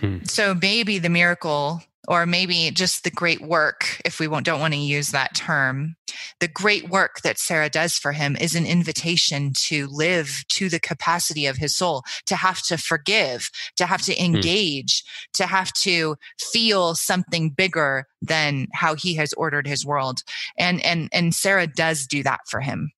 Hmm. 0.00 0.18
So 0.24 0.54
maybe 0.54 0.98
the 0.98 1.08
miracle, 1.08 1.82
or 2.06 2.24
maybe 2.24 2.70
just 2.70 3.04
the 3.04 3.10
great 3.10 3.40
work, 3.40 4.00
if 4.04 4.18
we 4.18 4.28
won't, 4.28 4.46
don't 4.46 4.60
want 4.60 4.72
to 4.74 4.80
use 4.80 5.08
that 5.08 5.34
term, 5.34 5.96
the 6.40 6.48
great 6.48 6.88
work 6.88 7.20
that 7.22 7.38
Sarah 7.38 7.68
does 7.68 7.94
for 7.94 8.12
him 8.12 8.36
is 8.40 8.54
an 8.54 8.64
invitation 8.64 9.52
to 9.66 9.88
live 9.88 10.44
to 10.48 10.68
the 10.68 10.80
capacity 10.80 11.46
of 11.46 11.56
his 11.56 11.76
soul, 11.76 12.02
to 12.26 12.36
have 12.36 12.62
to 12.62 12.78
forgive, 12.78 13.50
to 13.76 13.86
have 13.86 14.02
to 14.02 14.24
engage, 14.24 15.04
to 15.34 15.46
have 15.46 15.72
to 15.74 16.16
feel 16.40 16.94
something 16.94 17.50
bigger 17.50 18.06
than 18.22 18.68
how 18.72 18.94
he 18.94 19.14
has 19.16 19.32
ordered 19.34 19.66
his 19.66 19.84
world. 19.84 20.22
And 20.58 20.82
and 20.84 21.10
and 21.12 21.34
Sarah 21.34 21.66
does 21.66 22.06
do 22.06 22.22
that 22.22 22.40
for 22.48 22.60
him. 22.60 22.92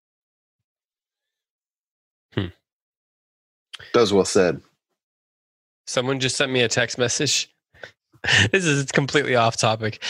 That 3.94 4.00
was 4.00 4.12
well 4.12 4.24
said. 4.24 4.60
Someone 5.90 6.20
just 6.20 6.36
sent 6.36 6.52
me 6.52 6.62
a 6.62 6.68
text 6.68 6.98
message. 6.98 7.52
this 8.52 8.64
is 8.64 8.80
it's 8.80 8.92
completely 8.92 9.34
off 9.34 9.56
topic. 9.56 10.02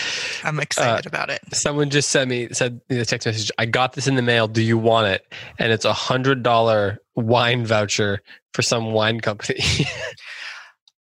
I'm 0.44 0.58
uh, 0.58 0.62
excited 0.62 1.06
about 1.06 1.30
it. 1.30 1.40
Someone 1.52 1.90
just 1.90 2.10
sent 2.10 2.28
me 2.28 2.48
said 2.52 2.80
the 2.88 3.04
text 3.04 3.26
message, 3.26 3.50
I 3.56 3.66
got 3.66 3.94
this 3.94 4.06
in 4.06 4.16
the 4.16 4.22
mail. 4.22 4.46
Do 4.46 4.62
you 4.62 4.76
want 4.76 5.06
it? 5.06 5.32
And 5.58 5.72
it's 5.72 5.84
a 5.84 5.92
hundred 5.92 6.42
dollar 6.42 6.98
wine 7.14 7.64
voucher 7.64 8.20
for 8.52 8.62
some 8.62 8.92
wine 8.92 9.20
company. 9.20 9.60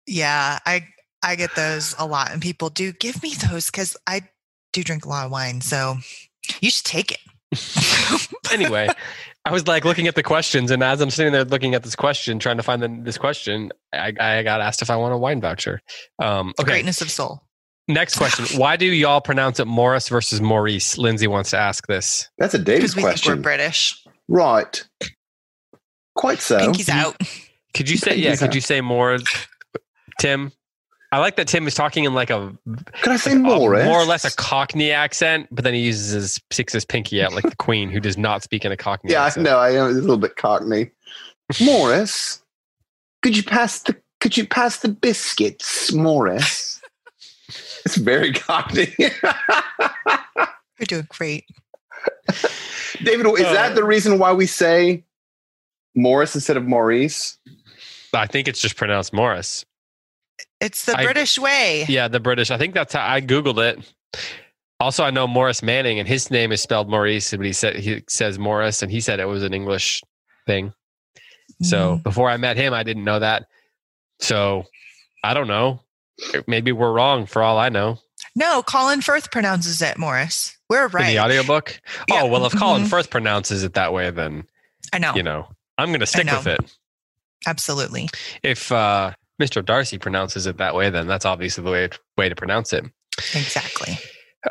Yeah, 0.05 0.59
I 0.65 0.85
I 1.23 1.35
get 1.35 1.55
those 1.55 1.95
a 1.97 2.05
lot, 2.05 2.31
and 2.31 2.41
people 2.41 2.69
do 2.69 2.91
give 2.91 3.23
me 3.23 3.35
those 3.35 3.67
because 3.67 3.95
I 4.05 4.27
do 4.73 4.83
drink 4.83 5.05
a 5.05 5.09
lot 5.09 5.25
of 5.25 5.31
wine. 5.31 5.61
So 5.61 5.99
you 6.59 6.69
should 6.69 6.83
take 6.83 7.11
it. 7.13 8.27
anyway, 8.51 8.89
I 9.45 9.51
was 9.51 9.67
like 9.67 9.83
looking 9.83 10.07
at 10.07 10.15
the 10.15 10.23
questions, 10.23 10.71
and 10.71 10.81
as 10.81 11.01
I'm 11.01 11.09
sitting 11.09 11.33
there 11.33 11.43
looking 11.43 11.75
at 11.75 11.83
this 11.83 11.95
question, 11.95 12.39
trying 12.39 12.57
to 12.57 12.63
find 12.63 12.81
the, 12.81 12.87
this 13.03 13.17
question, 13.17 13.71
I, 13.91 14.13
I 14.19 14.41
got 14.43 14.61
asked 14.61 14.81
if 14.81 14.89
I 14.89 14.95
want 14.95 15.13
a 15.13 15.17
wine 15.17 15.41
voucher. 15.41 15.81
Um, 16.19 16.53
okay, 16.59 16.71
Greatness 16.71 17.01
of 17.01 17.11
soul. 17.11 17.43
next 17.89 18.15
question. 18.17 18.57
Why 18.57 18.77
do 18.77 18.85
y'all 18.85 19.19
pronounce 19.19 19.59
it 19.59 19.65
Morris 19.65 20.07
versus 20.07 20.39
Maurice? 20.39 20.97
Lindsay 20.97 21.27
wants 21.27 21.49
to 21.49 21.57
ask 21.57 21.85
this. 21.87 22.29
That's 22.37 22.53
a 22.53 22.57
David 22.57 22.79
Because 22.81 22.95
we 22.95 23.01
think 23.01 23.11
question. 23.11 23.35
we're 23.35 23.41
British. 23.41 24.01
right. 24.29 24.81
Quite 26.15 26.39
so. 26.39 26.59
Pinky's 26.59 26.89
out. 26.89 27.17
Could 27.73 27.89
you 27.89 27.97
say 27.97 28.15
yeah? 28.15 28.29
Pinky's 28.29 28.39
Could 28.39 28.55
you 28.55 28.61
say 28.61 28.79
more, 28.81 29.17
Tim? 30.19 30.51
I 31.13 31.19
like 31.19 31.35
that 31.35 31.47
Tim 31.47 31.67
is 31.67 31.75
talking 31.75 32.05
in 32.05 32.13
like 32.15 32.31
a 32.31 32.51
Could 33.03 33.11
I 33.11 33.17
say 33.17 33.33
a- 33.33 33.35
more? 33.35 33.83
more 33.83 33.99
or 34.01 34.05
less 34.05 34.25
a 34.25 34.35
Cockney 34.35 34.91
accent, 34.91 35.47
but 35.51 35.63
then 35.63 35.75
he 35.75 35.81
uses 35.81 36.11
his 36.11 36.39
sticks 36.49 36.73
his 36.73 36.85
pinky 36.85 37.21
out 37.21 37.33
like 37.33 37.43
the 37.47 37.55
Queen, 37.55 37.89
who 37.89 37.99
does 37.99 38.17
not 38.17 38.41
speak 38.41 38.65
in 38.65 38.71
a 38.71 38.77
Cockney 38.77 39.11
Yeah, 39.11 39.21
I 39.21 39.27
accent. 39.27 39.43
know. 39.43 39.59
I 39.59 39.71
am 39.71 39.85
a 39.85 39.89
little 39.89 40.17
bit 40.17 40.35
cockney. 40.37 40.89
Morris, 41.63 42.41
could 43.21 43.37
you 43.37 43.43
pass 43.43 43.79
the 43.81 43.95
could 44.21 44.35
you 44.37 44.47
pass 44.47 44.79
the 44.79 44.87
biscuits, 44.89 45.91
Morris? 45.93 46.81
it's 47.85 47.95
very 47.97 48.33
cockney. 48.33 48.93
You're 48.97 49.11
doing 50.87 51.07
great. 51.09 51.45
David, 53.03 53.27
is 53.27 53.45
Uh, 53.45 53.53
that 53.53 53.75
the 53.75 53.83
reason 53.83 54.17
why 54.17 54.33
we 54.33 54.45
say 54.47 55.03
Morris 55.95 56.33
instead 56.33 56.57
of 56.57 56.65
Maurice? 56.65 57.37
I 58.13 58.25
think 58.27 58.47
it's 58.47 58.59
just 58.61 58.77
pronounced 58.77 59.13
Morris. 59.13 59.63
It's 60.63 60.85
the 60.85 60.97
I- 60.97 61.03
British 61.03 61.37
way. 61.37 61.85
Yeah, 61.87 62.07
the 62.07 62.19
British. 62.19 62.49
I 62.51 62.57
think 62.57 62.73
that's 62.73 62.93
how 62.93 63.05
I 63.07 63.21
googled 63.21 63.57
it. 63.63 63.93
Also, 64.79 65.03
I 65.03 65.11
know 65.11 65.27
Morris 65.27 65.61
Manning, 65.63 65.99
and 65.99 66.07
his 66.07 66.29
name 66.31 66.51
is 66.51 66.61
spelled 66.61 66.89
Maurice, 66.89 67.31
but 67.31 67.45
he 67.45 67.53
said 67.53 67.75
he 67.77 68.03
says 68.09 68.37
Morris, 68.39 68.81
and 68.81 68.91
he 68.91 68.99
said 69.01 69.19
it 69.19 69.25
was 69.25 69.43
an 69.43 69.53
English 69.53 70.01
thing. 70.45 70.73
So 71.61 71.97
Mm. 71.97 72.03
before 72.03 72.29
I 72.29 72.37
met 72.37 72.57
him, 72.57 72.73
I 72.73 72.83
didn't 72.83 73.03
know 73.03 73.19
that. 73.19 73.45
So 74.19 74.65
I 75.23 75.33
don't 75.33 75.47
know. 75.47 75.81
Maybe 76.47 76.71
we're 76.71 76.91
wrong 76.91 77.25
for 77.25 77.41
all 77.43 77.57
I 77.57 77.69
know. 77.69 77.99
no, 78.35 78.63
Colin 78.63 79.01
Firth 79.01 79.31
pronounces 79.31 79.81
it 79.81 79.97
Morris. 79.97 80.57
We're 80.69 80.85
In 80.87 80.91
right. 80.91 81.05
the 81.13 81.19
audiobook. 81.19 81.79
Yeah. 82.09 82.21
Oh 82.23 82.27
well, 82.27 82.45
if 82.45 82.53
Colin 82.57 82.83
Mhm. 82.83 82.89
Firth 82.89 83.09
pronounces 83.09 83.63
it 83.63 83.73
that 83.75 83.93
way, 83.93 84.09
then 84.11 84.45
I 84.91 84.97
know. 84.99 85.13
you 85.15 85.23
know 85.23 85.47
I'm 85.77 85.89
going 85.89 85.99
to 86.01 86.05
stick 86.05 86.25
with 86.29 86.47
it. 86.47 86.59
Absolutely. 87.47 88.09
If 88.41 88.71
uh, 88.71 89.13
Mr. 89.41 89.63
Darcy 89.63 89.97
pronounces 89.97 90.45
it 90.45 90.57
that 90.57 90.75
way, 90.75 90.89
then 90.89 91.07
that's 91.07 91.25
obviously 91.25 91.63
the 91.63 91.71
way 91.71 91.89
way 92.17 92.29
to 92.29 92.35
pronounce 92.35 92.73
it. 92.73 92.85
Exactly. 93.33 93.97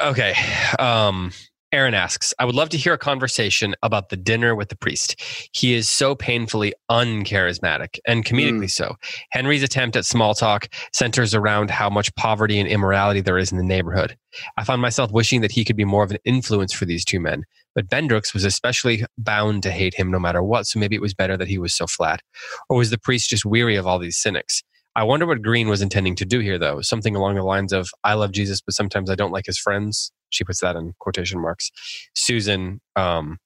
Okay. 0.01 0.35
Um, 0.79 1.33
Aaron 1.73 1.95
asks, 1.95 2.35
I 2.39 2.45
would 2.45 2.55
love 2.55 2.69
to 2.71 2.77
hear 2.77 2.93
a 2.93 2.99
conversation 2.99 3.75
about 3.83 4.11
the 4.11 4.17
dinner 4.17 4.55
with 4.55 4.69
the 4.69 4.77
priest. 4.77 5.19
He 5.55 5.73
is 5.73 5.89
so 5.89 6.15
painfully 6.15 6.75
uncharismatic 6.91 7.99
and 8.07 8.27
comedically 8.27 8.71
so. 8.71 8.97
Henry's 9.31 9.63
attempt 9.63 9.97
at 9.97 10.05
small 10.05 10.35
talk 10.35 10.69
centers 10.93 11.35
around 11.35 11.71
how 11.71 11.89
much 11.89 12.15
poverty 12.15 12.61
and 12.61 12.69
immorality 12.69 13.23
there 13.23 13.39
is 13.39 13.51
in 13.51 13.57
the 13.57 13.65
neighborhood. 13.65 14.19
I 14.59 14.65
find 14.65 14.83
myself 14.83 15.13
wishing 15.13 15.41
that 15.41 15.53
he 15.53 15.65
could 15.65 15.77
be 15.77 15.87
more 15.87 16.05
of 16.05 16.11
an 16.11 16.19
influence 16.27 16.75
for 16.75 16.85
these 16.85 17.07
two 17.07 17.21
men, 17.21 17.45
but 17.75 17.89
Bendrix 17.89 18.35
was 18.35 18.45
especially 18.45 19.07
bound 19.17 19.63
to 19.63 19.71
hate 19.71 19.95
him 19.95 20.11
no 20.11 20.19
matter 20.19 20.43
what, 20.43 20.67
so 20.67 20.79
maybe 20.79 20.95
it 20.95 21.03
was 21.03 21.15
better 21.15 21.39
that 21.39 21.49
he 21.49 21.57
was 21.57 21.75
so 21.75 21.87
flat. 21.87 22.21
Or 22.69 22.77
was 22.77 22.91
the 22.91 22.99
priest 22.99 23.31
just 23.31 23.47
weary 23.47 23.77
of 23.77 23.87
all 23.87 23.99
these 23.99 24.19
cynics? 24.19 24.63
I 24.95 25.05
wonder 25.05 25.27
what 25.27 25.43
Greene 25.43 25.69
was 25.69 25.83
intending 25.83 26.17
to 26.17 26.25
do 26.25 26.41
here, 26.41 26.59
though. 26.59 26.83
Something 26.83 27.17
along 27.17 27.37
the 27.37 27.43
lines 27.43 27.73
of, 27.73 27.91
I 28.05 28.15
love 28.15 28.33
Jesus, 28.33 28.61
but 28.61 28.75
sometimes 28.75 29.11
I 29.11 29.15
don't 29.15 29.33
like 29.33 29.47
his 29.47 29.59
friends. 29.59 30.13
She 30.31 30.45
puts 30.45 30.61
that 30.61 30.77
in 30.77 30.95
quotation 30.99 31.41
marks. 31.41 31.71
Susan 32.15 32.81
um, 32.97 33.39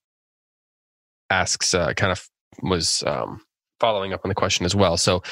asks, 1.31 1.75
uh, 1.75 1.93
kind 1.95 2.13
of 2.13 2.27
was 2.63 3.05
um, 3.07 3.43
following 3.81 4.13
up 4.13 4.23
on 4.25 4.29
the 4.29 4.35
question 4.35 4.67
as 4.67 4.75
well. 4.75 4.97
So 4.97 5.23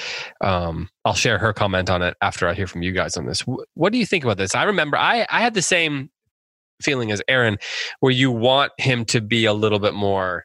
um, 0.41 0.89
I'll 1.05 1.15
share 1.15 1.39
her 1.39 1.53
comment 1.53 1.91
on 1.91 2.03
it 2.03 2.17
after 2.23 2.49
I 2.49 2.55
hear 2.55 2.67
from 2.67 2.83
you 2.83 2.93
guys 2.93 3.17
on 3.17 3.27
this. 3.27 3.41
Wh- 3.41 3.65
What 3.75 3.93
do 3.93 3.99
you 3.99 4.07
think 4.07 4.25
about 4.25 4.37
this? 4.37 4.55
I 4.55 4.65
remember 4.65 4.97
I, 4.97 5.27
I 5.31 5.41
had 5.41 5.55
the 5.55 5.63
same 5.63 6.11
feeling 6.83 7.11
as 7.13 7.23
Aaron, 7.29 7.59
where 8.01 8.13
you 8.13 8.31
want 8.31 8.73
him 8.79 9.05
to 9.07 9.21
be 9.21 9.47
a 9.47 9.53
little 9.53 9.79
bit 9.79 9.95
more 9.95 10.45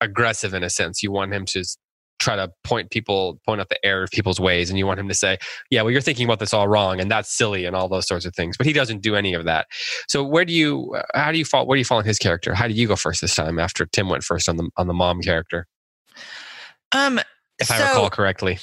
aggressive 0.00 0.54
in 0.54 0.62
a 0.62 0.70
sense. 0.70 1.02
You 1.02 1.10
want 1.10 1.32
him 1.32 1.44
to 1.46 1.64
try 2.18 2.36
to 2.36 2.50
point 2.64 2.90
people, 2.90 3.40
point 3.46 3.60
out 3.60 3.68
the 3.68 3.84
error 3.84 4.04
of 4.04 4.10
people's 4.10 4.40
ways, 4.40 4.70
and 4.70 4.78
you 4.78 4.86
want 4.86 5.00
him 5.00 5.08
to 5.08 5.14
say, 5.14 5.38
"Yeah, 5.70 5.82
well, 5.82 5.90
you're 5.90 6.00
thinking 6.00 6.24
about 6.24 6.38
this 6.38 6.54
all 6.54 6.68
wrong, 6.68 7.00
and 7.00 7.10
that's 7.10 7.36
silly," 7.36 7.64
and 7.64 7.76
all 7.76 7.88
those 7.88 8.06
sorts 8.06 8.24
of 8.24 8.34
things. 8.34 8.56
But 8.56 8.66
he 8.66 8.72
doesn't 8.72 9.02
do 9.02 9.16
any 9.16 9.34
of 9.34 9.44
that. 9.44 9.66
So, 10.08 10.24
where 10.24 10.44
do 10.44 10.52
you, 10.52 10.96
how 11.14 11.32
do 11.32 11.38
you 11.38 11.44
fall? 11.44 11.66
Where 11.66 11.76
do 11.76 11.80
you 11.80 11.84
fall 11.84 12.00
in 12.00 12.06
his 12.06 12.18
character? 12.18 12.54
How 12.54 12.68
do 12.68 12.74
you 12.74 12.88
go 12.88 12.96
first 12.96 13.20
this 13.20 13.34
time 13.34 13.58
after 13.58 13.86
Tim 13.86 14.08
went 14.08 14.24
first 14.24 14.48
on 14.48 14.56
the 14.56 14.68
on 14.76 14.86
the 14.86 14.94
mom 14.94 15.20
character, 15.20 15.66
Um, 16.92 17.20
if 17.58 17.70
I 17.70 17.88
recall 17.88 18.10
correctly? 18.10 18.58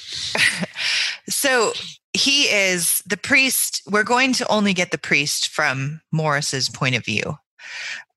so 1.28 1.72
he 2.12 2.44
is 2.44 3.02
the 3.06 3.16
priest. 3.16 3.82
We're 3.90 4.04
going 4.04 4.32
to 4.34 4.48
only 4.48 4.72
get 4.72 4.90
the 4.90 4.98
priest 4.98 5.48
from 5.48 6.00
Morris's 6.12 6.68
point 6.68 6.94
of 6.94 7.04
view. 7.04 7.36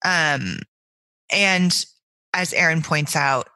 Um, 0.05 0.59
and 1.31 1.85
as 2.33 2.53
Aaron 2.53 2.81
points 2.81 3.15
out, 3.15 3.49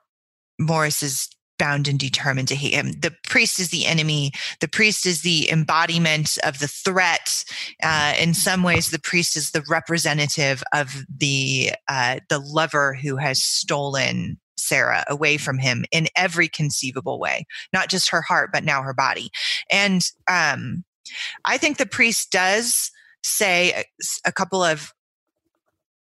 Morris 0.59 1.03
is 1.03 1.29
bound 1.61 1.87
and 1.87 1.99
determined 1.99 2.47
to 2.47 2.55
hate 2.55 2.73
him. 2.73 2.93
The 2.93 3.13
priest 3.23 3.59
is 3.59 3.69
the 3.69 3.85
enemy. 3.85 4.31
The 4.61 4.67
priest 4.67 5.05
is 5.05 5.21
the 5.21 5.47
embodiment 5.51 6.39
of 6.43 6.57
the 6.57 6.67
threat. 6.67 7.45
Uh, 7.83 8.15
in 8.19 8.33
some 8.33 8.63
ways, 8.63 8.89
the 8.89 8.97
priest 8.99 9.37
is 9.37 9.51
the 9.51 9.63
representative 9.69 10.63
of 10.73 11.03
the 11.15 11.71
uh, 11.87 12.19
the 12.29 12.39
lover 12.39 12.95
who 12.95 13.15
has 13.17 13.43
stolen 13.43 14.39
Sarah 14.57 15.03
away 15.07 15.37
from 15.37 15.59
him 15.59 15.85
in 15.91 16.07
every 16.15 16.47
conceivable 16.47 17.19
way, 17.19 17.45
not 17.71 17.89
just 17.89 18.09
her 18.09 18.23
heart, 18.23 18.49
but 18.51 18.63
now 18.63 18.81
her 18.81 18.95
body. 18.95 19.29
And 19.69 20.01
um, 20.27 20.83
I 21.45 21.59
think 21.59 21.77
the 21.77 21.85
priest 21.85 22.31
does 22.31 22.89
say 23.23 23.71
a, 23.73 23.83
a 24.25 24.31
couple 24.31 24.63
of 24.63 24.93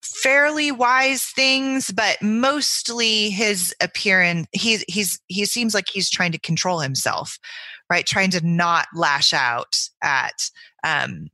fairly 0.07 0.71
wise 0.71 1.23
things 1.23 1.91
but 1.91 2.21
mostly 2.21 3.29
his 3.29 3.75
appearance 3.81 4.47
he's 4.51 4.83
he's 4.87 5.19
he 5.27 5.45
seems 5.45 5.73
like 5.73 5.87
he's 5.89 6.09
trying 6.09 6.31
to 6.31 6.39
control 6.39 6.79
himself 6.79 7.37
right 7.89 8.05
trying 8.05 8.29
to 8.29 8.45
not 8.45 8.87
lash 8.95 9.33
out 9.33 9.77
at 10.01 10.49
um 10.83 11.27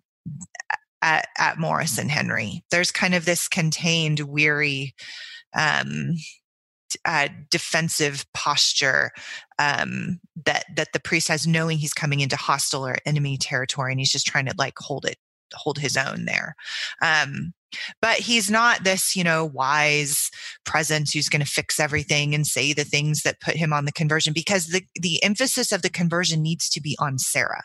at, 1.01 1.27
at 1.37 1.59
morris 1.59 1.97
and 1.97 2.11
henry 2.11 2.63
there's 2.71 2.91
kind 2.91 3.13
of 3.13 3.25
this 3.25 3.47
contained 3.47 4.21
weary 4.21 4.93
um 5.55 6.15
uh, 7.05 7.27
defensive 7.49 8.25
posture 8.33 9.11
um, 9.59 10.19
that 10.45 10.65
that 10.75 10.93
the 10.93 10.99
priest 10.99 11.27
has, 11.27 11.47
knowing 11.47 11.77
he's 11.77 11.93
coming 11.93 12.19
into 12.19 12.35
hostile 12.35 12.85
or 12.85 12.97
enemy 13.05 13.37
territory, 13.37 13.91
and 13.91 13.99
he's 13.99 14.11
just 14.11 14.27
trying 14.27 14.45
to 14.45 14.53
like 14.57 14.77
hold 14.77 15.05
it, 15.05 15.17
hold 15.53 15.79
his 15.79 15.97
own 15.97 16.25
there. 16.25 16.55
Um, 17.01 17.53
but 18.01 18.17
he's 18.17 18.49
not 18.49 18.83
this, 18.83 19.15
you 19.15 19.23
know, 19.23 19.45
wise 19.45 20.29
presence 20.65 21.11
who's 21.11 21.29
going 21.29 21.43
to 21.43 21.49
fix 21.49 21.79
everything 21.79 22.33
and 22.33 22.45
say 22.45 22.73
the 22.73 22.83
things 22.83 23.23
that 23.23 23.41
put 23.41 23.55
him 23.55 23.73
on 23.73 23.85
the 23.85 23.91
conversion, 23.91 24.33
because 24.33 24.67
the 24.67 24.83
the 24.95 25.23
emphasis 25.23 25.71
of 25.71 25.81
the 25.81 25.89
conversion 25.89 26.41
needs 26.41 26.69
to 26.69 26.81
be 26.81 26.95
on 26.99 27.17
Sarah. 27.17 27.63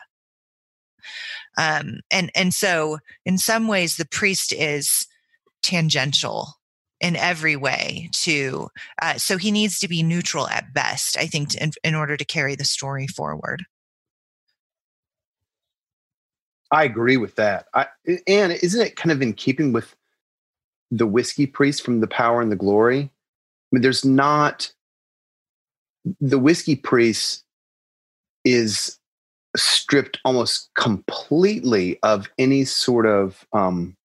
Um, 1.57 1.99
and 2.11 2.31
and 2.35 2.53
so 2.53 2.99
in 3.25 3.37
some 3.37 3.67
ways, 3.67 3.95
the 3.95 4.07
priest 4.07 4.53
is 4.53 5.07
tangential 5.61 6.53
in 7.01 7.15
every 7.15 7.55
way 7.55 8.09
to 8.13 8.67
uh, 9.01 9.13
so 9.15 9.37
he 9.37 9.51
needs 9.51 9.79
to 9.79 9.87
be 9.87 10.03
neutral 10.03 10.47
at 10.47 10.73
best 10.73 11.17
i 11.17 11.25
think 11.25 11.49
to, 11.49 11.63
in, 11.63 11.71
in 11.83 11.95
order 11.95 12.17
to 12.17 12.25
carry 12.25 12.55
the 12.55 12.65
story 12.65 13.07
forward 13.07 13.63
I 16.71 16.83
agree 16.83 17.17
with 17.17 17.35
that. 17.35 17.65
I, 17.73 17.87
and 18.27 18.53
isn't 18.53 18.81
it 18.81 18.95
kind 18.95 19.11
of 19.11 19.21
in 19.21 19.33
keeping 19.33 19.73
with 19.73 19.95
the 20.91 21.07
whiskey 21.07 21.45
priest 21.45 21.83
from 21.83 21.99
the 21.99 22.07
power 22.07 22.41
and 22.41 22.51
the 22.51 22.55
glory? 22.55 23.01
I 23.01 23.09
mean, 23.71 23.81
there's 23.81 24.05
not 24.05 24.71
the 26.19 26.39
whiskey 26.39 26.75
priest 26.75 27.43
is 28.45 28.97
stripped 29.57 30.19
almost 30.23 30.69
completely 30.75 31.99
of 32.03 32.29
any 32.37 32.63
sort 32.65 33.05
of 33.05 33.45
um, 33.53 33.95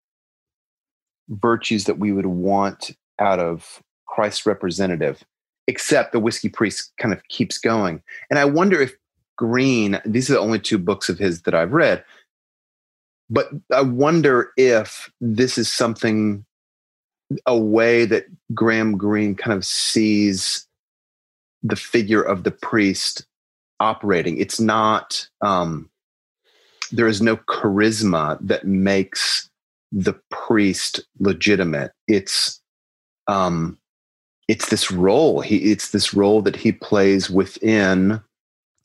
virtues 1.29 1.85
that 1.85 1.99
we 1.99 2.13
would 2.13 2.27
want 2.27 2.91
out 3.19 3.39
of 3.39 3.83
Christ's 4.07 4.47
representative, 4.47 5.23
except 5.67 6.13
the 6.13 6.21
whiskey 6.21 6.49
priest 6.49 6.93
kind 6.99 7.13
of 7.13 7.27
keeps 7.29 7.59
going. 7.59 8.03
And 8.31 8.39
I 8.39 8.45
wonder 8.45 8.81
if 8.81 8.95
Greene, 9.37 10.01
these 10.05 10.31
are 10.31 10.35
the 10.35 10.41
only 10.41 10.59
two 10.59 10.79
books 10.79 11.09
of 11.09 11.19
his 11.19 11.43
that 11.43 11.55
I've 11.55 11.73
read, 11.73 12.05
but 13.31 13.49
I 13.73 13.83
wonder 13.83 14.51
if 14.57 15.11
this 15.21 15.59
is 15.59 15.73
something, 15.73 16.45
a 17.47 17.57
way 17.57 18.05
that 18.07 18.27
Graham 18.55 18.97
Greene 18.97 19.35
kind 19.35 19.57
of 19.57 19.65
sees 19.65 20.67
the 21.63 21.77
figure 21.77 22.23
of 22.23 22.45
the 22.45 22.51
priest 22.51 23.27
operating. 23.81 24.39
It's 24.39 24.61
not, 24.61 25.29
um, 25.41 25.91
there 26.93 27.09
is 27.09 27.23
no 27.23 27.37
charisma 27.37 28.39
that 28.41 28.67
makes 28.67 29.49
the 29.93 30.15
priest 30.31 31.01
legitimate. 31.19 31.93
It's, 32.07 32.61
um, 33.27 33.79
it's 34.49 34.69
this 34.69 34.91
role. 34.91 35.41
He, 35.41 35.73
it's 35.73 35.91
this 35.91 36.13
role 36.13 36.43
that 36.43 36.57
he 36.57 36.73
plays 36.73 37.31
within 37.31 38.21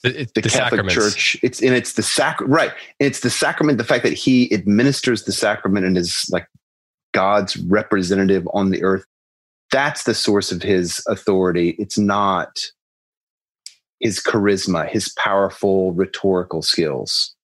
The, 0.03 0.21
it- 0.21 0.33
the, 0.33 0.41
the 0.41 0.49
Catholic 0.49 0.69
sacraments. 0.89 0.93
Church. 0.93 1.37
It's 1.43 1.61
and 1.61 1.75
it's 1.75 1.93
the 1.93 2.03
sacrament, 2.03 2.53
right. 2.55 2.71
It's 2.99 3.19
the 3.19 3.29
sacrament. 3.29 3.77
The 3.77 3.83
fact 3.83 4.03
that 4.03 4.13
he 4.13 4.51
administers 4.53 5.23
the 5.23 5.33
sacrament 5.33 5.85
and 5.85 5.97
is 5.97 6.25
like 6.31 6.47
God's 7.13 7.57
representative 7.57 8.47
on 8.53 8.69
the 8.69 8.83
earth. 8.83 9.05
That's 9.71 10.03
the 10.03 10.13
source 10.13 10.51
of 10.51 10.61
his 10.61 11.03
authority. 11.07 11.75
It's 11.79 11.97
not 11.97 12.59
his 13.99 14.19
charisma, 14.21 14.89
his 14.89 15.09
powerful 15.17 15.91
rhetorical 15.93 16.61
skills. 16.61 17.35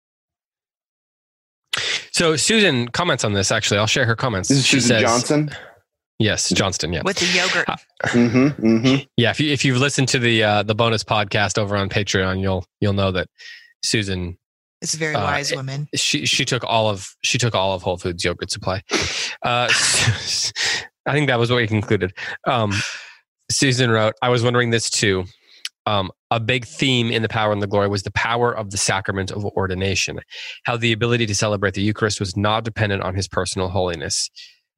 So 2.12 2.36
Susan 2.38 2.88
comments 2.90 3.24
on 3.24 3.34
this. 3.34 3.52
Actually, 3.52 3.80
I'll 3.80 3.88
share 3.88 4.06
her 4.06 4.16
comments. 4.16 4.50
This 4.50 4.60
is 4.60 4.66
She 4.66 4.80
Susan 4.80 4.88
says- 4.88 5.02
Johnson. 5.02 5.52
Yes, 6.18 6.50
Johnston. 6.50 6.94
Yeah, 6.94 7.02
with 7.04 7.18
the 7.18 7.26
yogurt 7.26 7.68
hmm 8.06 8.48
hmm 8.48 8.96
yeah. 9.18 9.32
If 9.32 9.42
you 9.42 9.52
if 9.52 9.66
you've 9.66 9.80
listened 9.80 10.08
to 10.10 10.20
the 10.20 10.44
uh, 10.46 10.64
the 10.64 10.74
bonus 10.74 11.04
podcast 11.04 11.58
over 11.58 11.76
on 11.76 11.90
Patreon, 11.90 12.40
you'll 12.40 12.66
you'll 12.80 12.94
know 12.94 13.12
that 13.12 13.28
Susan 13.84 14.38
It's 14.86 14.94
a 14.94 14.98
very 14.98 15.16
Uh, 15.16 15.24
wise 15.24 15.52
it- 15.52 15.56
woman. 15.56 15.88
she 15.96 16.26
she 16.26 16.46
took 16.46 16.64
all 16.64 16.88
of 16.90 17.08
she 17.24 17.38
took 17.38 17.56
all 17.56 17.74
of 17.74 17.82
Whole 17.82 17.98
Foods 17.98 18.24
yogurt 18.24 18.52
supply. 18.52 18.82
Uh, 19.44 19.68
I 21.08 21.12
think 21.14 21.28
that 21.28 21.40
was 21.40 21.50
what 21.50 21.58
we 21.58 21.68
concluded. 21.68 22.14
Um, 22.48 22.72
Susan 23.52 23.90
wrote, 23.92 24.14
"I 24.22 24.30
was 24.30 24.44
wondering 24.44 24.70
this 24.70 24.90
too. 24.90 25.26
Um, 25.88 26.12
a 26.32 26.40
big 26.40 26.66
theme 26.66 27.12
in 27.12 27.22
the 27.22 27.30
power 27.30 27.52
and 27.52 27.62
the 27.62 27.68
glory 27.68 27.88
was 27.88 28.04
the 28.04 28.12
power 28.12 28.56
of 28.56 28.72
the 28.72 28.78
sacrament 28.78 29.32
of 29.32 29.46
ordination. 29.46 30.20
How 30.66 30.78
the 30.78 30.92
ability 30.92 31.26
to 31.28 31.36
celebrate 31.36 31.76
the 31.76 31.82
Eucharist 31.84 32.20
was 32.20 32.36
not 32.36 32.64
dependent 32.64 33.02
on 33.04 33.16
his 33.16 33.28
personal 33.28 33.70
holiness." 33.70 34.30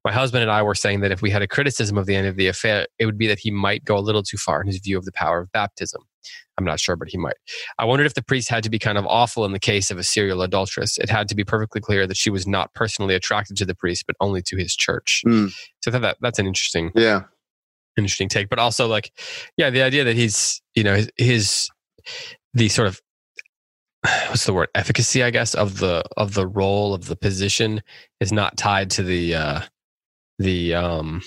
My 0.05 0.13
husband 0.13 0.41
and 0.41 0.51
I 0.51 0.61
were 0.61 0.75
saying 0.75 1.01
that 1.01 1.11
if 1.11 1.21
we 1.21 1.29
had 1.31 1.41
a 1.41 1.47
criticism 1.47 1.97
of 1.97 2.05
the 2.05 2.15
end 2.15 2.27
of 2.27 2.37
the 2.37 2.47
affair, 2.47 2.87
it 2.97 3.05
would 3.05 3.17
be 3.17 3.27
that 3.27 3.39
he 3.39 3.51
might 3.51 3.83
go 3.83 3.97
a 3.97 3.99
little 3.99 4.23
too 4.23 4.37
far 4.37 4.61
in 4.61 4.67
his 4.67 4.77
view 4.79 4.97
of 4.97 5.03
the 5.03 5.11
power 5.11 5.39
of 5.39 5.51
baptism. 5.51 6.01
I'm 6.57 6.65
not 6.65 6.79
sure, 6.79 6.95
but 6.95 7.07
he 7.09 7.17
might. 7.17 7.35
I 7.77 7.85
wondered 7.85 8.05
if 8.07 8.15
the 8.15 8.23
priest 8.23 8.49
had 8.49 8.63
to 8.63 8.69
be 8.69 8.79
kind 8.79 8.97
of 8.97 9.05
awful 9.05 9.45
in 9.45 9.51
the 9.51 9.59
case 9.59 9.91
of 9.91 9.97
a 9.99 10.03
serial 10.03 10.41
adulteress. 10.41 10.97
It 10.97 11.09
had 11.09 11.27
to 11.29 11.35
be 11.35 11.43
perfectly 11.43 11.81
clear 11.81 12.07
that 12.07 12.17
she 12.17 12.29
was 12.31 12.47
not 12.47 12.73
personally 12.73 13.13
attracted 13.13 13.57
to 13.57 13.65
the 13.65 13.75
priest, 13.75 14.05
but 14.07 14.15
only 14.19 14.41
to 14.43 14.57
his 14.57 14.75
church. 14.75 15.21
Hmm. 15.23 15.47
So 15.81 15.91
thought 15.91 16.01
that 16.01 16.17
that's 16.19 16.39
an 16.39 16.47
interesting, 16.47 16.91
Yeah. 16.95 17.23
interesting 17.95 18.27
take. 18.29 18.49
But 18.49 18.57
also, 18.59 18.87
like, 18.87 19.11
yeah, 19.55 19.69
the 19.69 19.83
idea 19.83 20.03
that 20.05 20.15
he's, 20.15 20.61
you 20.73 20.83
know, 20.83 20.95
his, 20.95 21.09
his 21.17 21.69
the 22.53 22.69
sort 22.69 22.87
of 22.87 22.99
what's 24.29 24.45
the 24.45 24.53
word 24.53 24.69
efficacy, 24.73 25.23
I 25.23 25.29
guess, 25.29 25.53
of 25.53 25.77
the 25.79 26.03
of 26.17 26.33
the 26.33 26.47
role 26.47 26.93
of 26.93 27.05
the 27.07 27.15
position 27.15 27.81
is 28.19 28.31
not 28.31 28.57
tied 28.57 28.89
to 28.91 29.03
the 29.03 29.35
uh, 29.35 29.61
the 30.39 30.73
um 30.73 31.21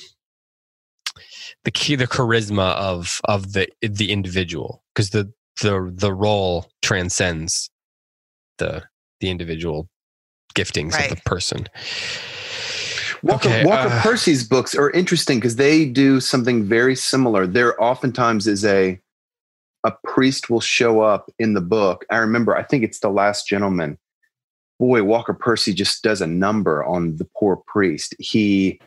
the 1.64 1.70
key 1.70 1.94
the 1.96 2.06
charisma 2.06 2.74
of 2.76 3.20
of 3.24 3.52
the 3.52 3.68
the 3.80 4.10
individual 4.12 4.82
because 4.94 5.10
the 5.10 5.32
the 5.62 5.92
the 5.94 6.12
role 6.12 6.70
transcends 6.82 7.70
the 8.58 8.82
the 9.20 9.30
individual 9.30 9.88
giftings 10.54 10.98
of 10.98 11.10
the 11.10 11.22
person 11.24 11.66
Walker, 13.22 13.48
Okay, 13.48 13.64
Walker 13.64 13.88
uh, 13.88 14.02
Percy's 14.02 14.46
books 14.48 14.74
are 14.74 14.90
interesting 14.90 15.38
because 15.38 15.56
they 15.56 15.84
do 15.84 16.20
something 16.20 16.64
very 16.64 16.96
similar. 16.96 17.46
There 17.46 17.82
oftentimes 17.82 18.46
is 18.46 18.64
a 18.64 18.98
a 19.84 19.92
priest 20.04 20.50
will 20.50 20.60
show 20.60 21.00
up 21.00 21.30
in 21.38 21.54
the 21.54 21.60
book. 21.60 22.04
I 22.10 22.18
remember, 22.18 22.56
I 22.56 22.62
think 22.62 22.84
it's 22.84 23.00
the 23.00 23.10
Last 23.10 23.46
Gentleman. 23.46 23.98
Boy, 24.78 25.02
Walker 25.02 25.34
Percy 25.34 25.72
just 25.72 26.02
does 26.02 26.20
a 26.20 26.26
number 26.26 26.84
on 26.84 27.16
the 27.16 27.26
poor 27.36 27.56
priest. 27.66 28.14
He 28.18 28.80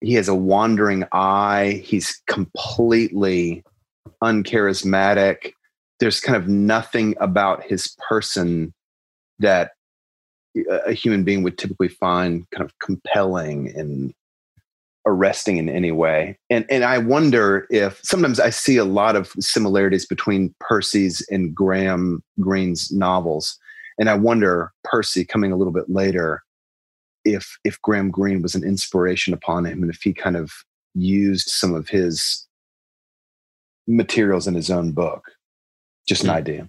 he 0.00 0.14
has 0.14 0.28
a 0.28 0.34
wandering 0.34 1.04
eye. 1.12 1.82
He's 1.84 2.20
completely 2.26 3.62
uncharismatic. 4.22 5.52
There's 6.00 6.20
kind 6.20 6.36
of 6.36 6.48
nothing 6.48 7.14
about 7.20 7.64
his 7.64 7.96
person 8.08 8.72
that 9.38 9.72
a 10.86 10.92
human 10.92 11.24
being 11.24 11.42
would 11.42 11.58
typically 11.58 11.88
find 11.88 12.48
kind 12.50 12.64
of 12.64 12.78
compelling 12.78 13.72
and 13.76 14.14
arresting 15.06 15.58
in 15.58 15.68
any 15.68 15.92
way. 15.92 16.38
And 16.50 16.66
and 16.68 16.84
I 16.84 16.98
wonder 16.98 17.66
if 17.70 18.00
sometimes 18.02 18.40
I 18.40 18.50
see 18.50 18.76
a 18.76 18.84
lot 18.84 19.16
of 19.16 19.32
similarities 19.38 20.04
between 20.06 20.54
Percy's 20.60 21.24
and 21.30 21.54
Graham 21.54 22.22
Greene's 22.40 22.90
novels. 22.90 23.58
And 23.98 24.10
I 24.10 24.14
wonder 24.14 24.72
Percy 24.84 25.24
coming 25.24 25.52
a 25.52 25.56
little 25.56 25.72
bit 25.72 25.88
later 25.88 26.42
if 27.26 27.58
if 27.64 27.80
Graham 27.82 28.10
Greene 28.10 28.42
was 28.42 28.54
an 28.54 28.64
inspiration 28.64 29.34
upon 29.34 29.66
him 29.66 29.82
and 29.82 29.90
if 29.90 30.00
he 30.02 30.12
kind 30.14 30.36
of 30.36 30.52
used 30.94 31.48
some 31.48 31.74
of 31.74 31.88
his 31.88 32.46
materials 33.86 34.46
in 34.46 34.54
his 34.54 34.70
own 34.70 34.92
book. 34.92 35.30
Just 36.08 36.22
an 36.24 36.30
Hmm. 36.30 36.36
idea. 36.36 36.68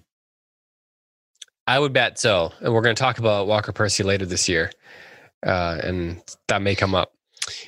i 1.66 1.78
would 1.78 1.92
bet 1.92 2.18
so 2.18 2.50
and 2.60 2.72
we're 2.72 2.80
going 2.82 2.96
to 2.96 3.00
talk 3.00 3.18
about 3.18 3.46
walker 3.46 3.72
percy 3.72 4.02
later 4.02 4.24
this 4.26 4.48
year 4.48 4.70
uh, 5.46 5.78
and 5.82 6.22
that 6.48 6.62
may 6.62 6.74
come 6.74 6.94
up 6.94 7.12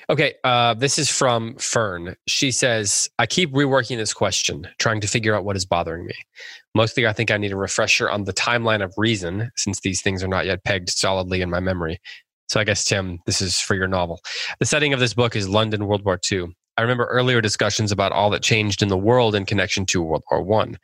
okay 0.09 0.35
uh, 0.45 0.73
this 0.75 0.99
is 0.99 1.11
from 1.11 1.55
fern 1.57 2.17
she 2.27 2.51
says 2.51 3.09
i 3.19 3.27
keep 3.27 3.53
reworking 3.53 3.97
this 3.99 4.15
question 4.15 4.67
trying 4.79 5.01
to 5.03 5.07
figure 5.07 5.35
out 5.35 5.45
what 5.45 5.55
is 5.57 5.67
bothering 5.67 6.07
me 6.07 6.15
mostly 6.75 7.07
i 7.07 7.13
think 7.13 7.31
i 7.31 7.37
need 7.37 7.53
a 7.53 7.57
refresher 7.57 8.11
on 8.11 8.25
the 8.25 8.33
timeline 8.33 8.83
of 8.83 8.93
reason 8.97 9.51
since 9.57 9.81
these 9.81 10.01
things 10.03 10.25
are 10.25 10.29
not 10.29 10.47
yet 10.47 10.65
pegged 10.65 10.89
solidly 10.89 11.43
in 11.43 11.51
my 11.51 11.61
memory 11.61 12.01
so 12.51 12.61
i 12.61 12.65
guess 12.65 12.85
tim 12.85 13.19
this 13.27 13.41
is 13.41 13.59
for 13.59 13.75
your 13.75 13.89
novel 13.89 14.21
the 14.59 14.67
setting 14.67 14.93
of 14.93 15.01
this 15.01 15.15
book 15.15 15.35
is 15.37 15.49
london 15.49 15.87
world 15.87 16.05
war 16.05 16.19
ii 16.31 16.47
I 16.81 16.83
remember 16.83 17.05
earlier 17.05 17.43
discussions 17.43 17.93
about 17.93 18.13
all 18.13 18.31
that 18.31 18.43
changed 18.43 18.81
in 18.81 18.89
the 18.89 18.97
world 18.97 19.35
in 19.35 19.45
connection 19.45 19.85
to 19.87 20.01
World 20.01 20.25
War 20.31 20.43
One. 20.43 20.79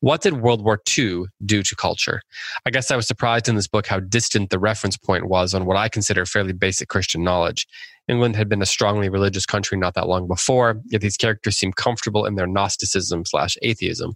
What 0.00 0.22
did 0.22 0.40
World 0.40 0.64
War 0.64 0.80
II 0.96 1.24
do 1.44 1.62
to 1.62 1.76
culture? 1.76 2.22
I 2.64 2.70
guess 2.70 2.90
I 2.90 2.96
was 2.96 3.06
surprised 3.06 3.50
in 3.50 3.56
this 3.56 3.68
book 3.68 3.86
how 3.86 4.00
distant 4.00 4.48
the 4.48 4.58
reference 4.58 4.96
point 4.96 5.26
was 5.28 5.52
on 5.52 5.66
what 5.66 5.76
I 5.76 5.90
consider 5.90 6.24
fairly 6.24 6.54
basic 6.54 6.88
Christian 6.88 7.22
knowledge. 7.22 7.66
England 8.08 8.34
had 8.34 8.48
been 8.48 8.62
a 8.62 8.66
strongly 8.66 9.10
religious 9.10 9.44
country 9.44 9.76
not 9.76 9.92
that 9.92 10.08
long 10.08 10.26
before, 10.26 10.80
yet 10.86 11.02
these 11.02 11.18
characters 11.18 11.58
seem 11.58 11.74
comfortable 11.74 12.24
in 12.24 12.36
their 12.36 12.46
Gnosticism 12.46 13.26
slash 13.26 13.58
atheism. 13.60 14.14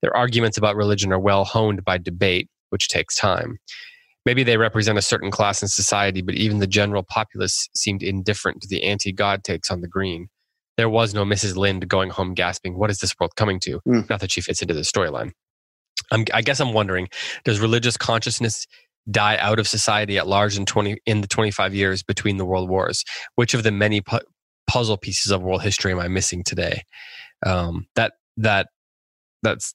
Their 0.00 0.16
arguments 0.16 0.56
about 0.56 0.76
religion 0.76 1.12
are 1.12 1.20
well 1.20 1.44
honed 1.44 1.84
by 1.84 1.98
debate, 1.98 2.48
which 2.70 2.88
takes 2.88 3.14
time. 3.14 3.58
Maybe 4.26 4.42
they 4.42 4.56
represent 4.56 4.98
a 4.98 5.02
certain 5.02 5.30
class 5.30 5.62
in 5.62 5.68
society, 5.68 6.22
but 6.22 6.34
even 6.34 6.58
the 6.58 6.66
general 6.66 7.02
populace 7.02 7.68
seemed 7.74 8.02
indifferent 8.02 8.60
to 8.62 8.68
the 8.68 8.84
anti 8.84 9.12
God 9.12 9.44
takes 9.44 9.70
on 9.70 9.80
the 9.80 9.88
green. 9.88 10.28
There 10.76 10.88
was 10.88 11.14
no 11.14 11.24
Mrs. 11.24 11.56
Lind 11.56 11.88
going 11.88 12.10
home 12.10 12.34
gasping, 12.34 12.78
What 12.78 12.90
is 12.90 12.98
this 12.98 13.14
world 13.18 13.36
coming 13.36 13.60
to? 13.60 13.80
Mm. 13.86 14.08
Not 14.08 14.20
that 14.20 14.30
she 14.30 14.40
fits 14.40 14.62
into 14.62 14.74
the 14.74 14.80
storyline. 14.80 15.32
I'm, 16.10 16.24
I 16.32 16.42
guess 16.42 16.60
I'm 16.60 16.72
wondering 16.72 17.08
does 17.44 17.60
religious 17.60 17.96
consciousness 17.96 18.66
die 19.10 19.36
out 19.38 19.58
of 19.58 19.66
society 19.66 20.18
at 20.18 20.26
large 20.26 20.56
in 20.56 20.66
20 20.66 20.98
in 21.06 21.20
the 21.20 21.26
25 21.26 21.74
years 21.74 22.02
between 22.02 22.36
the 22.36 22.44
world 22.44 22.68
wars 22.68 23.04
which 23.34 23.54
of 23.54 23.62
the 23.62 23.70
many 23.70 24.00
pu- 24.00 24.20
puzzle 24.66 24.96
pieces 24.96 25.32
of 25.32 25.42
world 25.42 25.62
history 25.62 25.90
am 25.90 25.98
i 25.98 26.06
missing 26.06 26.44
today 26.44 26.82
um, 27.46 27.86
that 27.94 28.12
that 28.36 28.68
that's 29.42 29.74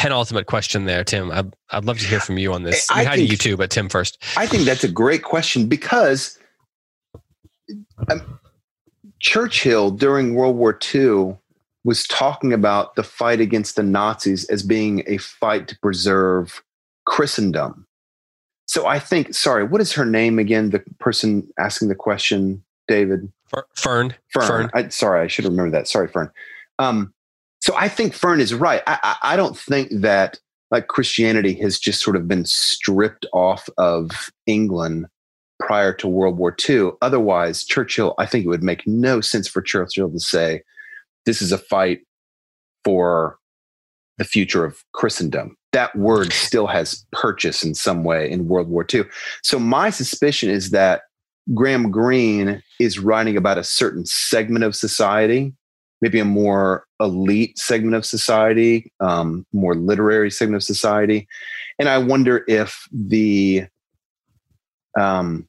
penultimate 0.00 0.46
question 0.46 0.84
there 0.86 1.04
tim 1.04 1.30
I'd, 1.30 1.54
I'd 1.70 1.84
love 1.84 1.98
to 1.98 2.06
hear 2.06 2.20
from 2.20 2.38
you 2.38 2.52
on 2.52 2.62
this 2.62 2.90
I 2.90 3.00
I 3.00 3.04
hi 3.04 3.10
to 3.12 3.16
think- 3.18 3.30
you 3.30 3.36
too 3.36 3.56
but 3.56 3.70
tim 3.70 3.88
first 3.88 4.22
I 4.36 4.46
think 4.46 4.64
that's 4.64 4.84
a 4.84 4.88
great 4.88 5.22
question 5.22 5.66
because 5.66 6.38
um, 8.10 8.38
Churchill 9.20 9.90
during 9.90 10.34
World 10.34 10.56
War 10.56 10.78
II 10.94 11.36
was 11.84 12.06
talking 12.06 12.52
about 12.52 12.96
the 12.96 13.02
fight 13.02 13.40
against 13.40 13.76
the 13.76 13.82
Nazis 13.82 14.44
as 14.48 14.62
being 14.62 15.02
a 15.06 15.18
fight 15.18 15.68
to 15.68 15.78
preserve 15.80 16.62
Christendom. 17.06 17.86
So 18.66 18.86
I 18.86 18.98
think, 18.98 19.34
sorry, 19.34 19.64
what 19.64 19.80
is 19.80 19.92
her 19.92 20.04
name 20.04 20.38
again? 20.38 20.70
The 20.70 20.80
person 20.98 21.48
asking 21.58 21.88
the 21.88 21.94
question, 21.94 22.62
David? 22.86 23.32
Fern 23.48 23.64
Fern. 23.74 24.14
Fern. 24.32 24.70
I, 24.74 24.88
sorry, 24.88 25.22
I 25.22 25.26
should 25.26 25.44
remember 25.44 25.70
that. 25.72 25.88
Sorry, 25.88 26.06
Fern. 26.06 26.30
Um, 26.78 27.12
so 27.60 27.74
I 27.76 27.88
think 27.88 28.14
Fern 28.14 28.40
is 28.40 28.54
right. 28.54 28.82
I, 28.86 29.16
I, 29.22 29.36
don't 29.36 29.56
think 29.56 29.90
that 29.92 30.38
like 30.70 30.88
Christianity 30.88 31.54
has 31.54 31.78
just 31.78 32.02
sort 32.02 32.16
of 32.16 32.26
been 32.26 32.44
stripped 32.44 33.26
off 33.32 33.68
of 33.76 34.30
England 34.46 35.06
prior 35.58 35.92
to 35.94 36.08
World 36.08 36.38
War 36.38 36.56
II. 36.68 36.92
Otherwise, 37.02 37.64
Churchill, 37.64 38.14
I 38.18 38.26
think 38.26 38.44
it 38.44 38.48
would 38.48 38.62
make 38.62 38.86
no 38.86 39.20
sense 39.20 39.46
for 39.46 39.60
Churchill 39.60 40.10
to 40.10 40.20
say 40.20 40.62
this 41.26 41.42
is 41.42 41.52
a 41.52 41.58
fight 41.58 42.00
for 42.84 43.38
the 44.16 44.24
future 44.24 44.64
of 44.64 44.82
Christendom. 44.92 45.56
That 45.72 45.94
word 45.96 46.32
still 46.32 46.66
has 46.66 47.04
purchase 47.12 47.62
in 47.62 47.74
some 47.74 48.04
way 48.04 48.30
in 48.30 48.48
World 48.48 48.68
War 48.68 48.86
II. 48.92 49.04
So 49.42 49.58
my 49.58 49.90
suspicion 49.90 50.50
is 50.50 50.70
that 50.70 51.02
Graham 51.54 51.90
Greene 51.90 52.62
is 52.78 52.98
writing 52.98 53.36
about 53.36 53.58
a 53.58 53.64
certain 53.64 54.06
segment 54.06 54.64
of 54.64 54.74
society, 54.74 55.52
maybe 56.00 56.18
a 56.18 56.24
more 56.24 56.86
elite 56.98 57.58
segment 57.58 57.94
of 57.94 58.06
society, 58.06 58.92
um, 59.00 59.46
more 59.52 59.74
literary 59.74 60.30
segment 60.30 60.56
of 60.56 60.62
society, 60.62 61.28
and 61.78 61.88
I 61.88 61.98
wonder 61.98 62.44
if 62.48 62.86
the 62.92 63.66
um, 64.98 65.48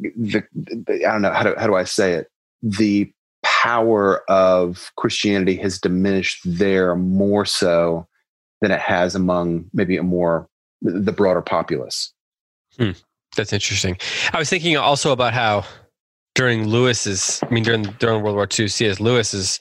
the, 0.00 0.42
the 0.54 1.04
I 1.06 1.12
don't 1.12 1.22
know 1.22 1.32
how 1.32 1.42
do 1.42 1.54
how 1.58 1.66
do 1.66 1.74
I 1.74 1.84
say 1.84 2.14
it 2.14 2.28
the 2.62 3.12
power 3.42 4.22
of 4.30 4.90
Christianity 4.96 5.56
has 5.56 5.78
diminished 5.78 6.42
there 6.44 6.94
more 6.96 7.44
so 7.44 8.06
than 8.60 8.70
it 8.70 8.80
has 8.80 9.14
among 9.14 9.66
maybe 9.72 9.96
a 9.96 10.02
more 10.02 10.48
the 10.82 11.12
broader 11.12 11.42
populace. 11.42 12.12
That's 13.36 13.52
interesting. 13.52 13.96
I 14.32 14.38
was 14.38 14.50
thinking 14.50 14.76
also 14.76 15.12
about 15.12 15.34
how 15.34 15.64
during 16.34 16.68
Lewis's, 16.68 17.40
I 17.42 17.50
mean, 17.50 17.64
during 17.64 17.82
during 17.98 18.22
World 18.22 18.36
War 18.36 18.48
II, 18.58 18.68
C.S. 18.68 19.00
Lewis's 19.00 19.60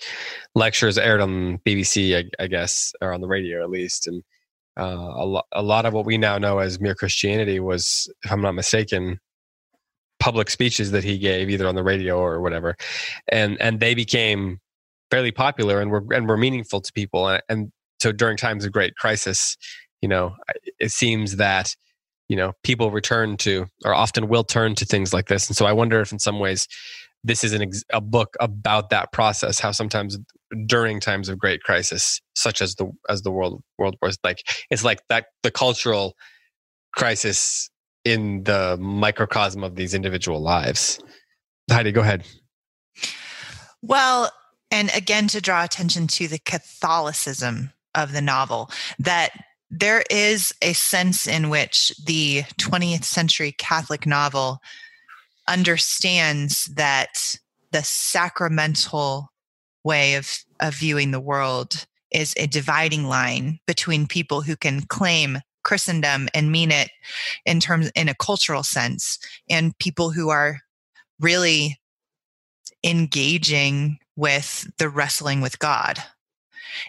lectures 0.56 0.98
aired 0.98 1.22
on 1.22 1.58
BBC, 1.60 2.18
I, 2.18 2.44
I 2.44 2.48
guess, 2.48 2.94
or 3.02 3.14
on 3.14 3.22
the 3.22 3.28
radio 3.28 3.64
at 3.64 3.70
least, 3.70 4.08
and 4.08 4.24
uh, 4.80 4.84
a 4.84 5.26
lot 5.26 5.46
a 5.52 5.62
lot 5.62 5.86
of 5.86 5.94
what 5.94 6.06
we 6.06 6.18
now 6.18 6.38
know 6.38 6.60
as 6.60 6.80
mere 6.80 6.96
Christianity 6.96 7.60
was, 7.60 8.12
if 8.24 8.32
I'm 8.32 8.42
not 8.42 8.54
mistaken, 8.56 9.20
public 10.20 10.50
speeches 10.50 10.92
that 10.92 11.04
he 11.04 11.18
gave 11.18 11.50
either 11.50 11.68
on 11.68 11.76
the 11.76 11.84
radio 11.84 12.18
or 12.18 12.40
whatever, 12.42 12.76
and 13.28 13.60
and 13.60 13.80
they 13.80 13.96
became 13.96 14.60
fairly 15.10 15.32
popular 15.32 15.82
and 15.82 15.90
were 15.90 16.06
and 16.12 16.28
were 16.28 16.38
meaningful 16.38 16.82
to 16.82 16.94
people, 16.94 17.28
and, 17.28 17.42
and 17.50 17.72
so 18.00 18.12
during 18.12 18.38
times 18.38 18.64
of 18.64 18.72
great 18.72 18.96
crisis, 18.96 19.58
you 20.02 20.08
know, 20.08 20.36
it 20.80 20.92
seems 20.92 21.36
that 21.38 21.76
you 22.30 22.36
know 22.36 22.54
people 22.64 22.92
return 22.92 23.36
to 23.38 23.66
or 23.84 23.94
often 23.94 24.30
will 24.30 24.44
turn 24.44 24.76
to 24.76 24.86
things 24.86 25.14
like 25.14 25.28
this. 25.28 25.48
And 25.48 25.58
so 25.58 25.66
i 25.66 25.74
wonder 25.74 26.00
if 26.00 26.12
in 26.12 26.20
some 26.20 26.40
ways 26.40 26.68
this 27.24 27.44
is 27.44 27.52
an 27.52 27.62
ex- 27.62 27.84
a 27.92 28.00
book 28.00 28.36
about 28.40 28.90
that 28.92 29.12
process 29.12 29.60
how 29.60 29.72
sometimes 29.72 30.18
during 30.66 31.02
times 31.02 31.28
of 31.28 31.38
great 31.38 31.62
crisis 31.64 32.22
such 32.34 32.62
as 32.62 32.76
the 32.76 32.90
as 33.10 33.24
the 33.24 33.32
world 33.32 33.62
world 33.78 33.96
wars 34.02 34.18
like 34.24 34.42
it's 34.72 34.86
like 34.86 35.02
that 35.10 35.26
the 35.44 35.52
cultural 35.52 36.16
crisis 36.96 37.70
in 38.06 38.44
the 38.44 38.78
microcosm 38.80 39.64
of 39.64 39.76
these 39.76 39.94
individual 39.94 40.42
lives. 40.42 41.00
Heidi 41.70 41.92
go 41.92 42.02
ahead. 42.02 42.26
Well 43.82 44.32
and 44.72 44.92
again 44.96 45.28
to 45.30 45.42
draw 45.42 45.64
attention 45.64 46.08
to 46.08 46.28
the 46.28 46.40
catholicism 46.40 47.72
of 47.96 48.14
the 48.14 48.22
novel 48.22 48.70
that 49.00 49.32
there 49.70 50.04
is 50.10 50.54
a 50.62 50.74
sense 50.74 51.28
in 51.28 51.50
which 51.50 51.94
the 52.06 52.44
20th 52.60 53.04
century 53.04 53.54
Catholic 53.58 54.06
novel 54.06 54.60
understands 55.48 56.66
that 56.76 57.38
the 57.72 57.84
sacramental 57.84 59.32
way 59.84 60.16
of, 60.16 60.40
of 60.60 60.76
viewing 60.76 61.12
the 61.12 61.20
world 61.20 61.86
is 62.12 62.34
a 62.38 62.48
dividing 62.48 63.04
line 63.04 63.60
between 63.68 64.08
people 64.08 64.42
who 64.42 64.56
can 64.56 64.82
claim 64.82 65.40
Christendom 65.64 66.30
and 66.34 66.52
mean 66.52 66.72
it 66.72 66.90
in 67.46 67.60
terms 67.60 67.92
in 67.96 68.10
a 68.10 68.16
cultural 68.16 68.64
sense 68.64 69.20
and 69.50 69.78
people 69.78 70.10
who 70.10 70.30
are 70.30 70.62
really 71.20 71.80
engaging 72.84 74.00
with 74.16 74.68
the 74.78 74.90
wrestling 74.90 75.42
with 75.42 75.60
God 75.60 76.02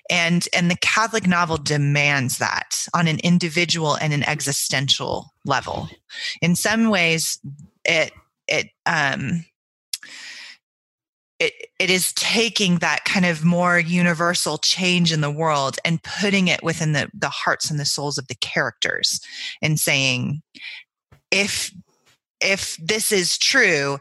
and 0.08 0.48
and 0.54 0.70
the 0.70 0.76
catholic 0.76 1.26
novel 1.26 1.56
demands 1.56 2.38
that 2.38 2.86
on 2.94 3.06
an 3.06 3.18
individual 3.20 3.94
and 3.94 4.12
an 4.12 4.22
existential 4.24 5.32
level. 5.44 5.88
In 6.42 6.56
some 6.56 6.90
ways 6.90 7.38
it 7.84 8.12
it 8.48 8.68
um 8.86 9.44
it, 11.40 11.54
it 11.78 11.88
is 11.88 12.12
taking 12.12 12.78
that 12.78 13.06
kind 13.06 13.24
of 13.24 13.44
more 13.44 13.78
universal 13.78 14.58
change 14.58 15.10
in 15.10 15.22
the 15.22 15.30
world 15.30 15.78
and 15.86 16.02
putting 16.02 16.48
it 16.48 16.62
within 16.62 16.92
the, 16.92 17.10
the 17.14 17.30
hearts 17.30 17.70
and 17.70 17.80
the 17.80 17.86
souls 17.86 18.18
of 18.18 18.28
the 18.28 18.34
characters 18.34 19.20
and 19.62 19.80
saying 19.80 20.42
if 21.30 21.72
if 22.42 22.76
this 22.76 23.10
is 23.10 23.38
true 23.38 23.98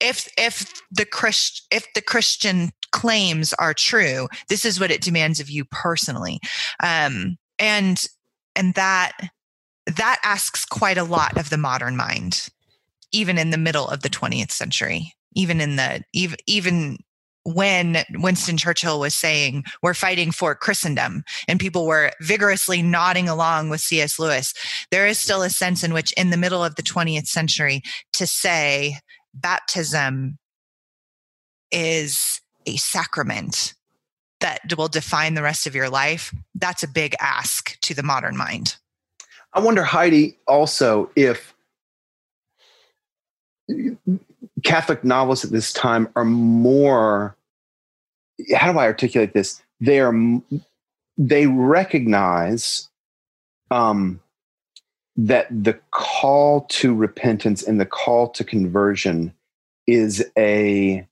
if 0.00 0.28
if 0.36 0.82
the 0.90 1.06
Christ 1.06 1.66
if 1.70 1.86
the 1.94 2.02
Christian 2.02 2.72
claims 2.92 3.52
are 3.54 3.74
true, 3.74 4.28
this 4.48 4.64
is 4.64 4.78
what 4.78 4.90
it 4.90 5.02
demands 5.02 5.40
of 5.40 5.50
you 5.50 5.64
personally, 5.64 6.40
um, 6.82 7.36
and 7.58 8.06
and 8.54 8.74
that 8.74 9.12
that 9.86 10.20
asks 10.22 10.64
quite 10.64 10.98
a 10.98 11.04
lot 11.04 11.36
of 11.36 11.50
the 11.50 11.58
modern 11.58 11.96
mind, 11.96 12.48
even 13.12 13.38
in 13.38 13.50
the 13.50 13.58
middle 13.58 13.88
of 13.88 14.02
the 14.02 14.10
20th 14.10 14.52
century, 14.52 15.12
even 15.34 15.60
in 15.60 15.76
the 15.76 16.02
even 16.12 16.36
even 16.46 16.98
when 17.44 18.04
Winston 18.14 18.56
Churchill 18.56 19.00
was 19.00 19.14
saying, 19.14 19.64
We're 19.82 19.94
fighting 19.94 20.30
for 20.30 20.54
Christendom, 20.54 21.24
and 21.48 21.58
people 21.58 21.86
were 21.86 22.12
vigorously 22.20 22.82
nodding 22.82 23.28
along 23.28 23.68
with 23.68 23.80
C.S. 23.80 24.18
Lewis, 24.18 24.54
there 24.90 25.06
is 25.06 25.18
still 25.18 25.42
a 25.42 25.50
sense 25.50 25.82
in 25.82 25.92
which, 25.92 26.12
in 26.12 26.30
the 26.30 26.36
middle 26.36 26.64
of 26.64 26.76
the 26.76 26.82
20th 26.82 27.26
century, 27.26 27.82
to 28.12 28.26
say 28.26 28.98
baptism 29.34 30.38
is 31.70 32.40
a 32.66 32.76
sacrament 32.76 33.74
that 34.40 34.60
will 34.76 34.88
define 34.88 35.34
the 35.34 35.42
rest 35.42 35.66
of 35.66 35.74
your 35.74 35.88
life, 35.88 36.34
that's 36.54 36.82
a 36.82 36.88
big 36.88 37.14
ask 37.20 37.78
to 37.80 37.94
the 37.94 38.02
modern 38.02 38.36
mind. 38.36 38.76
I 39.54 39.60
wonder, 39.60 39.84
Heidi, 39.84 40.36
also 40.46 41.10
if 41.14 41.54
Catholic 44.64 45.04
novelists 45.04 45.44
at 45.44 45.50
this 45.50 45.72
time 45.72 46.08
are 46.16 46.24
more, 46.24 47.36
how 48.54 48.72
do 48.72 48.78
I 48.78 48.84
articulate 48.84 49.34
this? 49.34 49.62
They 49.80 50.00
are, 50.00 50.14
they 51.18 51.46
recognize 51.46 52.88
um, 53.70 54.20
that 55.16 55.46
the 55.50 55.78
call 55.90 56.62
to 56.62 56.94
repentance 56.94 57.62
and 57.62 57.80
the 57.80 57.86
call 57.86 58.28
to 58.30 58.44
conversion 58.44 59.34
is 59.86 60.24
a 60.38 61.06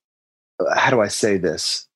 how 0.74 0.90
do 0.90 1.00
I 1.00 1.08
say 1.08 1.36
this? 1.36 1.86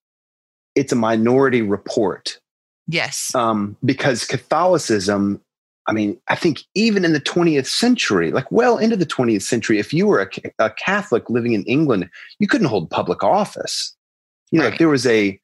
It's 0.74 0.92
a 0.92 0.96
minority 0.96 1.62
report. 1.62 2.38
Yes. 2.86 3.34
Um, 3.34 3.76
because 3.84 4.24
Catholicism, 4.24 5.40
I 5.86 5.92
mean, 5.92 6.18
I 6.28 6.36
think 6.36 6.62
even 6.74 7.04
in 7.04 7.12
the 7.12 7.20
20th 7.20 7.66
century, 7.66 8.30
like 8.30 8.50
well 8.50 8.78
into 8.78 8.96
the 8.96 9.06
20th 9.06 9.42
century, 9.42 9.78
if 9.78 9.92
you 9.92 10.06
were 10.06 10.22
a, 10.22 10.30
a 10.58 10.70
Catholic 10.70 11.30
living 11.30 11.52
in 11.52 11.64
England, 11.64 12.08
you 12.38 12.48
couldn't 12.48 12.68
hold 12.68 12.90
public 12.90 13.22
office. 13.22 13.94
You 14.50 14.60
know, 14.60 14.68
right. 14.68 14.78
there 14.78 14.88
was 14.88 15.06
a 15.06 15.40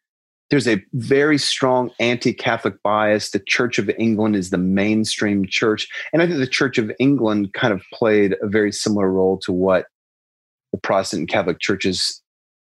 there's 0.50 0.68
a 0.68 0.82
very 0.94 1.38
strong 1.38 1.92
anti-Catholic 2.00 2.82
bias. 2.82 3.30
The 3.30 3.38
Church 3.38 3.78
of 3.78 3.88
England 3.98 4.34
is 4.34 4.50
the 4.50 4.58
mainstream 4.58 5.46
church, 5.46 5.88
and 6.12 6.22
I 6.22 6.26
think 6.26 6.38
the 6.38 6.46
Church 6.46 6.76
of 6.76 6.90
England 6.98 7.52
kind 7.54 7.72
of 7.72 7.82
played 7.92 8.34
a 8.42 8.48
very 8.48 8.72
similar 8.72 9.10
role 9.10 9.38
to 9.38 9.52
what 9.52 9.86
the 10.72 10.78
Protestant 10.78 11.20
and 11.20 11.28
Catholic 11.28 11.60
churches 11.60 12.20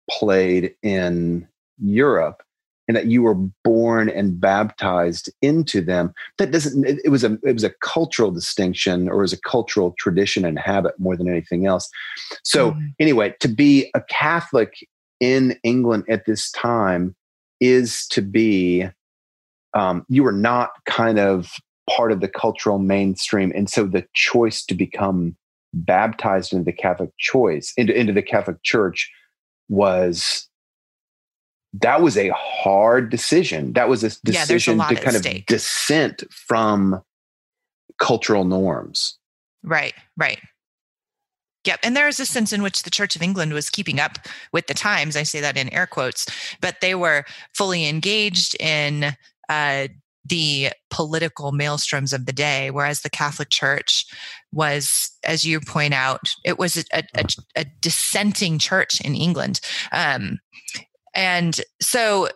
played 0.09 0.75
in 0.83 1.47
Europe, 1.79 2.43
and 2.87 2.97
that 2.97 3.07
you 3.07 3.21
were 3.21 3.35
born 3.63 4.09
and 4.09 4.39
baptized 4.39 5.29
into 5.41 5.81
them. 5.81 6.13
That 6.37 6.51
doesn't. 6.51 6.85
It, 6.85 7.09
was 7.09 7.23
a 7.23 7.37
it 7.43 7.53
was 7.53 7.63
a 7.63 7.73
cultural 7.81 8.31
distinction, 8.31 9.09
or 9.09 9.17
was 9.17 9.33
a 9.33 9.41
cultural 9.41 9.95
tradition 9.97 10.45
and 10.45 10.59
habit 10.59 10.99
more 10.99 11.15
than 11.15 11.29
anything 11.29 11.65
else. 11.65 11.89
So 12.43 12.71
mm-hmm. 12.71 12.87
anyway, 12.99 13.35
to 13.39 13.47
be 13.47 13.89
a 13.93 14.01
Catholic 14.01 14.87
in 15.19 15.57
England 15.63 16.05
at 16.09 16.25
this 16.25 16.51
time 16.51 17.15
is 17.61 18.07
to 18.07 18.21
be 18.21 18.89
um, 19.73 20.05
you 20.09 20.25
are 20.25 20.33
not 20.33 20.71
kind 20.85 21.19
of 21.19 21.53
part 21.89 22.11
of 22.11 22.19
the 22.19 22.27
cultural 22.27 22.79
mainstream 22.79 23.51
and 23.55 23.69
so 23.69 23.85
the 23.85 24.05
choice 24.13 24.65
to 24.65 24.73
become 24.73 25.35
baptized 25.73 26.51
into 26.51 26.65
the 26.65 26.73
catholic 26.73 27.09
choice 27.17 27.73
into, 27.77 27.97
into 27.97 28.11
the 28.11 28.21
catholic 28.21 28.61
church 28.63 29.09
was 29.71 30.49
that 31.73 32.01
was 32.01 32.17
a 32.17 32.29
hard 32.35 33.09
decision 33.09 33.73
that 33.73 33.87
was 33.87 34.03
a 34.03 34.09
decision 34.23 34.77
yeah, 34.77 34.89
a 34.89 34.89
to 34.89 35.01
kind 35.01 35.15
of 35.15 35.21
stake. 35.21 35.45
dissent 35.47 36.23
from 36.29 37.01
cultural 37.97 38.43
norms 38.43 39.17
right 39.63 39.93
right 40.17 40.39
Yep. 41.63 41.79
And 41.83 41.95
there 41.95 42.07
is 42.07 42.19
a 42.19 42.25
sense 42.25 42.51
in 42.51 42.63
which 42.63 42.83
the 42.83 42.89
Church 42.89 43.15
of 43.15 43.21
England 43.21 43.53
was 43.53 43.69
keeping 43.69 43.99
up 43.99 44.17
with 44.51 44.65
the 44.65 44.73
times. 44.73 45.15
I 45.15 45.21
say 45.21 45.41
that 45.41 45.57
in 45.57 45.69
air 45.69 45.85
quotes, 45.85 46.25
but 46.59 46.81
they 46.81 46.95
were 46.95 47.23
fully 47.53 47.87
engaged 47.87 48.59
in 48.59 49.15
uh, 49.47 49.87
the 50.25 50.69
political 50.89 51.51
maelstroms 51.51 52.13
of 52.13 52.25
the 52.25 52.33
day, 52.33 52.69
whereas 52.71 53.01
the 53.01 53.09
Catholic 53.09 53.49
Church 53.49 54.05
was, 54.51 55.11
as 55.23 55.45
you 55.45 55.59
point 55.59 55.93
out, 55.93 56.35
it 56.45 56.59
was 56.59 56.77
a, 56.77 57.03
a, 57.15 57.25
a 57.55 57.65
dissenting 57.81 58.59
church 58.59 59.01
in 59.01 59.15
England. 59.15 59.59
Um, 59.91 60.39
and 61.13 61.59
so 61.81 62.29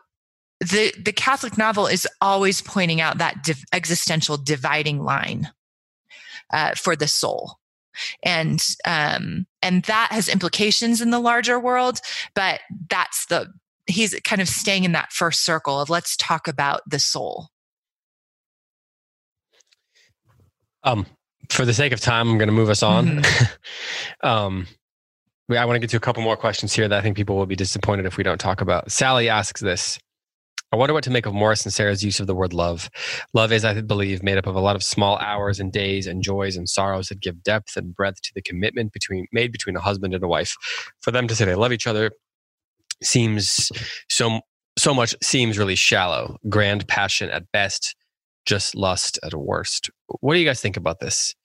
the, 0.60 0.94
the 1.04 1.14
Catholic 1.14 1.58
novel 1.58 1.88
is 1.88 2.08
always 2.22 2.62
pointing 2.62 3.02
out 3.02 3.18
that 3.20 3.44
div- 3.44 3.64
existential 3.72 4.38
dividing 4.38 5.04
line 5.04 5.50
uh, 6.52 6.74
for 6.76 6.96
the 6.96 7.08
soul 7.08 7.60
and 8.24 8.76
um, 8.86 9.46
and 9.62 9.84
that 9.84 10.10
has 10.12 10.30
implications 10.30 11.02
in 11.02 11.12
the 11.12 11.20
larger 11.20 11.60
world. 11.60 12.00
But 12.34 12.62
that's 12.90 13.26
the 13.28 13.54
he's 13.88 14.20
kind 14.24 14.42
of 14.42 14.50
staying 14.50 14.84
in 14.84 14.94
that 14.94 15.12
first 15.12 15.46
circle 15.46 15.80
of 15.80 15.90
let's 15.90 16.18
talk 16.18 16.48
about 16.48 16.82
the 16.90 17.00
soul. 17.00 17.50
Um, 20.86 21.06
for 21.50 21.66
the 21.66 21.74
sake 21.74 21.92
of 21.92 22.00
time, 22.00 22.30
I'm 22.30 22.38
going 22.38 22.48
to 22.48 22.54
move 22.54 22.70
us 22.70 22.82
on. 22.82 23.08
Mm-hmm. 23.08 24.28
um, 24.28 24.68
I 25.50 25.66
want 25.66 25.76
to 25.76 25.80
get 25.80 25.90
to 25.92 25.98
a 25.98 26.00
couple 26.00 26.24
more 26.24 26.38
questions 26.38 26.74
here 26.74 26.88
that 26.88 26.98
I 26.98 27.02
think 27.02 27.18
people 27.18 27.36
will 27.36 27.46
be 27.46 27.56
disappointed 27.56 28.06
if 28.06 28.18
we 28.18 28.24
don't 28.24 28.40
talk 28.40 28.62
about. 28.62 28.92
Sally 28.92 29.30
asks 29.30 29.62
this 29.62 30.00
I 30.72 30.78
wonder 30.78 30.94
what 30.94 31.06
to 31.06 31.10
make 31.10 31.26
of 31.26 31.34
Morris 31.34 31.64
and 31.64 31.72
Sarah's 31.72 32.04
use 32.04 32.20
of 32.20 32.28
the 32.28 32.36
word 32.36 32.52
love. 32.52 32.90
Love 33.34 33.52
is, 33.52 33.64
I 33.64 33.80
believe, 33.80 34.24
made 34.24 34.38
up 34.38 34.48
of 34.48 34.56
a 34.56 34.60
lot 34.60 34.76
of 34.76 34.84
small 34.84 35.18
hours 35.20 35.60
and 35.60 35.72
days 35.72 36.06
and 36.08 36.22
joys 36.22 36.58
and 36.58 36.68
sorrows 36.68 37.08
that 37.08 37.22
give 37.22 37.44
depth 37.44 37.78
and 37.78 37.96
breadth 37.96 38.22
to 38.24 38.32
the 38.36 38.42
commitment 38.42 38.92
between 38.92 39.28
made 39.32 39.52
between 39.52 39.76
a 39.78 39.80
husband 39.80 40.14
and 40.14 40.24
a 40.24 40.28
wife. 40.28 40.56
For 41.02 41.12
them 41.12 41.28
to 41.28 41.36
say 41.36 41.46
they 41.46 41.56
love 41.56 41.72
each 41.72 41.88
other 41.88 42.12
seems 43.02 43.72
so 44.10 44.42
so 44.78 44.94
much 44.94 45.16
seems 45.24 45.58
really 45.58 45.76
shallow. 45.76 46.38
Grand 46.50 46.88
passion 46.90 47.30
at 47.30 47.50
best, 47.54 47.96
just 48.46 48.76
lust 48.76 49.20
at 49.24 49.34
worst. 49.34 49.90
What 50.20 50.34
do 50.34 50.40
you 50.40 50.46
guys 50.46 50.62
think 50.62 50.78
about 50.78 51.00
this? 51.00 51.36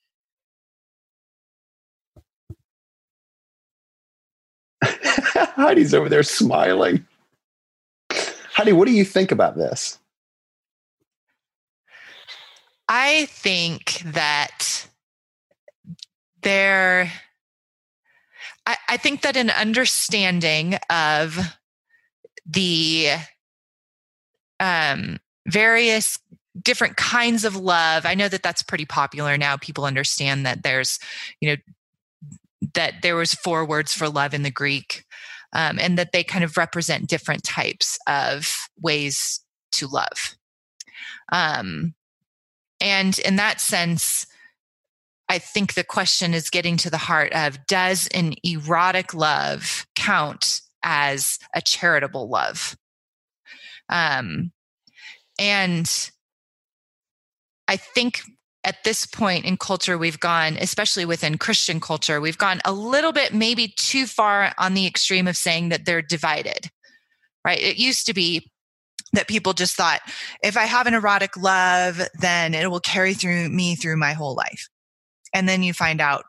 Heidi's 4.85 5.95
over 5.95 6.09
there 6.09 6.23
smiling. 6.23 7.07
Heidi, 8.13 8.73
what 8.73 8.87
do 8.87 8.93
you 8.93 9.05
think 9.05 9.33
about 9.33 9.57
this? 9.57 9.99
I 12.89 13.27
think 13.27 14.03
that 14.05 14.89
there 16.43 17.11
I, 18.67 18.77
I 18.89 18.97
think 18.97 19.23
that 19.23 19.37
an 19.37 19.51
understanding 19.51 20.79
of 20.91 21.57
the 22.47 23.11
um, 24.59 25.19
various 25.47 26.19
different 26.61 26.97
kinds 26.97 27.45
of 27.45 27.57
love. 27.57 28.07
I 28.07 28.15
know 28.15 28.29
that 28.29 28.43
that's 28.43 28.63
pretty 28.63 28.85
popular 28.85 29.37
now. 29.37 29.57
People 29.57 29.85
understand 29.85 30.47
that 30.47 30.63
there's 30.63 30.99
you 31.41 31.51
know 31.51 31.57
that 32.75 32.95
there 33.03 33.17
was 33.17 33.35
four 33.35 33.65
words 33.65 33.93
for 33.93 34.09
love 34.09 34.35
in 34.35 34.43
the 34.43 34.51
greek 34.51 35.05
um, 35.53 35.79
and 35.79 35.97
that 35.99 36.13
they 36.13 36.23
kind 36.23 36.45
of 36.45 36.57
represent 36.57 37.09
different 37.09 37.43
types 37.43 37.99
of 38.07 38.69
ways 38.81 39.41
to 39.73 39.87
love. 39.87 40.37
Um, 41.33 41.95
and 42.81 43.19
in 43.21 43.37
that 43.37 43.61
sense 43.61 44.27
I 45.31 45.39
think 45.39 45.75
the 45.75 45.85
question 45.85 46.35
is 46.35 46.51
getting 46.51 46.77
to 46.79 46.91
the 46.91 46.99
heart 46.99 47.33
of 47.35 47.65
does 47.69 48.09
an 48.09 48.35
erotic 48.43 49.15
love 49.15 49.87
count 49.95 50.61
as 50.83 51.39
a 51.55 51.63
charitable 51.63 52.29
love? 52.29 52.77
Um, 53.89 54.51
and 55.39 56.11
I 57.71 57.77
think 57.77 58.23
at 58.65 58.83
this 58.83 59.07
point 59.07 59.45
in 59.45 59.57
culture, 59.57 59.97
we've 59.97 60.19
gone, 60.19 60.57
especially 60.61 61.05
within 61.05 61.39
Christian 61.39 61.79
culture, 61.79 62.21
we've 62.21 62.37
gone 62.37 62.61
a 62.65 62.73
little 62.73 63.13
bit 63.13 63.33
maybe 63.33 63.73
too 63.77 64.07
far 64.07 64.53
on 64.59 64.75
the 64.75 64.89
extreme 64.89 65.29
of 65.29 65.37
saying 65.37 65.69
that 65.69 65.85
they're 65.85 66.03
divided, 66.03 66.69
right? 67.45 67.61
It 67.61 67.77
used 67.77 68.07
to 68.07 68.13
be 68.13 68.51
that 69.13 69.29
people 69.29 69.53
just 69.53 69.77
thought 69.77 70.01
if 70.43 70.57
I 70.57 70.65
have 70.65 70.89
an 70.89 70.95
erotic 70.95 71.37
love, 71.37 72.01
then 72.19 72.55
it 72.55 72.69
will 72.69 72.81
carry 72.81 73.15
through 73.15 73.49
me 73.51 73.77
through 73.77 73.97
my 73.97 74.15
whole 74.15 74.35
life 74.35 74.69
and 75.33 75.49
then 75.49 75.63
you 75.63 75.73
find 75.73 76.01
out 76.01 76.25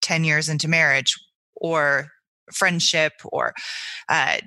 10 0.00 0.24
years 0.24 0.48
into 0.48 0.66
marriage 0.66 1.14
or 1.56 2.08
friendship 2.54 3.12
or 3.26 3.52
uh, 4.08 4.38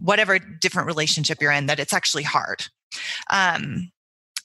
whatever 0.00 0.38
different 0.38 0.86
relationship 0.86 1.38
you're 1.40 1.50
in 1.50 1.66
that 1.66 1.80
it's 1.80 1.92
actually 1.92 2.22
hard 2.22 2.64
um, 3.30 3.90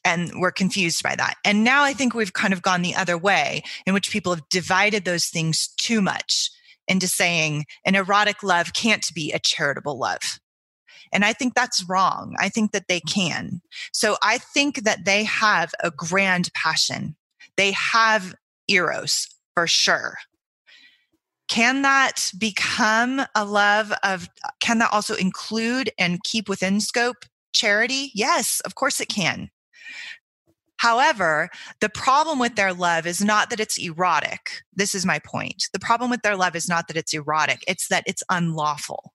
and 0.07 0.31
we're 0.39 0.51
confused 0.51 1.03
by 1.03 1.15
that 1.15 1.35
and 1.43 1.63
now 1.63 1.83
i 1.83 1.93
think 1.93 2.13
we've 2.13 2.33
kind 2.33 2.53
of 2.53 2.61
gone 2.61 2.81
the 2.81 2.95
other 2.95 3.17
way 3.17 3.61
in 3.85 3.93
which 3.93 4.11
people 4.11 4.33
have 4.33 4.47
divided 4.49 5.05
those 5.05 5.25
things 5.25 5.67
too 5.77 6.01
much 6.01 6.49
into 6.87 7.07
saying 7.07 7.65
an 7.85 7.95
erotic 7.95 8.41
love 8.41 8.73
can't 8.73 9.13
be 9.13 9.31
a 9.31 9.39
charitable 9.39 9.99
love 9.99 10.39
and 11.13 11.23
I 11.23 11.33
think 11.33 11.53
that's 11.53 11.87
wrong. 11.87 12.35
I 12.39 12.49
think 12.49 12.71
that 12.71 12.87
they 12.87 12.99
can. 12.99 13.61
So 13.93 14.17
I 14.21 14.37
think 14.37 14.83
that 14.83 15.05
they 15.05 15.23
have 15.23 15.71
a 15.81 15.91
grand 15.91 16.51
passion. 16.53 17.15
They 17.55 17.71
have 17.71 18.35
eros 18.67 19.27
for 19.55 19.67
sure. 19.67 20.17
Can 21.47 21.81
that 21.83 22.31
become 22.37 23.21
a 23.33 23.45
love 23.45 23.93
of, 24.03 24.27
can 24.59 24.79
that 24.79 24.91
also 24.91 25.15
include 25.15 25.89
and 25.97 26.21
keep 26.23 26.49
within 26.49 26.81
scope 26.81 27.23
charity? 27.53 28.11
Yes, 28.13 28.59
of 28.65 28.75
course 28.75 28.99
it 28.99 29.07
can. 29.07 29.49
However, 30.77 31.49
the 31.81 31.89
problem 31.89 32.39
with 32.39 32.55
their 32.55 32.73
love 32.73 33.07
is 33.07 33.23
not 33.23 33.49
that 33.49 33.59
it's 33.59 33.77
erotic. 33.77 34.63
This 34.73 34.93
is 34.93 35.05
my 35.05 35.19
point. 35.19 35.65
The 35.73 35.79
problem 35.79 36.09
with 36.09 36.21
their 36.21 36.35
love 36.35 36.55
is 36.55 36.69
not 36.69 36.87
that 36.87 36.97
it's 36.97 37.13
erotic, 37.13 37.63
it's 37.67 37.87
that 37.87 38.03
it's 38.05 38.23
unlawful. 38.29 39.13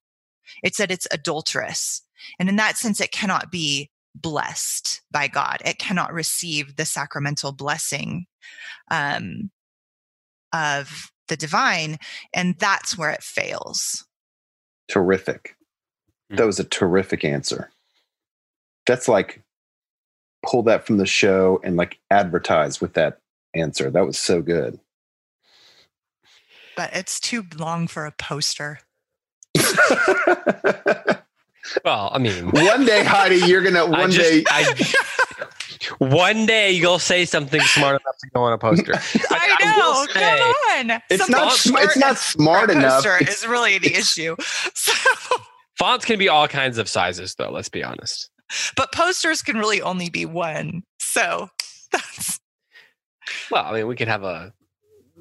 It's 0.63 0.79
that 0.79 0.91
it's 0.91 1.07
adulterous. 1.11 2.03
And 2.39 2.49
in 2.49 2.57
that 2.57 2.77
sense, 2.77 3.01
it 3.01 3.13
cannot 3.13 3.51
be 3.51 3.91
blessed 4.15 5.01
by 5.11 5.29
God. 5.29 5.59
It 5.65 5.79
cannot 5.79 6.13
receive 6.13 6.77
the 6.77 6.85
sacramental 6.85 7.53
blessing 7.53 8.27
um, 8.91 9.51
of 10.53 11.11
the 11.29 11.37
divine. 11.37 11.99
And 12.35 12.57
that's 12.59 12.99
where 12.99 13.11
it 13.11 13.23
fails. 13.23 14.05
Terrific. 14.89 15.57
Hmm. 16.31 16.37
That 16.37 16.47
was 16.47 16.61
a 16.61 16.65
terrific 16.65 17.25
answer. 17.25 17.71
That's 18.87 19.09
like 19.09 19.42
pull 20.45 20.63
that 20.65 20.87
from 20.87 20.99
the 20.99 21.07
show 21.07 21.61
and 21.65 21.77
like 21.77 21.99
advertise 22.11 22.81
with 22.81 22.95
that 22.95 23.19
answer. 23.55 23.91
That 23.91 24.07
was 24.07 24.19
so 24.19 24.43
good. 24.43 24.79
But 26.77 26.95
it's 26.95 27.21
too 27.21 27.45
long 27.59 27.87
for 27.87 28.07
a 28.07 28.13
poster. 28.13 28.81
well, 31.85 32.11
I 32.13 32.19
mean, 32.19 32.51
one 32.51 32.85
day, 32.85 33.05
Heidi, 33.05 33.37
you're 33.47 33.63
gonna. 33.63 33.87
One 33.91 34.11
just, 34.11 34.31
day, 34.31 34.45
I, 34.49 34.75
one 35.99 36.47
day 36.47 36.73
you'll 36.73 36.99
say 36.99 37.27
something 37.27 37.61
smart 37.61 38.01
enough 38.01 38.17
to 38.19 38.31
go 38.35 38.43
on 38.43 38.55
a 38.55 38.59
poster. 38.59 38.95
I, 38.95 39.57
I 39.61 39.77
know. 39.77 40.07
I 40.15 40.55
Come 40.79 40.91
on. 40.91 41.03
It's 41.11 41.29
not. 41.29 41.53
Smart 41.53 41.85
it's 41.85 41.97
not 41.99 42.17
smart 42.17 42.71
enough. 42.71 43.05
Poster 43.05 43.31
is 43.31 43.47
really 43.47 43.79
the 43.79 43.95
issue. 43.95 44.37
So. 44.75 44.93
Fonts 45.77 46.05
can 46.05 46.19
be 46.19 46.29
all 46.29 46.49
kinds 46.49 46.79
of 46.79 46.89
sizes, 46.89 47.35
though. 47.35 47.51
Let's 47.51 47.69
be 47.69 47.83
honest. 47.83 48.31
But 48.77 48.93
posters 48.93 49.43
can 49.43 49.57
really 49.57 49.83
only 49.83 50.11
be 50.11 50.27
one. 50.27 50.83
So 50.99 51.51
that's. 51.93 52.41
Well, 53.51 53.65
I 53.65 53.73
mean, 53.73 53.87
we 53.87 53.97
could 53.97 54.09
have 54.09 54.25
a 54.25 54.53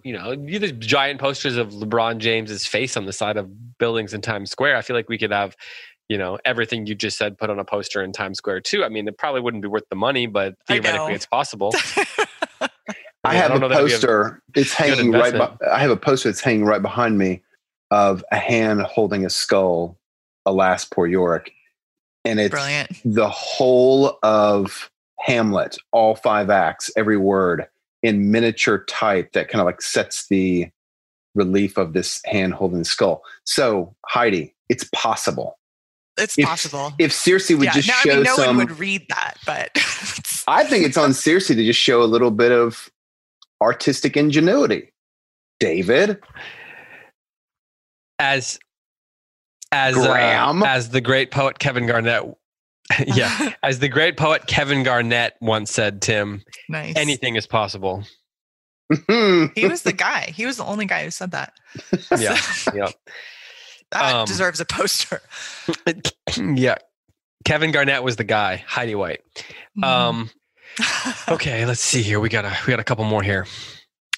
you 0.03 0.13
know, 0.13 0.35
these 0.35 0.71
giant 0.73 1.19
posters 1.19 1.57
of 1.57 1.69
LeBron 1.69 2.17
James's 2.17 2.65
face 2.65 2.97
on 2.97 3.05
the 3.05 3.13
side 3.13 3.37
of 3.37 3.77
buildings 3.77 4.13
in 4.13 4.21
Times 4.21 4.49
Square. 4.49 4.77
I 4.77 4.81
feel 4.81 4.95
like 4.95 5.09
we 5.09 5.17
could 5.17 5.31
have 5.31 5.55
you 6.11 6.17
know 6.17 6.37
everything 6.43 6.85
you 6.85 6.93
just 6.93 7.17
said 7.17 7.37
put 7.37 7.49
on 7.49 7.57
a 7.57 7.63
poster 7.63 8.03
in 8.03 8.11
Times 8.11 8.37
Square 8.37 8.61
too. 8.61 8.83
I 8.83 8.89
mean, 8.89 9.07
it 9.07 9.17
probably 9.17 9.39
wouldn't 9.39 9.63
be 9.63 9.69
worth 9.69 9.87
the 9.89 9.95
money, 9.95 10.27
but 10.27 10.55
theoretically, 10.67 11.13
it's 11.13 11.25
possible. 11.25 11.73
I, 13.23 13.35
have 13.35 13.51
a 13.61 13.69
poster. 13.69 14.41
It's 14.53 14.73
hanging 14.73 15.11
right. 15.11 15.33
Be- 15.33 15.65
I 15.67 15.79
have 15.79 15.91
a 15.91 15.95
poster 15.95 16.27
that's 16.27 16.41
hanging 16.41 16.65
right 16.65 16.81
behind 16.81 17.17
me 17.17 17.43
of 17.91 18.25
a 18.31 18.35
hand 18.35 18.81
holding 18.81 19.25
a 19.25 19.29
skull. 19.29 19.97
Alas, 20.45 20.83
poor 20.83 21.07
Yorick, 21.07 21.53
and 22.25 22.39
it's 22.39 22.51
Brilliant. 22.51 22.91
the 23.03 23.29
whole 23.29 24.17
of 24.23 24.89
Hamlet, 25.19 25.77
all 25.91 26.15
five 26.15 26.49
acts, 26.49 26.91
every 26.95 27.17
word 27.17 27.67
in 28.03 28.31
miniature 28.31 28.83
type 28.85 29.33
that 29.33 29.47
kind 29.49 29.61
of 29.61 29.65
like 29.65 29.81
sets 29.81 30.27
the 30.27 30.69
relief 31.35 31.77
of 31.77 31.93
this 31.93 32.21
hand 32.25 32.53
holding 32.53 32.79
the 32.79 32.85
skull. 32.85 33.23
So 33.45 33.95
Heidi, 34.05 34.53
it's 34.69 34.89
possible 34.93 35.57
it's 36.17 36.37
if, 36.37 36.45
possible. 36.45 36.93
If 36.99 37.11
Circe 37.11 37.49
would 37.49 37.63
yeah, 37.63 37.71
just 37.73 37.87
now, 37.87 37.93
show 37.95 38.11
I 38.11 38.15
mean, 38.15 38.23
no 38.23 38.35
some, 38.35 38.57
one 38.57 38.67
would 38.67 38.79
read 38.79 39.05
that, 39.09 39.35
but 39.45 39.71
I 40.47 40.63
think 40.63 40.85
it's 40.85 40.97
on 40.97 41.13
Circe 41.13 41.47
to 41.47 41.55
just 41.55 41.79
show 41.79 42.03
a 42.03 42.05
little 42.05 42.31
bit 42.31 42.51
of 42.51 42.89
artistic 43.61 44.17
ingenuity. 44.17 44.91
David, 45.59 46.19
as 48.19 48.59
as 49.71 49.97
uh, 49.97 50.61
as 50.65 50.89
the 50.89 51.01
great 51.01 51.31
poet 51.31 51.59
Kevin 51.59 51.87
Garnett, 51.87 52.23
yeah, 53.05 53.53
as 53.63 53.79
the 53.79 53.89
great 53.89 54.17
poet 54.17 54.47
Kevin 54.47 54.83
Garnett 54.83 55.35
once 55.41 55.71
said, 55.71 56.01
Tim, 56.01 56.43
nice. 56.69 56.95
anything 56.95 57.35
is 57.35 57.47
possible. 57.47 58.03
he 59.07 59.67
was 59.67 59.83
the 59.83 59.93
guy. 59.95 60.33
He 60.35 60.45
was 60.45 60.57
the 60.57 60.65
only 60.65 60.85
guy 60.85 61.05
who 61.05 61.11
said 61.11 61.31
that. 61.31 61.53
Yeah, 62.17 62.37
yeah. 62.73 62.89
That 63.91 64.15
um, 64.15 64.25
deserves 64.25 64.59
a 64.59 64.65
poster. 64.65 65.21
yeah. 66.37 66.75
Kevin 67.43 67.71
Garnett 67.71 68.03
was 68.03 68.17
the 68.17 68.23
guy, 68.23 68.63
Heidi 68.67 68.95
White. 68.95 69.21
Mm-hmm. 69.77 69.83
Um, 69.83 70.29
okay, 71.29 71.65
let's 71.65 71.81
see 71.81 72.01
here. 72.01 72.19
We 72.19 72.29
got 72.29 72.45
a 72.45 72.55
we 72.65 72.71
got 72.71 72.79
a 72.79 72.83
couple 72.83 73.05
more 73.05 73.23
here. 73.23 73.47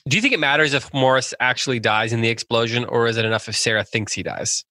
Do 0.07 0.17
you 0.17 0.21
think 0.21 0.33
it 0.33 0.39
matters 0.39 0.73
if 0.73 0.93
Morris 0.93 1.33
actually 1.39 1.79
dies 1.79 2.11
in 2.11 2.21
the 2.21 2.29
explosion, 2.29 2.83
or 2.85 3.07
is 3.07 3.17
it 3.17 3.25
enough 3.25 3.47
if 3.47 3.55
Sarah 3.55 3.83
thinks 3.83 4.13
he 4.13 4.23
dies? 4.23 4.65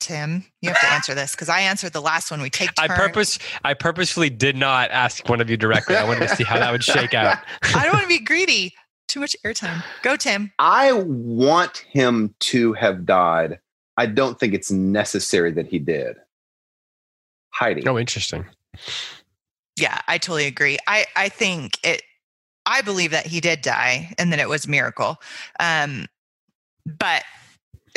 Tim, 0.00 0.44
you 0.62 0.70
have 0.70 0.80
to 0.80 0.92
answer 0.92 1.14
this 1.14 1.32
because 1.32 1.48
I 1.48 1.60
answered 1.60 1.92
the 1.92 2.00
last 2.00 2.30
one. 2.30 2.40
We 2.40 2.50
take. 2.50 2.74
Turn. 2.74 2.90
I 2.90 2.96
purpose 2.96 3.38
I 3.64 3.74
purposefully 3.74 4.30
did 4.30 4.56
not 4.56 4.90
ask 4.90 5.28
one 5.28 5.40
of 5.40 5.50
you 5.50 5.56
directly. 5.56 5.96
I 5.96 6.04
wanted 6.04 6.28
to 6.28 6.36
see 6.36 6.44
how 6.44 6.58
that 6.58 6.72
would 6.72 6.82
shake 6.82 7.14
out. 7.14 7.38
I 7.74 7.84
don't 7.84 7.92
want 7.92 8.02
to 8.02 8.08
be 8.08 8.18
greedy 8.18 8.74
too 9.08 9.20
much 9.20 9.36
airtime. 9.44 9.84
Go, 10.02 10.16
Tim. 10.16 10.52
I 10.58 10.92
want 10.92 11.78
him 11.78 12.34
to 12.40 12.72
have 12.74 13.04
died. 13.04 13.58
I 13.96 14.06
don't 14.06 14.38
think 14.40 14.54
it's 14.54 14.70
necessary 14.70 15.50
that 15.52 15.66
he 15.66 15.78
did. 15.78 16.16
Heidi. 17.50 17.86
Oh, 17.86 17.98
interesting. 17.98 18.46
Yeah, 19.76 20.00
I 20.08 20.18
totally 20.18 20.46
agree. 20.46 20.78
I, 20.86 21.06
I 21.16 21.28
think 21.28 21.78
it, 21.82 22.02
I 22.64 22.82
believe 22.82 23.10
that 23.10 23.26
he 23.26 23.40
did 23.40 23.60
die 23.60 24.14
and 24.18 24.32
that 24.32 24.38
it 24.38 24.48
was 24.48 24.64
a 24.64 24.70
miracle. 24.70 25.20
Um, 25.58 26.06
but 26.86 27.24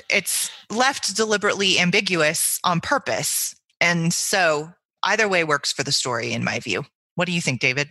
it's 0.09 0.49
left 0.69 1.15
deliberately 1.15 1.79
ambiguous 1.79 2.59
on 2.63 2.81
purpose. 2.81 3.55
And 3.81 4.13
so 4.13 4.71
either 5.03 5.27
way 5.27 5.43
works 5.43 5.71
for 5.71 5.83
the 5.83 5.91
story, 5.91 6.33
in 6.33 6.43
my 6.43 6.59
view. 6.59 6.83
What 7.15 7.25
do 7.25 7.31
you 7.31 7.41
think, 7.41 7.59
David? 7.59 7.89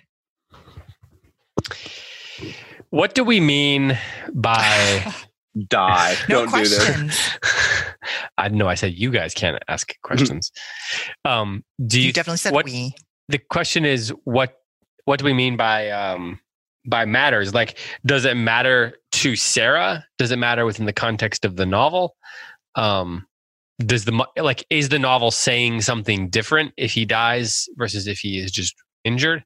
What 2.91 3.15
do 3.15 3.25
we 3.25 3.41
mean 3.41 3.99
by 4.35 5.15
die? 5.69 6.17
no 6.29 6.41
Don't 6.41 6.49
questions. 6.49 7.01
do 7.01 7.07
this. 7.07 7.31
I 8.39 8.49
know 8.49 8.69
I 8.69 8.75
said 8.75 8.95
you 8.95 9.11
guys 9.11 9.35
can't 9.35 9.63
ask 9.69 9.95
questions. 10.03 10.51
um, 11.25 11.65
do 11.87 12.01
you, 12.01 12.09
you 12.09 12.13
definitely 12.13 12.39
said 12.39 12.53
what, 12.53 12.65
we. 12.65 12.95
The 13.29 13.39
question 13.39 13.85
is 13.85 14.13
what 14.25 14.55
what 15.05 15.19
do 15.19 15.25
we 15.25 15.33
mean 15.33 15.57
by 15.57 15.91
um, 15.91 16.41
by 16.87 17.05
matters. 17.05 17.55
Like, 17.55 17.79
does 18.05 18.25
it 18.25 18.37
matter 18.37 18.97
to 19.13 19.37
Sarah? 19.37 20.05
Does 20.19 20.31
it 20.31 20.39
matter 20.39 20.65
within 20.65 20.87
the 20.87 20.93
context 20.93 21.45
of 21.45 21.57
the 21.57 21.67
novel? 21.67 22.17
Um, 22.75 23.27
does 23.79 24.05
the 24.05 24.27
like 24.37 24.65
is 24.71 24.89
the 24.89 24.99
novel 24.99 25.31
saying 25.31 25.81
something 25.81 26.29
different 26.29 26.73
if 26.77 26.93
he 26.93 27.05
dies 27.05 27.69
versus 27.77 28.07
if 28.07 28.19
he 28.19 28.39
is 28.39 28.51
just 28.51 28.75
injured? 29.05 29.45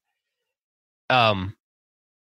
Um, 1.10 1.56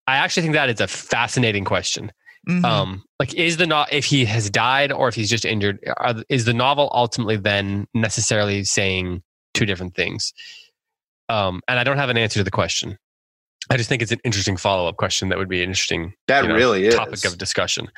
I 0.06 0.16
actually 0.16 0.42
think 0.42 0.54
that 0.54 0.70
is 0.70 0.80
a 0.80 0.86
fascinating 0.86 1.64
question. 1.64 2.12
Mhm. 2.48 2.64
Um, 2.64 3.04
like, 3.18 3.34
is 3.34 3.56
the 3.56 3.66
not 3.66 3.92
if 3.92 4.04
he 4.04 4.24
has 4.26 4.50
died 4.50 4.92
or 4.92 5.08
if 5.08 5.14
he's 5.16 5.30
just 5.30 5.44
injured? 5.44 5.80
Are, 5.96 6.14
is 6.28 6.44
the 6.44 6.54
novel 6.54 6.90
ultimately 6.94 7.36
then 7.36 7.88
necessarily 7.92 8.62
saying 8.64 9.22
two 9.52 9.66
different 9.66 9.96
things? 9.96 10.32
Um, 11.28 11.60
and 11.66 11.78
I 11.78 11.84
don't 11.84 11.98
have 11.98 12.10
an 12.10 12.16
answer 12.16 12.38
to 12.38 12.44
the 12.44 12.52
question. 12.52 12.98
I 13.70 13.76
just 13.76 13.88
think 13.88 14.02
it's 14.02 14.12
an 14.12 14.20
interesting 14.24 14.56
follow 14.56 14.88
up 14.88 14.96
question 14.96 15.28
that 15.30 15.38
would 15.38 15.48
be 15.48 15.62
interesting 15.62 16.14
That 16.28 16.42
you 16.44 16.48
know, 16.50 16.54
really 16.54 16.86
is. 16.86 16.94
topic 16.94 17.24
of 17.24 17.36
discussion. 17.38 17.88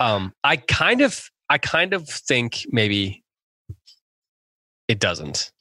Um, 0.00 0.32
I 0.42 0.56
kind 0.56 1.00
of, 1.00 1.30
I 1.48 1.58
kind 1.58 1.92
of 1.94 2.08
think 2.08 2.66
maybe 2.70 3.22
it 4.88 4.98
doesn't. 4.98 5.52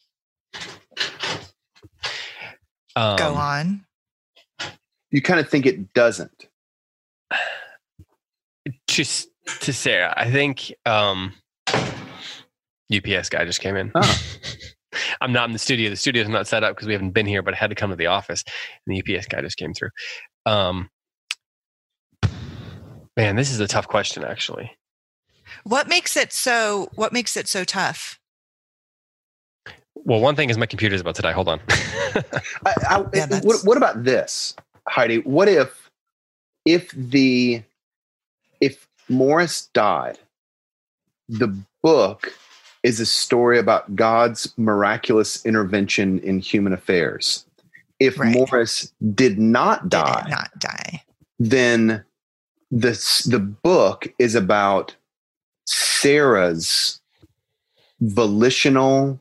Um, 2.95 3.17
Go 3.17 3.33
on. 3.35 3.85
you 5.11 5.21
kind 5.21 5.39
of 5.39 5.49
think 5.49 5.65
it 5.65 5.93
doesn't. 5.93 6.47
Just 8.87 9.29
to 9.61 9.73
Sarah, 9.73 10.13
I 10.17 10.31
think 10.31 10.73
um, 10.85 11.33
UPS 12.91 13.29
guy 13.29 13.45
just 13.45 13.59
came 13.59 13.75
in. 13.75 13.91
Oh. 13.93 14.21
I'm 15.22 15.32
not 15.32 15.49
in 15.49 15.53
the 15.53 15.59
studio. 15.59 15.89
The 15.89 15.95
studio's 15.95 16.30
not 16.30 16.47
set 16.47 16.63
up 16.63 16.76
because 16.76 16.88
we 16.88 16.93
haven't 16.93 17.11
been 17.11 17.26
here, 17.26 17.41
but 17.41 17.53
I 17.53 17.57
had 17.57 17.70
to 17.70 17.76
come 17.76 17.89
to 17.89 17.95
the 17.95 18.07
office, 18.07 18.43
and 18.86 18.95
the 18.95 19.18
UPS 19.18 19.28
guy 19.28 19.41
just 19.41 19.57
came 19.57 19.74
through. 19.74 19.89
Um, 20.45 20.89
man, 23.18 23.36
this 23.36 23.51
is 23.51 23.59
a 23.59 23.68
tough 23.68 23.88
question, 23.88 24.24
actually. 24.24 24.72
What 25.63 25.88
makes 25.88 26.18
it 26.18 26.34
so? 26.34 26.89
What 26.95 27.13
makes 27.13 27.38
it 27.38 27.47
so 27.47 27.63
tough? 27.63 28.20
Well, 29.95 30.20
one 30.20 30.36
thing 30.36 30.49
is 30.49 30.57
my 30.57 30.66
computer's 30.66 31.01
about 31.01 31.16
to 31.16 31.22
die. 31.22 31.32
Hold 31.32 31.47
on. 31.47 31.61
I, 31.70 32.24
I, 32.66 33.05
Yeah, 33.13 33.39
what, 33.41 33.61
what 33.63 33.78
about 33.78 34.03
this, 34.03 34.55
Heidi? 34.88 35.20
What 35.20 35.47
if 35.47 35.89
if 36.66 36.91
the 36.91 37.63
if 38.61 38.88
Morris 39.09 39.70
died, 39.74 40.20
the 41.30 41.55
book 41.82 42.34
is 42.86 42.99
a 42.99 43.05
story 43.05 43.57
about 43.57 43.95
God's 43.95 44.53
miraculous 44.57 45.43
intervention 45.43 46.19
in 46.19 46.38
human 46.38 46.71
affairs. 46.71 47.43
If 47.99 48.19
Right. 48.19 48.31
Morris 48.31 48.93
did 49.15 49.39
not 49.39 49.83
Did 49.83 49.89
die, 49.89 50.27
not 50.29 50.51
die? 50.59 51.03
then 51.39 52.05
this 52.69 53.23
the 53.23 53.39
book 53.39 54.07
is 54.19 54.36
about 54.36 54.95
Sarah's 55.65 57.01
volitional 58.01 59.19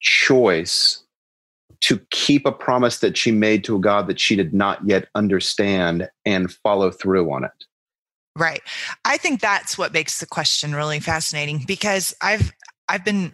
choice 0.00 1.02
to 1.80 1.98
keep 2.10 2.46
a 2.46 2.52
promise 2.52 3.00
that 3.00 3.18
she 3.18 3.30
made 3.30 3.64
to 3.64 3.76
a 3.76 3.80
God 3.80 4.06
that 4.06 4.18
she 4.18 4.34
did 4.34 4.54
not 4.54 4.86
yet 4.86 5.08
understand 5.14 6.08
and 6.24 6.50
follow 6.50 6.90
through 6.90 7.30
on 7.30 7.44
it. 7.44 7.66
Right. 8.36 8.62
I 9.04 9.16
think 9.18 9.40
that's 9.40 9.76
what 9.76 9.92
makes 9.92 10.18
the 10.20 10.26
question 10.26 10.74
really 10.74 10.98
fascinating 11.00 11.62
because 11.66 12.14
I've 12.20 12.52
I've 12.88 13.04
been 13.04 13.32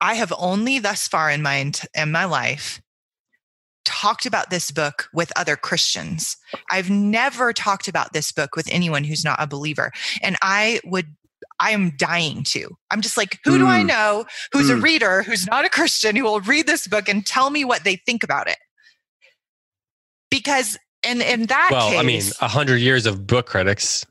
I 0.00 0.14
have 0.14 0.32
only 0.38 0.78
thus 0.78 1.06
far 1.08 1.30
in 1.30 1.42
my 1.42 1.72
in 1.94 2.12
my 2.12 2.24
life 2.24 2.80
talked 3.84 4.26
about 4.26 4.50
this 4.50 4.70
book 4.70 5.08
with 5.12 5.32
other 5.36 5.56
Christians. 5.56 6.36
I've 6.70 6.90
never 6.90 7.52
talked 7.52 7.88
about 7.88 8.12
this 8.12 8.30
book 8.32 8.54
with 8.56 8.68
anyone 8.70 9.04
who's 9.04 9.24
not 9.24 9.42
a 9.42 9.46
believer. 9.46 9.90
And 10.22 10.36
I 10.42 10.80
would 10.84 11.06
I 11.58 11.70
am 11.72 11.92
dying 11.96 12.42
to. 12.44 12.76
I'm 12.90 13.00
just 13.00 13.16
like, 13.16 13.38
who 13.44 13.58
do 13.58 13.66
I 13.66 13.82
Mm. 13.82 13.86
know 13.88 14.24
who's 14.52 14.70
a 14.70 14.74
Mm. 14.74 14.82
reader 14.82 15.22
who's 15.22 15.46
not 15.46 15.64
a 15.64 15.68
Christian 15.70 16.16
who 16.16 16.24
will 16.24 16.40
read 16.40 16.66
this 16.66 16.86
book 16.86 17.08
and 17.08 17.26
tell 17.26 17.50
me 17.50 17.64
what 17.64 17.84
they 17.84 17.96
think 17.96 18.22
about 18.22 18.48
it? 18.48 18.58
Because 20.30 20.78
and 21.02 21.22
in 21.22 21.46
that 21.46 21.70
well, 21.72 21.88
case, 21.90 21.98
I 21.98 22.02
mean, 22.02 22.22
a 22.40 22.48
hundred 22.48 22.76
years 22.78 23.06
of 23.06 23.26
book 23.26 23.46
critics. 23.46 24.04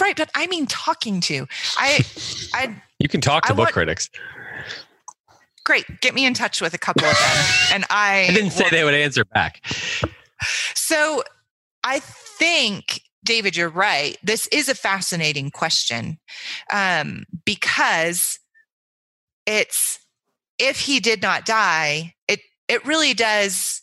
right, 0.00 0.16
but 0.16 0.30
I 0.34 0.46
mean 0.46 0.66
talking 0.66 1.20
to. 1.22 1.46
I 1.78 2.00
I 2.54 2.82
You 3.02 3.08
can 3.08 3.20
talk 3.20 3.44
to 3.46 3.52
I 3.52 3.56
book 3.56 3.64
want- 3.66 3.72
critics. 3.72 4.08
great. 5.64 5.84
Get 6.00 6.14
me 6.14 6.24
in 6.24 6.34
touch 6.34 6.60
with 6.60 6.72
a 6.72 6.78
couple 6.78 7.04
of 7.06 7.16
them. 7.16 7.44
And 7.74 7.84
I, 7.90 8.26
I 8.30 8.32
didn't 8.32 8.50
say 8.52 8.68
they 8.70 8.84
would 8.84 8.94
answer 8.94 9.24
back. 9.24 9.60
So 10.74 11.22
I 11.84 11.98
think, 12.00 13.00
David, 13.24 13.56
you're 13.56 13.68
right. 13.68 14.16
This 14.22 14.46
is 14.48 14.68
a 14.68 14.74
fascinating 14.74 15.50
question 15.50 16.18
um, 16.72 17.24
because 17.44 18.38
it's 19.46 19.98
if 20.58 20.78
he 20.80 21.00
did 21.00 21.22
not 21.22 21.44
die, 21.44 22.14
it 22.28 22.40
it 22.68 22.84
really 22.86 23.14
does 23.14 23.82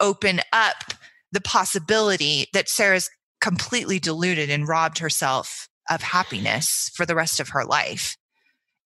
open 0.00 0.40
up 0.52 0.94
the 1.32 1.40
possibility 1.40 2.46
that 2.52 2.68
Sarah's 2.68 3.10
completely 3.40 3.98
deluded 3.98 4.50
and 4.50 4.68
robbed 4.68 4.98
herself 4.98 5.68
of 5.90 6.02
happiness 6.02 6.90
for 6.94 7.04
the 7.04 7.14
rest 7.14 7.40
of 7.40 7.50
her 7.50 7.64
life. 7.64 8.16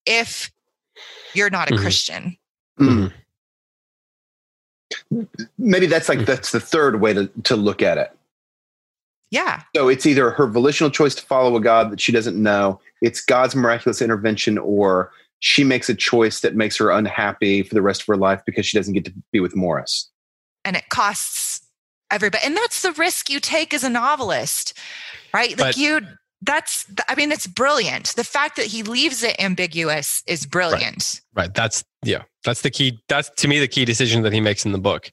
If 0.05 0.51
you're 1.33 1.49
not 1.49 1.71
a 1.71 1.75
Mhm. 1.75 1.79
Christian. 1.81 2.37
Mm. 2.79 3.13
Maybe 5.57 5.85
that's 5.87 6.09
like 6.09 6.25
that's 6.25 6.51
the 6.51 6.59
third 6.59 7.01
way 7.01 7.13
to, 7.13 7.27
to 7.43 7.55
look 7.55 7.81
at 7.81 7.97
it. 7.97 8.11
Yeah. 9.31 9.61
So 9.75 9.87
it's 9.89 10.05
either 10.05 10.31
her 10.31 10.47
volitional 10.47 10.89
choice 10.89 11.13
to 11.15 11.21
follow 11.25 11.55
a 11.55 11.61
God 11.61 11.91
that 11.91 12.01
she 12.01 12.11
doesn't 12.11 12.41
know, 12.41 12.81
it's 13.01 13.21
God's 13.21 13.55
miraculous 13.55 14.01
intervention, 14.01 14.57
or 14.57 15.11
she 15.39 15.63
makes 15.63 15.87
a 15.89 15.95
choice 15.95 16.39
that 16.41 16.55
makes 16.55 16.75
her 16.77 16.89
unhappy 16.89 17.61
for 17.63 17.75
the 17.75 17.81
rest 17.81 18.01
of 18.01 18.07
her 18.07 18.17
life 18.17 18.41
because 18.45 18.65
she 18.65 18.77
doesn't 18.77 18.93
get 18.93 19.05
to 19.05 19.13
be 19.31 19.39
with 19.39 19.55
Morris. 19.55 20.09
and 20.65 20.75
it 20.75 20.89
costs 20.89 21.61
everybody 22.11 22.43
and 22.45 22.57
that's 22.57 22.81
the 22.81 22.91
risk 22.91 23.29
you 23.29 23.39
take 23.39 23.73
as 23.73 23.83
a 23.83 23.89
novelist 23.89 24.73
right 25.33 25.51
like 25.51 25.57
But- 25.75 25.77
you 25.77 26.01
that's 26.41 26.85
i 27.09 27.15
mean 27.15 27.31
it's 27.31 27.47
brilliant 27.47 28.15
the 28.15 28.23
fact 28.23 28.55
that 28.55 28.65
he 28.65 28.81
leaves 28.83 29.23
it 29.23 29.35
ambiguous 29.39 30.23
is 30.25 30.45
brilliant 30.45 31.21
Right. 31.39 31.53
That's 31.53 31.85
yeah. 32.03 32.23
That's 32.43 32.63
the 32.63 32.69
key. 32.69 32.99
That's 33.07 33.29
to 33.29 33.47
me 33.47 33.59
the 33.59 33.67
key 33.69 33.85
decision 33.85 34.23
that 34.23 34.33
he 34.33 34.41
makes 34.41 34.65
in 34.65 34.73
the 34.73 34.77
book 34.77 35.09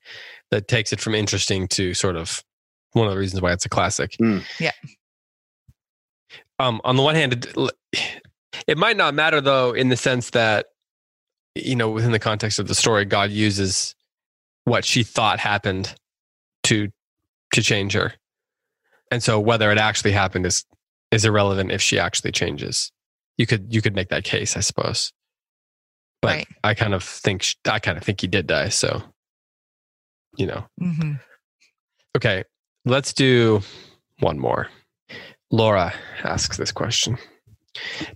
that 0.50 0.66
takes 0.66 0.92
it 0.92 1.00
from 1.00 1.14
interesting 1.14 1.68
to 1.68 1.94
sort 1.94 2.16
of 2.16 2.42
one 2.94 3.06
of 3.06 3.12
the 3.12 3.18
reasons 3.18 3.40
why 3.40 3.52
it's 3.52 3.64
a 3.64 3.68
classic. 3.68 4.16
Mm. 4.20 4.42
Yeah. 4.58 4.72
Um, 6.58 6.80
on 6.82 6.96
the 6.96 7.02
one 7.02 7.14
hand, 7.14 7.46
it, 7.54 7.72
it 8.66 8.76
might 8.76 8.96
not 8.96 9.14
matter 9.14 9.40
though, 9.40 9.70
in 9.70 9.88
the 9.88 9.96
sense 9.96 10.30
that 10.30 10.66
you 11.54 11.76
know, 11.76 11.90
within 11.90 12.10
the 12.10 12.18
context 12.18 12.58
of 12.58 12.66
the 12.66 12.74
story, 12.74 13.04
God 13.04 13.30
uses 13.30 13.94
what 14.64 14.84
she 14.84 15.04
thought 15.04 15.38
happened 15.38 15.94
to 16.64 16.88
to 17.52 17.62
change 17.62 17.92
her, 17.92 18.14
and 19.12 19.22
so 19.22 19.38
whether 19.38 19.70
it 19.70 19.78
actually 19.78 20.10
happened 20.10 20.44
is 20.44 20.64
is 21.16 21.24
irrelevant 21.24 21.72
if 21.72 21.82
she 21.82 21.98
actually 21.98 22.32
changes. 22.32 22.92
You 23.38 23.46
could 23.46 23.74
you 23.74 23.82
could 23.82 23.94
make 23.94 24.10
that 24.10 24.24
case, 24.24 24.56
I 24.56 24.60
suppose 24.60 25.12
but 26.22 26.36
Right. 26.36 26.48
I 26.64 26.74
kind 26.74 26.94
of 26.94 27.02
think 27.02 27.46
I 27.68 27.78
kind 27.78 27.96
of 27.96 28.04
think 28.04 28.20
he 28.20 28.26
did 28.26 28.46
die. 28.46 28.68
So, 28.68 29.02
you 30.36 30.46
know, 30.46 30.66
hmm 30.78 31.14
okay, 32.16 32.44
let's 32.84 33.12
do 33.12 33.60
one 34.20 34.38
more. 34.38 34.68
Laura 35.50 35.92
asks 36.24 36.56
this 36.56 36.72
question. 36.72 37.18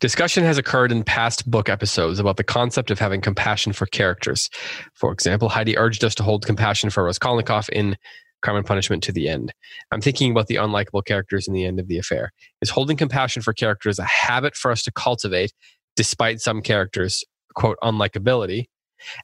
Discussion 0.00 0.42
has 0.42 0.56
occurred 0.56 0.90
in 0.90 1.04
past 1.04 1.48
book 1.48 1.68
episodes 1.68 2.18
about 2.18 2.38
the 2.38 2.42
concept 2.42 2.90
of 2.90 2.98
having 2.98 3.20
compassion 3.20 3.74
for 3.74 3.84
characters. 3.84 4.48
For 4.94 5.12
example, 5.12 5.50
Heidi 5.50 5.76
urged 5.76 6.02
us 6.02 6.14
to 6.14 6.22
hold 6.22 6.46
compassion 6.46 6.88
for 6.88 7.04
Raskolnikov 7.04 7.68
in 7.70 7.96
Crime 8.42 8.56
and 8.56 8.66
Punishment 8.66 9.02
to 9.04 9.12
the 9.12 9.28
end. 9.28 9.52
I'm 9.92 10.00
thinking 10.00 10.30
about 10.30 10.46
the 10.46 10.56
unlikable 10.56 11.04
characters 11.04 11.46
in 11.46 11.54
the 11.54 11.64
end 11.64 11.78
of 11.78 11.88
the 11.88 11.98
affair. 11.98 12.32
Is 12.62 12.70
holding 12.70 12.96
compassion 12.96 13.42
for 13.42 13.52
characters 13.52 13.98
a 13.98 14.04
habit 14.04 14.56
for 14.56 14.70
us 14.70 14.82
to 14.84 14.92
cultivate, 14.92 15.52
despite 15.96 16.40
some 16.40 16.62
characters' 16.62 17.24
quote 17.54 17.78
unlikability? 17.82 18.66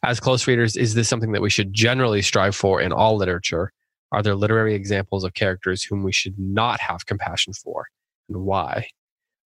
As 0.03 0.21
close 0.21 0.47
readers, 0.47 0.77
is 0.77 0.95
this 0.95 1.09
something 1.09 1.33
that 1.33 1.43
we 1.43 1.51
should 1.51 1.73
generally 1.73 2.23
strive 2.23 2.57
for 2.57 2.81
in 2.81 2.93
all 2.93 3.17
literature? 3.17 3.73
Are 4.13 4.23
there 4.23 4.35
literary 4.35 4.75
examples 4.75 5.25
of 5.25 5.35
characters 5.35 5.83
whom 5.83 6.03
we 6.03 6.13
should 6.13 6.39
not 6.39 6.81
have 6.81 7.07
compassion 7.07 7.53
for, 7.53 7.87
and 8.29 8.45
why? 8.45 8.87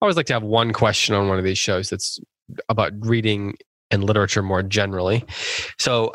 I 0.01 0.05
always 0.05 0.17
like 0.17 0.27
to 0.27 0.33
have 0.33 0.43
one 0.43 0.73
question 0.73 1.15
on 1.15 1.29
one 1.29 1.39
of 1.39 1.45
these 1.45 1.59
shows 1.59 1.91
that's 1.91 2.19
about 2.69 2.93
reading 3.01 3.57
and 3.91 4.05
literature 4.05 4.43
more 4.43 4.63
generally. 4.63 5.25
So, 5.79 6.15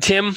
Tim, 0.00 0.36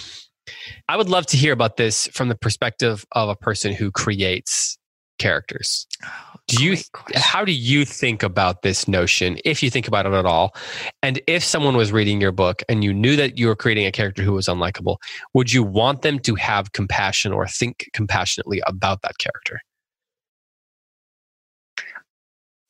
I 0.88 0.98
would 0.98 1.10
love 1.10 1.26
to 1.28 1.38
hear 1.38 1.54
about 1.54 1.78
this 1.78 2.08
from 2.14 2.30
the 2.30 2.36
perspective 2.36 3.06
of 3.14 3.30
a 3.30 3.36
person 3.36 3.74
who 3.74 3.92
creates 3.92 4.78
characters. 5.18 5.88
Oh, 6.04 6.36
do 6.48 6.64
you 6.64 6.78
how 7.16 7.44
do 7.44 7.52
you 7.52 7.86
think 7.86 8.22
about 8.22 8.62
this 8.62 8.88
notion 8.88 9.40
if 9.46 9.64
you 9.64 9.70
think 9.70 9.88
about 9.88 10.06
it 10.06 10.14
at 10.14 10.26
all? 10.26 10.56
And 11.02 11.22
if 11.28 11.44
someone 11.44 11.76
was 11.76 11.92
reading 11.92 12.22
your 12.22 12.32
book 12.32 12.62
and 12.70 12.84
you 12.84 12.94
knew 12.94 13.16
that 13.16 13.38
you 13.40 13.48
were 13.48 13.56
creating 13.56 13.86
a 13.86 13.92
character 13.92 14.22
who 14.22 14.34
was 14.34 14.48
unlikable, 14.48 14.98
would 15.34 15.52
you 15.52 15.64
want 15.64 16.02
them 16.02 16.20
to 16.20 16.36
have 16.36 16.74
compassion 16.74 17.32
or 17.32 17.48
think 17.48 17.90
compassionately 17.94 18.62
about 18.68 19.02
that 19.02 19.18
character? 19.18 19.60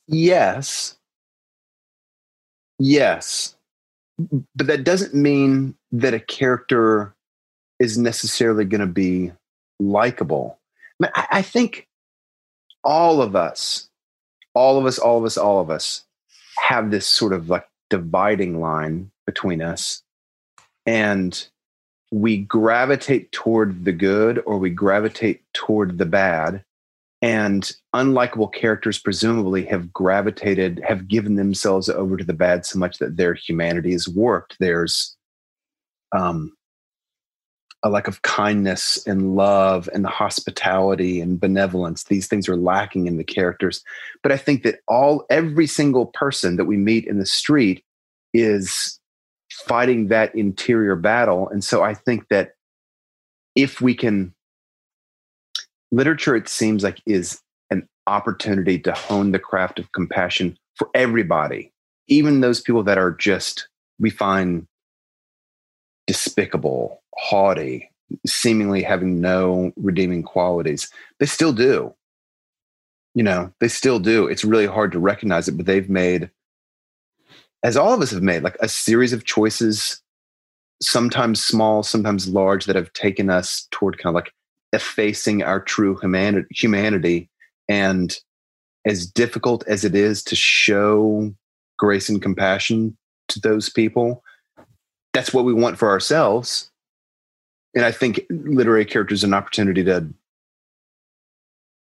Yes. 0.07 0.97
Yes. 2.79 3.55
But 4.17 4.67
that 4.67 4.83
doesn't 4.83 5.13
mean 5.13 5.75
that 5.91 6.13
a 6.13 6.19
character 6.19 7.15
is 7.79 7.97
necessarily 7.97 8.65
going 8.65 8.81
to 8.81 8.87
be 8.87 9.31
likable. 9.79 10.59
I, 11.01 11.03
mean, 11.03 11.11
I, 11.15 11.27
I 11.31 11.41
think 11.41 11.87
all 12.83 13.21
of 13.21 13.35
us, 13.35 13.89
all 14.53 14.77
of 14.77 14.85
us, 14.85 14.97
all 14.97 15.17
of 15.17 15.25
us, 15.25 15.37
all 15.37 15.59
of 15.59 15.69
us 15.69 16.05
have 16.57 16.91
this 16.91 17.07
sort 17.07 17.33
of 17.33 17.49
like 17.49 17.67
dividing 17.89 18.59
line 18.59 19.11
between 19.25 19.61
us. 19.61 20.01
And 20.85 21.47
we 22.11 22.37
gravitate 22.37 23.31
toward 23.31 23.85
the 23.85 23.91
good 23.91 24.41
or 24.45 24.57
we 24.57 24.69
gravitate 24.69 25.41
toward 25.53 25.97
the 25.97 26.05
bad 26.05 26.63
and 27.21 27.71
unlikable 27.95 28.53
characters 28.53 28.99
presumably 28.99 29.65
have 29.65 29.91
gravitated 29.91 30.81
have 30.87 31.07
given 31.07 31.35
themselves 31.35 31.89
over 31.89 32.17
to 32.17 32.23
the 32.23 32.33
bad 32.33 32.65
so 32.65 32.77
much 32.77 32.99
that 32.99 33.17
their 33.17 33.33
humanity 33.33 33.93
is 33.93 34.07
warped 34.07 34.55
there's 34.59 35.15
um, 36.15 36.55
a 37.83 37.89
lack 37.89 38.07
of 38.07 38.21
kindness 38.23 39.05
and 39.05 39.35
love 39.35 39.89
and 39.93 40.03
the 40.03 40.09
hospitality 40.09 41.21
and 41.21 41.39
benevolence. 41.39 42.05
These 42.05 42.27
things 42.27 42.49
are 42.49 42.55
lacking 42.55 43.05
in 43.07 43.17
the 43.17 43.23
characters. 43.23 43.83
But 44.23 44.31
i 44.31 44.37
think 44.37 44.63
that 44.63 44.79
all 44.87 45.25
every 45.29 45.67
single 45.67 46.07
person 46.07 46.55
that 46.57 46.65
we 46.65 46.77
meet 46.77 47.05
in 47.05 47.19
the 47.19 47.25
street 47.25 47.83
is 48.33 48.99
fighting 49.51 50.07
that 50.07 50.33
interior 50.35 50.95
battle. 50.95 51.47
And 51.49 51.63
so 51.63 51.83
i 51.83 51.93
think 51.93 52.27
that 52.29 52.53
if 53.55 53.81
we 53.81 53.95
can 53.95 54.33
literature 55.91 56.35
it 56.35 56.49
seems 56.49 56.83
like 56.83 57.01
is 57.05 57.41
an 57.69 57.87
opportunity 58.07 58.77
to 58.79 58.91
hone 58.91 59.31
the 59.31 59.39
craft 59.39 59.79
of 59.79 59.91
compassion 59.93 60.57
for 60.75 60.89
everybody 60.93 61.71
even 62.07 62.41
those 62.41 62.61
people 62.61 62.83
that 62.83 62.97
are 62.97 63.11
just 63.11 63.67
we 63.99 64.09
find 64.09 64.67
despicable 66.07 67.01
haughty 67.17 67.89
seemingly 68.25 68.83
having 68.83 69.19
no 69.19 69.71
redeeming 69.77 70.23
qualities. 70.23 70.89
They 71.19 71.25
still 71.25 71.53
do. 71.53 71.93
You 73.13 73.23
know 73.23 73.53
they 73.59 73.69
still 73.69 73.99
do. 73.99 74.27
It's 74.27 74.43
really 74.43 74.65
hard 74.65 74.91
to 74.91 74.99
recognize 74.99 75.47
it 75.47 75.57
but 75.57 75.65
they've 75.65 75.89
made 75.89 76.29
as 77.63 77.77
all 77.77 77.93
of 77.93 78.01
us 78.01 78.11
have 78.11 78.21
made 78.21 78.43
like 78.43 78.57
a 78.59 78.67
series 78.67 79.13
of 79.13 79.25
choices 79.25 80.01
sometimes 80.81 81.43
small 81.43 81.81
sometimes 81.83 82.27
large 82.27 82.65
that 82.65 82.75
have 82.75 82.91
taken 82.93 83.29
us 83.29 83.67
toward 83.71 83.97
kind 83.97 84.11
of 84.11 84.15
like 84.15 84.31
effacing 84.73 85.41
our 85.41 85.61
true 85.61 85.97
humanity, 86.51 87.29
and 87.69 88.17
as 88.85 89.07
difficult 89.07 89.65
as 89.67 89.85
it 89.85 89.95
is 89.95 90.21
to 90.21 90.35
show 90.35 91.33
grace 91.79 92.09
and 92.09 92.21
compassion 92.21 92.95
to 93.29 93.39
those 93.39 93.69
people 93.69 94.23
that's 95.13 95.33
what 95.33 95.45
we 95.45 95.53
want 95.53 95.77
for 95.77 95.89
ourselves 95.89 96.69
and 97.75 97.85
i 97.85 97.91
think 97.91 98.21
literary 98.29 98.85
characters 98.85 99.23
are 99.23 99.27
an 99.27 99.33
opportunity 99.33 99.83
to 99.83 100.07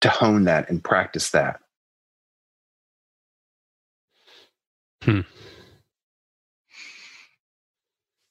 to 0.02 0.10
hone 0.10 0.44
that 0.44 0.70
and 0.70 0.84
practice 0.84 1.32
that 1.32 1.60
Hmm. 5.04 5.22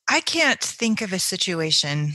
I 0.09 0.21
can't 0.21 0.61
think 0.61 1.01
of 1.01 1.13
a 1.13 1.19
situation 1.19 2.13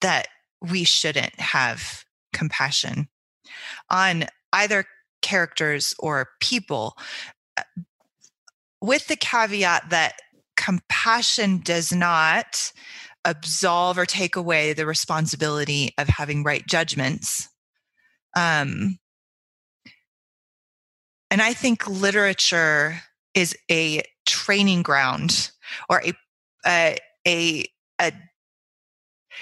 that 0.00 0.28
we 0.60 0.84
shouldn't 0.84 1.38
have 1.40 2.04
compassion 2.32 3.08
on 3.90 4.26
either 4.52 4.84
characters 5.22 5.94
or 5.98 6.28
people, 6.40 6.96
uh, 7.56 7.62
with 8.80 9.08
the 9.08 9.16
caveat 9.16 9.90
that 9.90 10.18
compassion 10.56 11.60
does 11.64 11.92
not 11.92 12.72
absolve 13.26 13.98
or 13.98 14.06
take 14.06 14.36
away 14.36 14.72
the 14.72 14.86
responsibility 14.86 15.92
of 15.98 16.08
having 16.08 16.44
right 16.44 16.64
judgments. 16.66 17.48
Um, 18.34 18.98
and 21.30 21.42
I 21.42 21.52
think 21.52 21.88
literature 21.88 23.02
is 23.34 23.54
a 23.70 24.02
training 24.24 24.82
ground 24.82 25.50
or 25.90 26.02
a 26.04 26.12
a 26.66 26.96
a, 27.26 27.64
a 28.00 28.12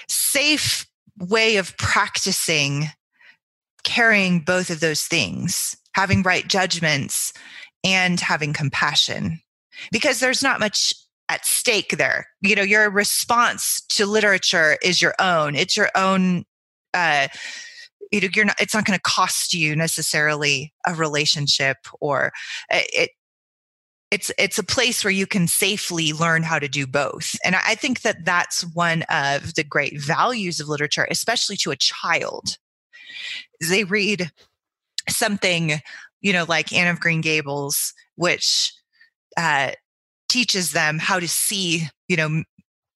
safe 0.09 0.85
way 1.19 1.57
of 1.57 1.77
practicing 1.77 2.85
carrying 3.83 4.39
both 4.39 4.69
of 4.69 4.79
those 4.79 5.03
things 5.03 5.77
having 5.93 6.23
right 6.23 6.47
judgments 6.47 7.31
and 7.83 8.19
having 8.19 8.51
compassion 8.51 9.39
because 9.91 10.19
there's 10.19 10.41
not 10.43 10.59
much 10.59 10.93
at 11.29 11.45
stake 11.45 11.97
there. 11.97 12.27
You 12.41 12.55
know 12.55 12.61
your 12.63 12.89
response 12.89 13.81
to 13.89 14.05
literature 14.05 14.77
is 14.83 15.01
your 15.01 15.15
own. 15.19 15.55
It's 15.55 15.75
your 15.75 15.89
own 15.95 16.45
uh 16.93 17.27
you 18.11 18.21
know 18.21 18.29
you're 18.33 18.45
not 18.45 18.59
it's 18.59 18.73
not 18.73 18.85
going 18.85 18.97
to 18.97 19.03
cost 19.03 19.53
you 19.53 19.75
necessarily 19.75 20.73
a 20.87 20.93
relationship 20.93 21.77
or 21.99 22.31
uh, 22.71 22.81
it 22.93 23.11
it's 24.11 24.31
it's 24.37 24.59
a 24.59 24.63
place 24.63 25.03
where 25.03 25.11
you 25.11 25.25
can 25.25 25.47
safely 25.47 26.13
learn 26.13 26.43
how 26.43 26.59
to 26.59 26.67
do 26.67 26.85
both. 26.85 27.35
And 27.43 27.55
i 27.55 27.75
think 27.75 28.01
that 28.01 28.23
that's 28.25 28.61
one 28.73 29.03
of 29.03 29.55
the 29.55 29.63
great 29.63 29.99
values 29.99 30.59
of 30.59 30.69
literature 30.69 31.07
especially 31.09 31.57
to 31.57 31.71
a 31.71 31.75
child. 31.75 32.57
They 33.67 33.83
read 33.83 34.31
something 35.09 35.81
you 36.21 36.33
know 36.33 36.45
like 36.47 36.73
anne 36.73 36.87
of 36.87 36.99
green 36.99 37.21
gables 37.21 37.93
which 38.15 38.73
uh, 39.37 39.71
teaches 40.35 40.71
them 40.73 40.99
how 40.99 41.17
to 41.17 41.27
see 41.29 41.87
you 42.09 42.17
know 42.17 42.43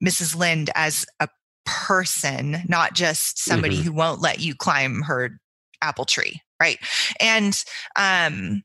mrs 0.04 0.36
lynde 0.36 0.70
as 0.76 1.06
a 1.22 1.30
person 1.66 2.58
not 2.68 2.94
just 2.94 3.40
somebody 3.40 3.78
Mhm. 3.78 3.84
who 3.84 3.92
won't 3.94 4.20
let 4.22 4.40
you 4.42 4.54
climb 4.56 5.04
her 5.04 5.40
apple 5.82 6.04
tree 6.06 6.42
right 6.62 6.78
and 7.22 7.64
um 7.96 8.62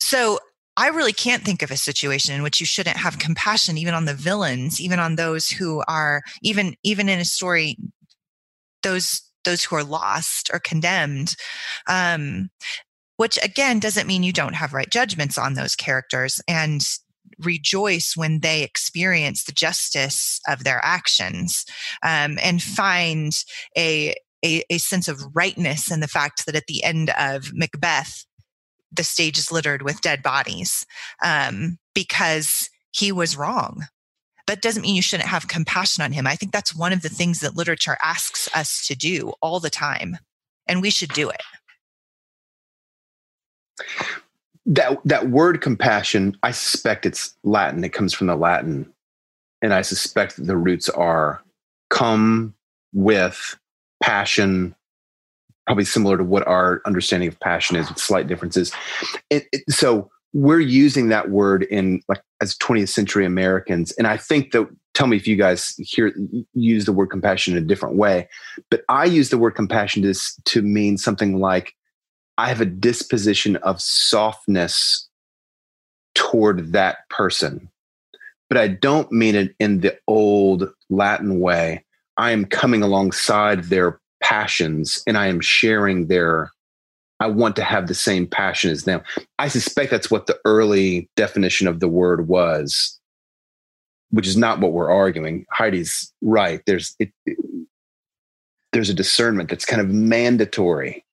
so 0.00 0.38
I 0.76 0.88
really 0.90 1.12
can't 1.12 1.44
think 1.44 1.62
of 1.62 1.72
a 1.72 1.76
situation 1.76 2.34
in 2.34 2.42
which 2.44 2.60
you 2.60 2.66
shouldn't 2.66 2.96
have 2.98 3.18
compassion 3.18 3.76
even 3.76 3.94
on 3.94 4.04
the 4.04 4.14
villains, 4.14 4.80
even 4.80 5.00
on 5.00 5.16
those 5.16 5.48
who 5.48 5.82
are 5.88 6.22
even 6.42 6.76
even 6.84 7.08
in 7.08 7.18
a 7.18 7.24
story 7.24 7.76
those 8.84 9.22
those 9.44 9.64
who 9.64 9.74
are 9.76 9.82
lost 9.84 10.50
or 10.52 10.60
condemned. 10.60 11.34
Um, 11.88 12.50
which 13.16 13.38
again 13.42 13.80
doesn't 13.80 14.06
mean 14.06 14.22
you 14.22 14.32
don't 14.32 14.54
have 14.54 14.72
right 14.72 14.88
judgments 14.88 15.36
on 15.36 15.54
those 15.54 15.74
characters 15.74 16.40
and 16.46 16.80
rejoice 17.40 18.16
when 18.16 18.40
they 18.40 18.62
experience 18.62 19.44
the 19.44 19.52
justice 19.52 20.40
of 20.48 20.64
their 20.64 20.80
actions 20.84 21.64
um, 22.02 22.38
and 22.42 22.62
find 22.62 23.32
a, 23.76 24.14
a 24.44 24.62
a 24.70 24.78
sense 24.78 25.08
of 25.08 25.34
rightness 25.34 25.90
in 25.90 26.00
the 26.00 26.08
fact 26.08 26.46
that 26.46 26.54
at 26.54 26.66
the 26.66 26.82
end 26.84 27.10
of 27.18 27.52
Macbeth 27.52 28.24
the 28.92 29.04
stage 29.04 29.38
is 29.38 29.52
littered 29.52 29.82
with 29.82 30.00
dead 30.00 30.22
bodies 30.22 30.86
um, 31.22 31.78
because 31.94 32.70
he 32.90 33.12
was 33.12 33.36
wrong. 33.36 33.84
But 34.46 34.62
doesn't 34.62 34.82
mean 34.82 34.94
you 34.94 35.02
shouldn't 35.02 35.28
have 35.28 35.48
compassion 35.48 36.02
on 36.02 36.12
him. 36.12 36.26
I 36.26 36.34
think 36.34 36.52
that's 36.52 36.74
one 36.74 36.92
of 36.92 37.02
the 37.02 37.10
things 37.10 37.40
that 37.40 37.56
literature 37.56 37.98
asks 38.02 38.48
us 38.54 38.86
to 38.86 38.96
do 38.96 39.32
all 39.42 39.60
the 39.60 39.68
time, 39.68 40.16
and 40.66 40.80
we 40.80 40.88
should 40.90 41.12
do 41.12 41.28
it. 41.28 41.42
That 44.68 44.98
that 45.04 45.30
word 45.30 45.60
compassion 45.60 46.36
i 46.42 46.50
suspect 46.50 47.06
it's 47.06 47.34
latin. 47.42 47.82
It 47.82 47.92
comes 47.92 48.14
from 48.14 48.28
the 48.28 48.36
latin. 48.36 48.92
And 49.62 49.74
i 49.74 49.82
suspect 49.82 50.36
that 50.36 50.44
the 50.44 50.56
roots 50.56 50.88
are 50.88 51.42
come 51.90 52.54
with 52.92 53.58
passion 54.02 54.74
probably 55.66 55.84
similar 55.84 56.16
to 56.16 56.24
what 56.24 56.46
our 56.46 56.80
understanding 56.86 57.28
of 57.28 57.38
passion 57.40 57.76
is 57.76 57.90
with 57.90 57.98
slight 57.98 58.26
differences. 58.26 58.72
It, 59.28 59.48
it, 59.52 59.62
so 59.68 60.10
we're 60.32 60.60
using 60.60 61.08
that 61.08 61.28
word 61.28 61.64
in 61.64 62.00
like 62.08 62.22
as 62.40 62.56
20th 62.56 62.88
century 62.88 63.24
americans. 63.24 63.92
And 63.92 64.06
i 64.06 64.16
think 64.16 64.52
that 64.52 64.68
tell 64.94 65.06
me 65.06 65.16
if 65.16 65.26
you 65.26 65.36
guys 65.36 65.74
hear 65.78 66.12
use 66.54 66.84
the 66.84 66.92
word 66.92 67.06
compassion 67.06 67.56
in 67.56 67.62
a 67.62 67.66
different 67.66 67.96
way 67.96 68.28
but 68.70 68.82
i 68.88 69.04
use 69.04 69.30
the 69.30 69.38
word 69.38 69.52
compassion 69.52 70.02
to, 70.02 70.14
to 70.44 70.60
mean 70.60 70.98
something 70.98 71.38
like 71.38 71.74
I 72.38 72.48
have 72.48 72.60
a 72.60 72.66
disposition 72.66 73.56
of 73.56 73.82
softness 73.82 75.08
toward 76.14 76.72
that 76.72 77.08
person. 77.10 77.68
But 78.48 78.58
I 78.58 78.68
don't 78.68 79.10
mean 79.12 79.34
it 79.34 79.54
in 79.58 79.80
the 79.80 79.98
old 80.06 80.72
Latin 80.88 81.40
way. 81.40 81.84
I 82.16 82.30
am 82.30 82.44
coming 82.44 82.82
alongside 82.82 83.64
their 83.64 84.00
passions 84.22 85.02
and 85.06 85.18
I 85.18 85.26
am 85.26 85.40
sharing 85.40 86.06
their 86.06 86.52
I 87.20 87.26
want 87.26 87.56
to 87.56 87.64
have 87.64 87.88
the 87.88 87.94
same 87.94 88.28
passion 88.28 88.70
as 88.70 88.84
them. 88.84 89.02
I 89.40 89.48
suspect 89.48 89.90
that's 89.90 90.10
what 90.10 90.28
the 90.28 90.38
early 90.44 91.10
definition 91.16 91.66
of 91.66 91.80
the 91.80 91.88
word 91.88 92.28
was, 92.28 92.96
which 94.10 94.28
is 94.28 94.36
not 94.36 94.60
what 94.60 94.70
we're 94.70 94.92
arguing. 94.92 95.44
Heidi's 95.50 96.12
right. 96.22 96.62
There's 96.64 96.94
it, 97.00 97.10
there's 98.72 98.88
a 98.88 98.94
discernment 98.94 99.50
that's 99.50 99.64
kind 99.64 99.80
of 99.80 99.88
mandatory. 99.88 101.04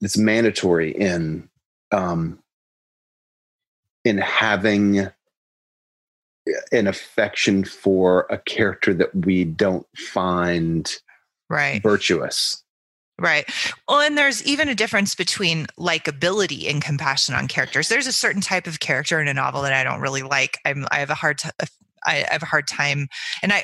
It's 0.00 0.16
mandatory 0.16 0.92
in 0.92 1.48
um, 1.92 2.38
in 4.04 4.18
having 4.18 5.08
an 6.72 6.86
affection 6.86 7.64
for 7.64 8.26
a 8.30 8.38
character 8.38 8.94
that 8.94 9.14
we 9.14 9.44
don't 9.44 9.86
find 9.96 10.90
right 11.48 11.82
virtuous 11.82 12.62
Right. 13.20 13.46
Well, 13.86 14.00
and 14.00 14.16
there's 14.16 14.42
even 14.46 14.70
a 14.70 14.74
difference 14.74 15.14
between 15.14 15.66
likability 15.78 16.70
and 16.70 16.82
compassion 16.82 17.34
on 17.34 17.48
characters. 17.48 17.88
There's 17.90 18.06
a 18.06 18.12
certain 18.12 18.40
type 18.40 18.66
of 18.66 18.80
character 18.80 19.20
in 19.20 19.28
a 19.28 19.34
novel 19.34 19.60
that 19.60 19.74
I 19.74 19.84
don't 19.84 20.00
really 20.00 20.22
like. 20.22 20.56
I'm, 20.64 20.86
I 20.90 21.00
have 21.00 21.10
a 21.10 21.14
hard 21.14 21.36
time. 21.36 21.52
I 22.06 22.24
have 22.30 22.42
a 22.42 22.46
hard 22.46 22.66
time, 22.66 23.08
and 23.42 23.52
I 23.52 23.62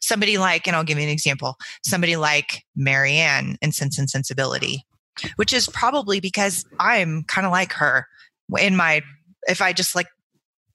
somebody 0.00 0.38
like, 0.38 0.66
and 0.66 0.74
I'll 0.74 0.82
give 0.82 0.98
you 0.98 1.04
an 1.04 1.08
example. 1.08 1.54
Somebody 1.84 2.16
like 2.16 2.64
Marianne 2.74 3.58
in 3.62 3.70
Sense 3.70 3.96
and 3.96 4.10
Sensibility, 4.10 4.84
which 5.36 5.52
is 5.52 5.68
probably 5.68 6.20
because 6.20 6.64
I'm 6.78 7.24
kind 7.24 7.46
of 7.46 7.52
like 7.52 7.72
her 7.74 8.06
in 8.58 8.76
my. 8.76 9.02
If 9.48 9.62
I 9.62 9.72
just 9.72 9.94
like 9.94 10.08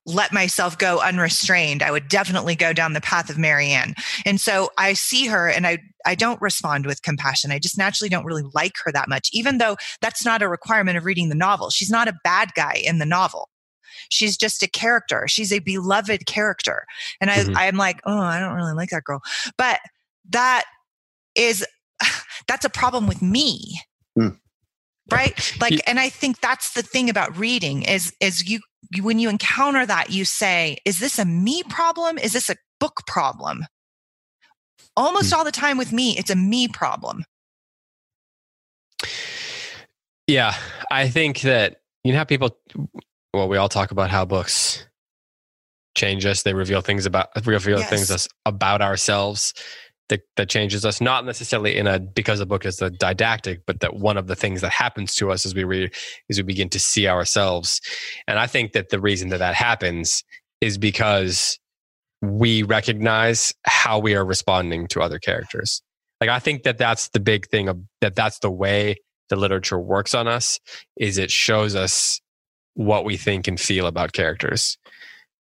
let 0.06 0.34
myself 0.34 0.78
go 0.78 1.00
unrestrained, 1.00 1.84
I 1.84 1.92
would 1.92 2.08
definitely 2.08 2.56
go 2.56 2.74
down 2.74 2.94
the 2.94 3.02
path 3.02 3.30
of 3.30 3.38
Marianne. 3.38 3.94
And 4.26 4.42
so 4.42 4.72
I 4.78 4.94
see 4.94 5.28
her 5.28 5.48
and 5.48 5.68
I, 5.68 5.78
I 6.06 6.16
don't 6.16 6.42
respond 6.42 6.88
with 6.88 7.04
compassion. 7.04 7.52
I 7.52 7.60
just 7.60 7.78
naturally 7.78 8.10
don't 8.10 8.26
really 8.26 8.46
like 8.54 8.74
her 8.84 8.92
that 8.92 9.10
much, 9.10 9.30
even 9.32 9.60
though 9.60 9.78
that's 10.02 10.26
not 10.26 10.42
a 10.42 10.50
requirement 10.50 10.98
of 10.98 11.06
reading 11.06 11.30
the 11.30 11.36
novel. 11.36 11.70
She's 11.70 11.92
not 11.92 12.08
a 12.08 12.18
bad 12.24 12.54
guy 12.56 12.82
in 12.84 12.98
the 12.98 13.06
novel. 13.06 13.50
She's 14.10 14.38
just 14.38 14.64
a 14.64 14.68
character. 14.68 15.28
She's 15.28 15.54
a 15.54 15.60
beloved 15.60 16.26
character. 16.26 16.86
And 17.20 17.30
I, 17.30 17.38
mm-hmm. 17.38 17.56
I'm 17.56 17.78
like, 17.78 18.02
oh, 18.06 18.18
I 18.18 18.40
don't 18.40 18.56
really 18.56 18.74
like 18.74 18.90
that 18.90 19.04
girl. 19.04 19.22
But 19.58 19.80
that 20.30 20.64
is, 21.36 21.66
that's 22.48 22.66
a 22.66 22.70
problem 22.70 23.06
with 23.06 23.22
me. 23.22 23.80
Mm 24.18 24.38
right 25.12 25.58
like 25.60 25.82
and 25.88 26.00
i 26.00 26.08
think 26.08 26.40
that's 26.42 26.74
the 26.74 26.84
thing 26.84 27.10
about 27.10 27.36
reading 27.36 27.82
is 27.82 28.14
is 28.22 28.48
you 28.48 28.60
when 29.00 29.20
you 29.20 29.30
encounter 29.30 29.86
that, 29.86 30.10
you 30.10 30.26
say, 30.26 30.78
is 30.86 31.00
this 31.00 31.18
a 31.20 31.26
me 31.26 31.64
problem? 31.64 32.18
Is 32.18 32.34
this 32.34 32.50
a 32.50 32.56
book 32.80 33.02
problem? 33.08 33.66
Almost 34.98 35.32
mm. 35.32 35.38
all 35.38 35.46
the 35.46 35.52
time 35.52 35.78
with 35.78 35.94
me, 35.94 36.18
it's 36.18 36.30
a 36.30 36.36
me 36.36 36.68
problem. 36.68 37.24
Yeah, 40.28 40.56
I 40.90 41.10
think 41.10 41.42
that 41.42 41.82
you 42.04 42.12
know 42.12 42.18
how 42.18 42.24
people 42.24 42.58
well, 43.34 43.48
we 43.48 43.58
all 43.58 43.70
talk 43.70 43.92
about 43.92 44.10
how 44.10 44.26
books 44.26 44.86
change 45.96 46.26
us. 46.26 46.44
They 46.44 46.54
reveal 46.54 46.82
things 46.82 47.06
about 47.06 47.30
reveal 47.46 47.80
yes. 47.80 47.90
things 47.90 48.12
us 48.12 48.28
about 48.46 48.82
ourselves 48.82 49.54
that, 50.12 50.22
that 50.36 50.50
changes 50.50 50.86
us, 50.86 51.02
not 51.02 51.26
necessarily 51.26 51.76
in 51.76 51.88
a 51.88 51.98
because 52.00 52.40
the 52.40 52.46
book 52.46 52.66
is 52.66 52.82
a 52.82 52.92
didactic, 52.92 53.66
but 53.66 53.80
that 53.80 53.96
one 53.96 54.18
of 54.18 54.28
the 54.28 54.36
things 54.36 54.62
that 54.62 54.72
happens 54.72 55.16
to 55.16 55.32
us 55.32 55.46
as 55.46 55.56
we 55.56 55.64
read 55.64 55.92
is 56.30 56.38
we 56.38 56.44
begin 56.44 56.70
to 56.70 56.80
see 56.80 57.08
ourselves. 57.08 57.82
And 58.28 58.38
I 58.38 58.46
think 58.46 58.74
that 58.74 58.90
the 58.90 59.00
reason 59.00 59.30
that 59.30 59.40
that 59.40 59.56
happens 59.56 60.24
is 60.60 60.78
because 60.78 61.58
we 62.22 62.62
recognize 62.62 63.54
how 63.64 63.98
we 63.98 64.14
are 64.14 64.26
responding 64.26 64.88
to 64.90 65.02
other 65.02 65.18
characters. 65.18 65.82
Like 66.20 66.30
I 66.30 66.40
think 66.40 66.64
that 66.64 66.78
that's 66.78 67.10
the 67.10 67.20
big 67.20 67.48
thing 67.48 67.68
of 67.68 67.80
that 68.02 68.16
that's 68.16 68.40
the 68.40 68.52
way 68.52 68.98
the 69.30 69.38
literature 69.38 69.80
works 69.80 70.14
on 70.14 70.28
us 70.28 70.60
is 70.98 71.18
it 71.18 71.32
shows 71.32 71.74
us 71.74 72.22
what 72.74 73.06
we 73.06 73.18
think 73.18 73.48
and 73.48 73.60
feel 73.60 73.88
about 73.88 74.12
characters. 74.12 74.78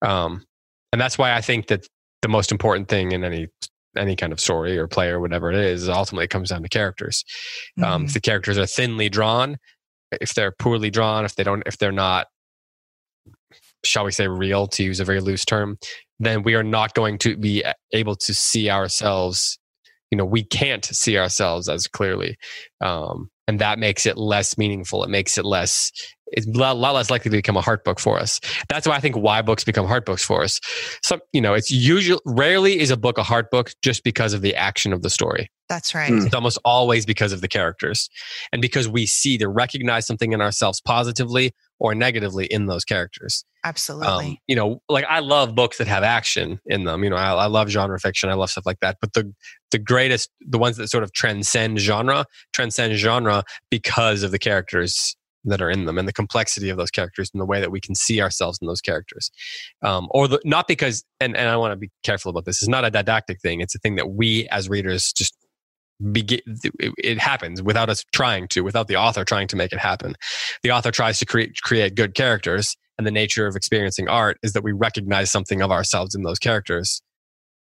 Um, 0.00 0.46
and 0.92 1.00
that's 1.00 1.18
why 1.18 1.34
I 1.34 1.40
think 1.40 1.66
that 1.66 1.86
the 2.22 2.28
most 2.28 2.52
important 2.52 2.88
thing 2.88 3.12
in 3.12 3.24
any 3.24 3.48
any 3.96 4.16
kind 4.16 4.32
of 4.32 4.40
story 4.40 4.78
or 4.78 4.86
play 4.86 5.08
or 5.08 5.20
whatever 5.20 5.50
it 5.50 5.58
is 5.58 5.88
ultimately 5.88 6.24
it 6.24 6.30
comes 6.30 6.50
down 6.50 6.62
to 6.62 6.68
characters 6.68 7.24
mm-hmm. 7.78 7.84
um, 7.84 8.02
if 8.02 8.08
mm-hmm. 8.08 8.14
the 8.14 8.20
characters 8.20 8.58
are 8.58 8.66
thinly 8.66 9.08
drawn 9.08 9.56
if 10.20 10.34
they're 10.34 10.52
poorly 10.52 10.90
drawn 10.90 11.24
if 11.24 11.34
they 11.34 11.42
don't 11.42 11.62
if 11.66 11.78
they're 11.78 11.92
not 11.92 12.26
shall 13.84 14.04
we 14.04 14.12
say 14.12 14.28
real 14.28 14.66
to 14.66 14.84
use 14.84 15.00
a 15.00 15.04
very 15.04 15.20
loose 15.20 15.44
term 15.44 15.78
then 16.18 16.42
we 16.42 16.54
are 16.54 16.62
not 16.62 16.94
going 16.94 17.16
to 17.18 17.36
be 17.36 17.64
able 17.92 18.14
to 18.14 18.34
see 18.34 18.70
ourselves 18.70 19.58
you 20.10 20.18
know 20.18 20.24
we 20.24 20.42
can't 20.42 20.84
see 20.84 21.18
ourselves 21.18 21.68
as 21.68 21.86
clearly 21.86 22.36
um, 22.80 23.30
and 23.46 23.58
that 23.58 23.78
makes 23.78 24.06
it 24.06 24.16
less 24.16 24.58
meaningful 24.58 25.02
it 25.02 25.10
makes 25.10 25.38
it 25.38 25.44
less 25.44 25.90
it's 26.32 26.46
a 26.46 26.50
lot, 26.50 26.76
less 26.76 27.10
likely 27.10 27.30
to 27.30 27.36
become 27.36 27.56
a 27.56 27.60
heart 27.60 27.84
book 27.84 28.00
for 28.00 28.18
us. 28.18 28.40
That's 28.68 28.86
why 28.86 28.96
I 28.96 29.00
think 29.00 29.16
why 29.16 29.42
books 29.42 29.64
become 29.64 29.86
heart 29.86 30.06
books 30.06 30.24
for 30.24 30.42
us. 30.42 30.60
So, 31.02 31.18
you 31.32 31.40
know, 31.40 31.54
it's 31.54 31.70
usually 31.70 32.20
rarely 32.24 32.80
is 32.80 32.90
a 32.90 32.96
book 32.96 33.18
a 33.18 33.22
heart 33.22 33.50
book 33.50 33.72
just 33.82 34.04
because 34.04 34.32
of 34.32 34.42
the 34.42 34.54
action 34.54 34.92
of 34.92 35.02
the 35.02 35.10
story. 35.10 35.50
That's 35.68 35.94
right. 35.94 36.12
It's 36.12 36.34
almost 36.34 36.58
always 36.64 37.06
because 37.06 37.32
of 37.32 37.42
the 37.42 37.48
characters 37.48 38.10
and 38.52 38.60
because 38.60 38.88
we 38.88 39.06
see 39.06 39.38
to 39.38 39.48
recognize 39.48 40.04
something 40.04 40.32
in 40.32 40.40
ourselves 40.40 40.80
positively 40.80 41.52
or 41.78 41.94
negatively 41.94 42.46
in 42.46 42.66
those 42.66 42.84
characters. 42.84 43.44
Absolutely. 43.62 44.30
Um, 44.30 44.36
you 44.48 44.56
know, 44.56 44.82
like 44.88 45.04
I 45.08 45.20
love 45.20 45.54
books 45.54 45.78
that 45.78 45.86
have 45.86 46.02
action 46.02 46.60
in 46.66 46.84
them. 46.84 47.04
You 47.04 47.10
know, 47.10 47.16
I, 47.16 47.32
I 47.32 47.46
love 47.46 47.68
genre 47.68 48.00
fiction. 48.00 48.30
I 48.30 48.34
love 48.34 48.50
stuff 48.50 48.66
like 48.66 48.80
that. 48.80 48.96
But 49.00 49.12
the 49.12 49.32
the 49.70 49.78
greatest, 49.78 50.30
the 50.40 50.58
ones 50.58 50.76
that 50.76 50.88
sort 50.88 51.04
of 51.04 51.12
transcend 51.12 51.78
genre, 51.78 52.24
transcend 52.52 52.94
genre 52.94 53.44
because 53.70 54.24
of 54.24 54.32
the 54.32 54.38
characters 54.38 55.16
that 55.44 55.62
are 55.62 55.70
in 55.70 55.86
them 55.86 55.98
and 55.98 56.06
the 56.06 56.12
complexity 56.12 56.68
of 56.68 56.76
those 56.76 56.90
characters 56.90 57.30
and 57.32 57.40
the 57.40 57.46
way 57.46 57.60
that 57.60 57.70
we 57.70 57.80
can 57.80 57.94
see 57.94 58.20
ourselves 58.20 58.58
in 58.60 58.66
those 58.66 58.80
characters. 58.80 59.30
Um, 59.82 60.08
or 60.10 60.28
the, 60.28 60.40
not 60.44 60.68
because 60.68 61.04
and, 61.18 61.36
and 61.36 61.48
i 61.48 61.56
want 61.56 61.72
to 61.72 61.76
be 61.76 61.90
careful 62.02 62.30
about 62.30 62.44
this 62.44 62.62
it's 62.62 62.68
not 62.68 62.84
a 62.84 62.90
didactic 62.90 63.40
thing 63.40 63.60
it's 63.60 63.74
a 63.74 63.78
thing 63.78 63.96
that 63.96 64.10
we 64.10 64.48
as 64.48 64.68
readers 64.68 65.12
just 65.12 65.34
begin 66.12 66.40
it 66.98 67.18
happens 67.18 67.62
without 67.62 67.90
us 67.90 68.04
trying 68.12 68.48
to 68.48 68.62
without 68.62 68.88
the 68.88 68.96
author 68.96 69.24
trying 69.24 69.48
to 69.48 69.56
make 69.56 69.72
it 69.72 69.78
happen. 69.78 70.14
The 70.62 70.70
author 70.70 70.90
tries 70.90 71.18
to 71.18 71.26
create 71.26 71.60
create 71.62 71.94
good 71.94 72.14
characters 72.14 72.76
and 72.96 73.06
the 73.06 73.10
nature 73.10 73.46
of 73.46 73.56
experiencing 73.56 74.08
art 74.08 74.38
is 74.42 74.52
that 74.54 74.64
we 74.64 74.72
recognize 74.72 75.30
something 75.30 75.62
of 75.62 75.70
ourselves 75.70 76.14
in 76.14 76.22
those 76.22 76.38
characters 76.38 77.02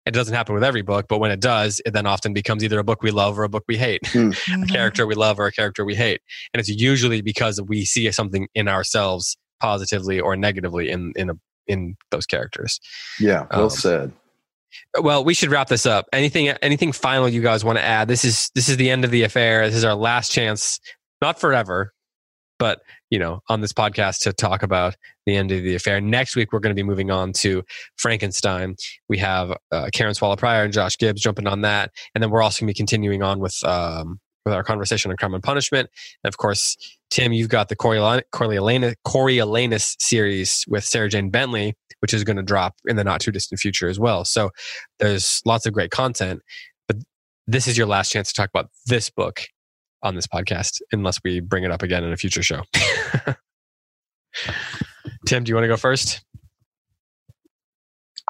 it 0.05 0.11
doesn't 0.11 0.33
happen 0.33 0.53
with 0.53 0.63
every 0.63 0.81
book, 0.81 1.05
but 1.07 1.19
when 1.19 1.31
it 1.31 1.39
does, 1.39 1.81
it 1.85 1.91
then 1.91 2.05
often 2.05 2.33
becomes 2.33 2.63
either 2.63 2.79
a 2.79 2.83
book 2.83 3.01
we 3.01 3.11
love 3.11 3.39
or 3.39 3.43
a 3.43 3.49
book 3.49 3.63
we 3.67 3.77
hate, 3.77 4.01
mm. 4.03 4.63
a 4.63 4.65
character 4.67 5.07
we 5.07 5.15
love 5.15 5.39
or 5.39 5.45
a 5.45 5.51
character 5.51 5.85
we 5.85 5.95
hate. 5.95 6.21
And 6.53 6.59
it's 6.59 6.69
usually 6.69 7.21
because 7.21 7.61
we 7.61 7.85
see 7.85 8.11
something 8.11 8.47
in 8.53 8.67
ourselves 8.67 9.37
positively 9.61 10.19
or 10.19 10.35
negatively 10.35 10.89
in 10.89 11.13
in 11.15 11.29
a, 11.29 11.33
in 11.67 11.95
those 12.11 12.25
characters. 12.25 12.79
Yeah, 13.19 13.47
well 13.51 13.63
um, 13.63 13.69
said. 13.69 14.11
Well, 14.99 15.23
we 15.23 15.33
should 15.33 15.51
wrap 15.51 15.69
this 15.69 15.85
up. 15.85 16.07
Anything 16.11 16.49
anything 16.49 16.91
final 16.91 17.29
you 17.29 17.41
guys 17.41 17.63
want 17.63 17.77
to 17.77 17.83
add? 17.83 18.07
This 18.07 18.25
is 18.25 18.49
this 18.55 18.69
is 18.69 18.77
the 18.77 18.89
end 18.89 19.05
of 19.05 19.11
the 19.11 19.23
affair. 19.23 19.65
This 19.67 19.77
is 19.77 19.85
our 19.85 19.95
last 19.95 20.31
chance, 20.31 20.79
not 21.21 21.39
forever, 21.39 21.93
but 22.59 22.81
you 23.09 23.19
know, 23.19 23.41
on 23.49 23.61
this 23.61 23.73
podcast 23.73 24.19
to 24.21 24.33
talk 24.33 24.63
about 24.63 24.95
the 25.25 25.35
end 25.35 25.51
of 25.51 25.63
the 25.63 25.75
affair. 25.75 26.01
Next 26.01 26.35
week, 26.35 26.51
we're 26.51 26.59
going 26.59 26.75
to 26.75 26.79
be 26.79 26.87
moving 26.87 27.11
on 27.11 27.31
to 27.33 27.63
Frankenstein. 27.97 28.75
We 29.07 29.17
have 29.19 29.55
uh, 29.71 29.89
Karen 29.93 30.13
Swallow 30.13 30.35
Prior 30.35 30.63
and 30.63 30.73
Josh 30.73 30.97
Gibbs 30.97 31.21
jumping 31.21 31.47
on 31.47 31.61
that, 31.61 31.91
and 32.13 32.23
then 32.23 32.29
we're 32.31 32.41
also 32.41 32.61
going 32.61 32.67
to 32.67 32.73
be 32.73 32.77
continuing 32.77 33.21
on 33.21 33.39
with 33.39 33.57
um, 33.63 34.19
with 34.45 34.53
our 34.53 34.63
conversation 34.63 35.11
on 35.11 35.17
crime 35.17 35.33
and 35.33 35.43
punishment. 35.43 35.89
And 36.23 36.29
of 36.29 36.37
course, 36.37 36.75
Tim, 37.09 37.33
you've 37.33 37.49
got 37.49 37.69
the 37.69 37.75
Coriolanus, 37.75 38.23
Coriolanus 39.05 39.95
series 39.99 40.65
with 40.67 40.83
Sarah 40.83 41.09
Jane 41.09 41.29
Bentley, 41.29 41.75
which 41.99 42.13
is 42.13 42.23
going 42.23 42.37
to 42.37 42.43
drop 42.43 42.75
in 42.85 42.95
the 42.95 43.03
not 43.03 43.21
too 43.21 43.31
distant 43.31 43.59
future 43.59 43.87
as 43.87 43.99
well. 43.99 44.25
So 44.25 44.49
there's 44.99 45.41
lots 45.45 45.65
of 45.65 45.73
great 45.73 45.91
content. 45.91 46.41
But 46.87 46.97
this 47.47 47.67
is 47.67 47.77
your 47.77 47.87
last 47.87 48.11
chance 48.11 48.29
to 48.29 48.33
talk 48.33 48.49
about 48.49 48.69
this 48.87 49.09
book 49.09 49.43
on 50.03 50.15
this 50.15 50.27
podcast 50.27 50.81
unless 50.91 51.17
we 51.23 51.39
bring 51.39 51.63
it 51.63 51.71
up 51.71 51.81
again 51.81 52.03
in 52.03 52.11
a 52.11 52.17
future 52.17 52.43
show. 52.43 52.61
Tim, 55.25 55.43
do 55.43 55.49
you 55.49 55.55
want 55.55 55.63
to 55.63 55.69
go 55.69 55.77
first? 55.77 56.23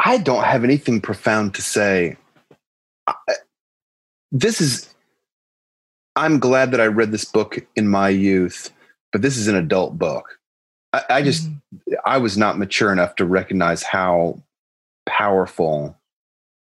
I 0.03 0.17
don't 0.17 0.43
have 0.43 0.63
anything 0.63 1.01
profound 1.01 1.55
to 1.55 1.61
say. 1.61 2.17
This 4.31 4.61
is, 4.61 4.93
I'm 6.15 6.39
glad 6.39 6.71
that 6.71 6.81
I 6.81 6.87
read 6.87 7.11
this 7.11 7.25
book 7.25 7.59
in 7.75 7.87
my 7.87 8.09
youth, 8.09 8.71
but 9.11 9.21
this 9.21 9.37
is 9.37 9.47
an 9.47 9.55
adult 9.55 9.97
book. 9.97 10.39
I, 10.93 11.03
I 11.09 11.21
just, 11.21 11.47
mm-hmm. 11.47 11.95
I 12.05 12.17
was 12.17 12.37
not 12.37 12.57
mature 12.57 12.91
enough 12.91 13.15
to 13.15 13.25
recognize 13.25 13.83
how 13.83 14.41
powerful 15.05 15.97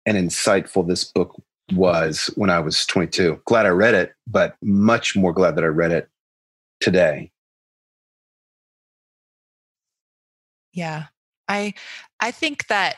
and 0.04 0.16
insightful 0.16 0.86
this 0.86 1.04
book 1.04 1.40
was 1.72 2.30
when 2.36 2.50
I 2.50 2.60
was 2.60 2.86
22. 2.86 3.40
Glad 3.44 3.66
I 3.66 3.70
read 3.70 3.94
it, 3.94 4.14
but 4.26 4.56
much 4.62 5.16
more 5.16 5.32
glad 5.32 5.56
that 5.56 5.64
I 5.64 5.68
read 5.68 5.92
it 5.92 6.08
today. 6.80 7.30
Yeah. 10.72 11.06
I 11.48 11.74
I 12.20 12.30
think 12.30 12.66
that 12.68 12.96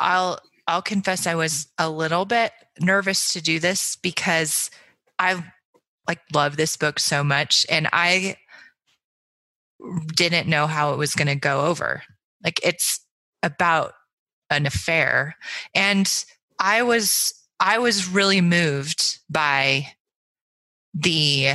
I'll 0.00 0.40
I'll 0.66 0.82
confess 0.82 1.26
I 1.26 1.34
was 1.34 1.68
a 1.78 1.88
little 1.88 2.24
bit 2.24 2.52
nervous 2.80 3.32
to 3.32 3.42
do 3.42 3.58
this 3.58 3.96
because 3.96 4.70
I 5.18 5.44
like 6.08 6.20
love 6.34 6.56
this 6.56 6.76
book 6.76 6.98
so 6.98 7.22
much 7.22 7.64
and 7.70 7.88
I 7.92 8.36
didn't 10.14 10.48
know 10.48 10.66
how 10.66 10.92
it 10.92 10.98
was 10.98 11.14
going 11.14 11.28
to 11.28 11.36
go 11.36 11.66
over. 11.66 12.02
Like 12.42 12.60
it's 12.62 13.00
about 13.42 13.92
an 14.50 14.66
affair 14.66 15.36
and 15.74 16.24
I 16.58 16.82
was 16.82 17.34
I 17.60 17.78
was 17.78 18.08
really 18.08 18.40
moved 18.40 19.18
by 19.30 19.88
the 20.94 21.54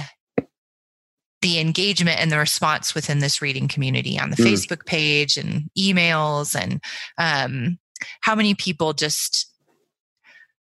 the 1.42 1.60
engagement 1.60 2.20
and 2.20 2.32
the 2.32 2.38
response 2.38 2.94
within 2.94 3.20
this 3.20 3.42
reading 3.42 3.68
community 3.68 4.20
on 4.20 4.30
the 4.30 4.36
mm. 4.36 4.46
Facebook 4.46 4.86
page 4.86 5.38
and 5.38 5.70
emails 5.78 6.56
and 6.56 6.80
um, 7.18 7.80
how 8.22 8.36
many 8.36 8.54
people 8.54 8.94
just 8.94 9.52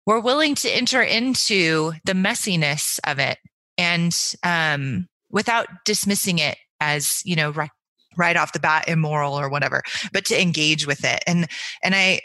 were 0.07 0.21
willing 0.21 0.55
to 0.55 0.71
enter 0.71 1.03
into 1.03 1.93
the 2.05 2.13
messiness 2.13 3.01
of 3.05 3.19
it 3.19 3.39
and 3.77 4.35
um, 4.45 5.09
without 5.31 5.67
dismissing 5.85 6.39
it 6.39 6.57
as 6.81 7.21
you 7.25 7.35
know 7.35 7.51
right, 7.51 7.71
right 8.17 8.37
off 8.37 8.53
the 8.53 8.61
bat 8.61 8.89
immoral 8.89 9.39
or 9.39 9.49
whatever 9.49 9.83
but 10.13 10.25
to 10.25 10.41
engage 10.41 10.87
with 10.87 11.05
it 11.05 11.23
and 11.27 11.49
and 11.83 11.95
i 11.95 12.21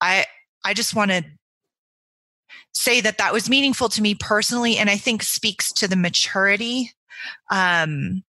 i 0.00 0.26
i 0.64 0.74
just 0.74 0.94
want 0.96 1.10
to 1.12 1.24
say 2.74 3.00
that 3.00 3.18
that 3.18 3.32
was 3.32 3.48
meaningful 3.48 3.88
to 3.88 4.02
me 4.02 4.14
personally 4.14 4.76
and 4.76 4.90
i 4.90 4.96
think 4.96 5.22
speaks 5.22 5.72
to 5.72 5.88
the 5.88 5.96
maturity 5.96 6.90
um, 7.50 8.22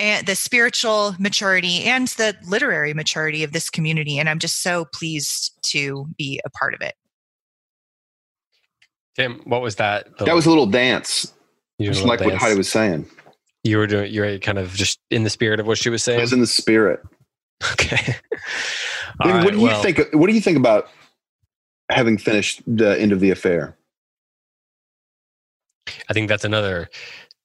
and 0.00 0.26
the 0.26 0.34
spiritual 0.34 1.14
maturity 1.18 1.84
and 1.84 2.08
the 2.08 2.34
literary 2.46 2.94
maturity 2.94 3.44
of 3.44 3.52
this 3.52 3.68
community. 3.68 4.18
And 4.18 4.28
I'm 4.28 4.38
just 4.38 4.62
so 4.62 4.86
pleased 4.94 5.52
to 5.64 6.06
be 6.16 6.40
a 6.44 6.50
part 6.50 6.72
of 6.72 6.80
it. 6.80 6.94
Tim, 9.16 9.42
what 9.44 9.60
was 9.60 9.76
that? 9.76 10.06
That 10.18 10.34
was 10.34 10.46
a 10.46 10.48
little 10.48 10.66
dance. 10.66 11.32
Just 11.80 12.04
like 12.04 12.20
dance. 12.20 12.32
what 12.32 12.40
Heidi 12.40 12.56
was 12.56 12.70
saying. 12.70 13.06
You 13.62 13.76
were 13.76 13.86
doing. 13.86 14.10
You're 14.10 14.38
kind 14.38 14.58
of 14.58 14.72
just 14.72 14.98
in 15.10 15.24
the 15.24 15.30
spirit 15.30 15.60
of 15.60 15.66
what 15.66 15.76
she 15.76 15.90
was 15.90 16.02
saying. 16.02 16.18
I 16.18 16.22
was 16.22 16.32
in 16.32 16.40
the 16.40 16.46
spirit. 16.46 17.00
Okay. 17.72 18.16
right, 19.22 19.44
what 19.44 19.52
do 19.52 19.60
well, 19.60 19.76
you 19.76 19.82
think? 19.82 20.14
What 20.14 20.28
do 20.28 20.32
you 20.32 20.40
think 20.40 20.56
about 20.56 20.88
having 21.90 22.18
finished 22.18 22.62
the 22.66 22.98
end 23.00 23.12
of 23.12 23.20
the 23.20 23.30
affair? 23.30 23.76
I 26.08 26.12
think 26.12 26.28
that's 26.28 26.44
another 26.44 26.88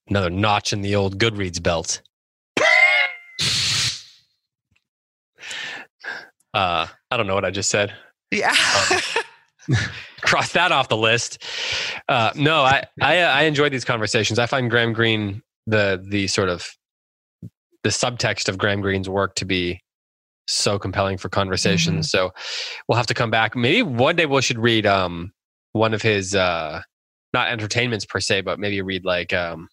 another 0.07 0.29
notch 0.29 0.73
in 0.73 0.81
the 0.81 0.95
old 0.95 1.17
Goodreads 1.17 1.61
belt. 1.61 2.01
uh, 6.53 6.87
I 7.11 7.17
don't 7.17 7.27
know 7.27 7.35
what 7.35 7.45
I 7.45 7.51
just 7.51 7.69
said. 7.69 7.93
Yeah. 8.31 8.55
um, 8.91 9.75
cross 10.21 10.51
that 10.53 10.71
off 10.71 10.89
the 10.89 10.97
list. 10.97 11.43
Uh, 12.07 12.31
no, 12.35 12.61
I, 12.61 12.83
I 13.01 13.17
I 13.19 13.41
enjoy 13.43 13.69
these 13.69 13.85
conversations. 13.85 14.39
I 14.39 14.45
find 14.45 14.69
Graham 14.69 14.93
Greene 14.93 15.41
the 15.67 16.03
the 16.07 16.27
sort 16.27 16.49
of 16.49 16.67
the 17.83 17.89
subtext 17.89 18.49
of 18.49 18.57
Graham 18.57 18.81
Greene's 18.81 19.09
work 19.09 19.35
to 19.35 19.45
be 19.45 19.81
so 20.47 20.77
compelling 20.79 21.17
for 21.17 21.29
conversations. 21.29 22.07
Mm-hmm. 22.07 22.29
So 22.29 22.31
we'll 22.87 22.97
have 22.97 23.07
to 23.07 23.13
come 23.13 23.31
back. 23.31 23.55
Maybe 23.55 23.81
one 23.81 24.15
day 24.15 24.25
we 24.25 24.41
should 24.41 24.59
read 24.59 24.85
um 24.85 25.31
one 25.73 25.93
of 25.93 26.01
his 26.01 26.35
uh 26.35 26.81
not 27.33 27.49
entertainments 27.49 28.05
per 28.05 28.19
se, 28.19 28.41
but 28.41 28.59
maybe 28.59 28.81
read 28.81 29.05
like 29.05 29.33
um 29.33 29.67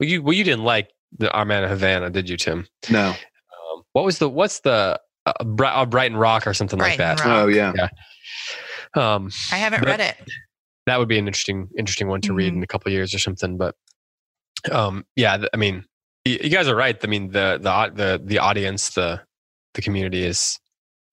well, 0.00 0.08
you 0.08 0.22
well, 0.22 0.32
you 0.32 0.44
didn't 0.44 0.64
like 0.64 0.90
the 1.16 1.30
Our 1.32 1.44
Man 1.44 1.64
of 1.64 1.70
Havana, 1.70 2.10
did 2.10 2.28
you, 2.28 2.36
Tim? 2.36 2.66
No. 2.90 3.10
Um, 3.10 3.82
what 3.92 4.04
was 4.04 4.18
the 4.18 4.28
what's 4.28 4.60
the 4.60 5.00
uh, 5.26 5.32
uh, 5.32 5.86
Brighton 5.86 6.16
Rock 6.16 6.46
or 6.46 6.54
something 6.54 6.78
Brighton 6.78 7.06
like 7.06 7.18
that? 7.18 7.24
Rock. 7.24 7.44
Oh 7.44 7.46
yeah. 7.46 7.72
Yeah. 7.76 7.88
Um, 8.96 9.30
I 9.52 9.56
haven't 9.56 9.84
read 9.84 10.00
it. 10.00 10.16
That 10.86 10.98
would 10.98 11.08
be 11.08 11.18
an 11.18 11.26
interesting 11.26 11.68
interesting 11.78 12.08
one 12.08 12.20
to 12.22 12.28
mm-hmm. 12.28 12.36
read 12.36 12.54
in 12.54 12.62
a 12.62 12.66
couple 12.66 12.92
years 12.92 13.14
or 13.14 13.18
something. 13.18 13.56
But 13.56 13.74
um, 14.70 15.04
yeah, 15.16 15.44
I 15.52 15.56
mean, 15.56 15.84
you, 16.24 16.38
you 16.42 16.50
guys 16.50 16.68
are 16.68 16.76
right. 16.76 16.96
I 17.02 17.06
mean, 17.06 17.30
the 17.30 17.58
the 17.60 17.92
the 17.94 18.22
the 18.24 18.38
audience, 18.38 18.90
the 18.90 19.22
the 19.74 19.82
community 19.82 20.24
is 20.24 20.58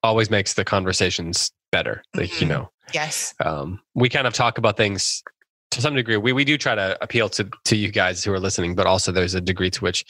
always 0.03 0.29
makes 0.29 0.53
the 0.53 0.65
conversations 0.65 1.51
better. 1.71 2.03
Like 2.15 2.31
mm-hmm. 2.31 2.43
you 2.43 2.49
know, 2.49 2.71
yes. 2.93 3.33
Um, 3.43 3.81
we 3.93 4.09
kind 4.09 4.27
of 4.27 4.33
talk 4.33 4.57
about 4.57 4.77
things 4.77 5.23
to 5.71 5.81
some 5.81 5.95
degree 5.95 6.17
we, 6.17 6.33
we 6.33 6.45
do 6.45 6.57
try 6.57 6.75
to 6.75 6.97
appeal 7.01 7.29
to, 7.29 7.49
to 7.65 7.75
you 7.75 7.91
guys 7.91 8.23
who 8.23 8.31
are 8.31 8.39
listening 8.39 8.75
but 8.75 8.85
also 8.85 9.11
there's 9.11 9.33
a 9.33 9.41
degree 9.41 9.69
to 9.69 9.81
which 9.81 10.05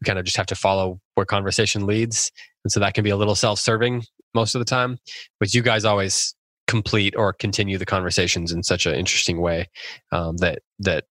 we 0.00 0.04
kind 0.04 0.18
of 0.18 0.24
just 0.24 0.36
have 0.36 0.46
to 0.46 0.54
follow 0.54 1.00
where 1.14 1.26
conversation 1.26 1.86
leads 1.86 2.30
and 2.64 2.70
so 2.70 2.78
that 2.78 2.94
can 2.94 3.02
be 3.02 3.10
a 3.10 3.16
little 3.16 3.34
self-serving 3.34 4.04
most 4.34 4.54
of 4.54 4.58
the 4.58 4.64
time 4.64 4.98
but 5.40 5.52
you 5.52 5.62
guys 5.62 5.84
always 5.84 6.34
complete 6.66 7.14
or 7.16 7.32
continue 7.32 7.78
the 7.78 7.86
conversations 7.86 8.52
in 8.52 8.62
such 8.62 8.84
an 8.86 8.94
interesting 8.94 9.40
way 9.40 9.66
um, 10.12 10.36
that 10.36 10.60
that 10.78 11.04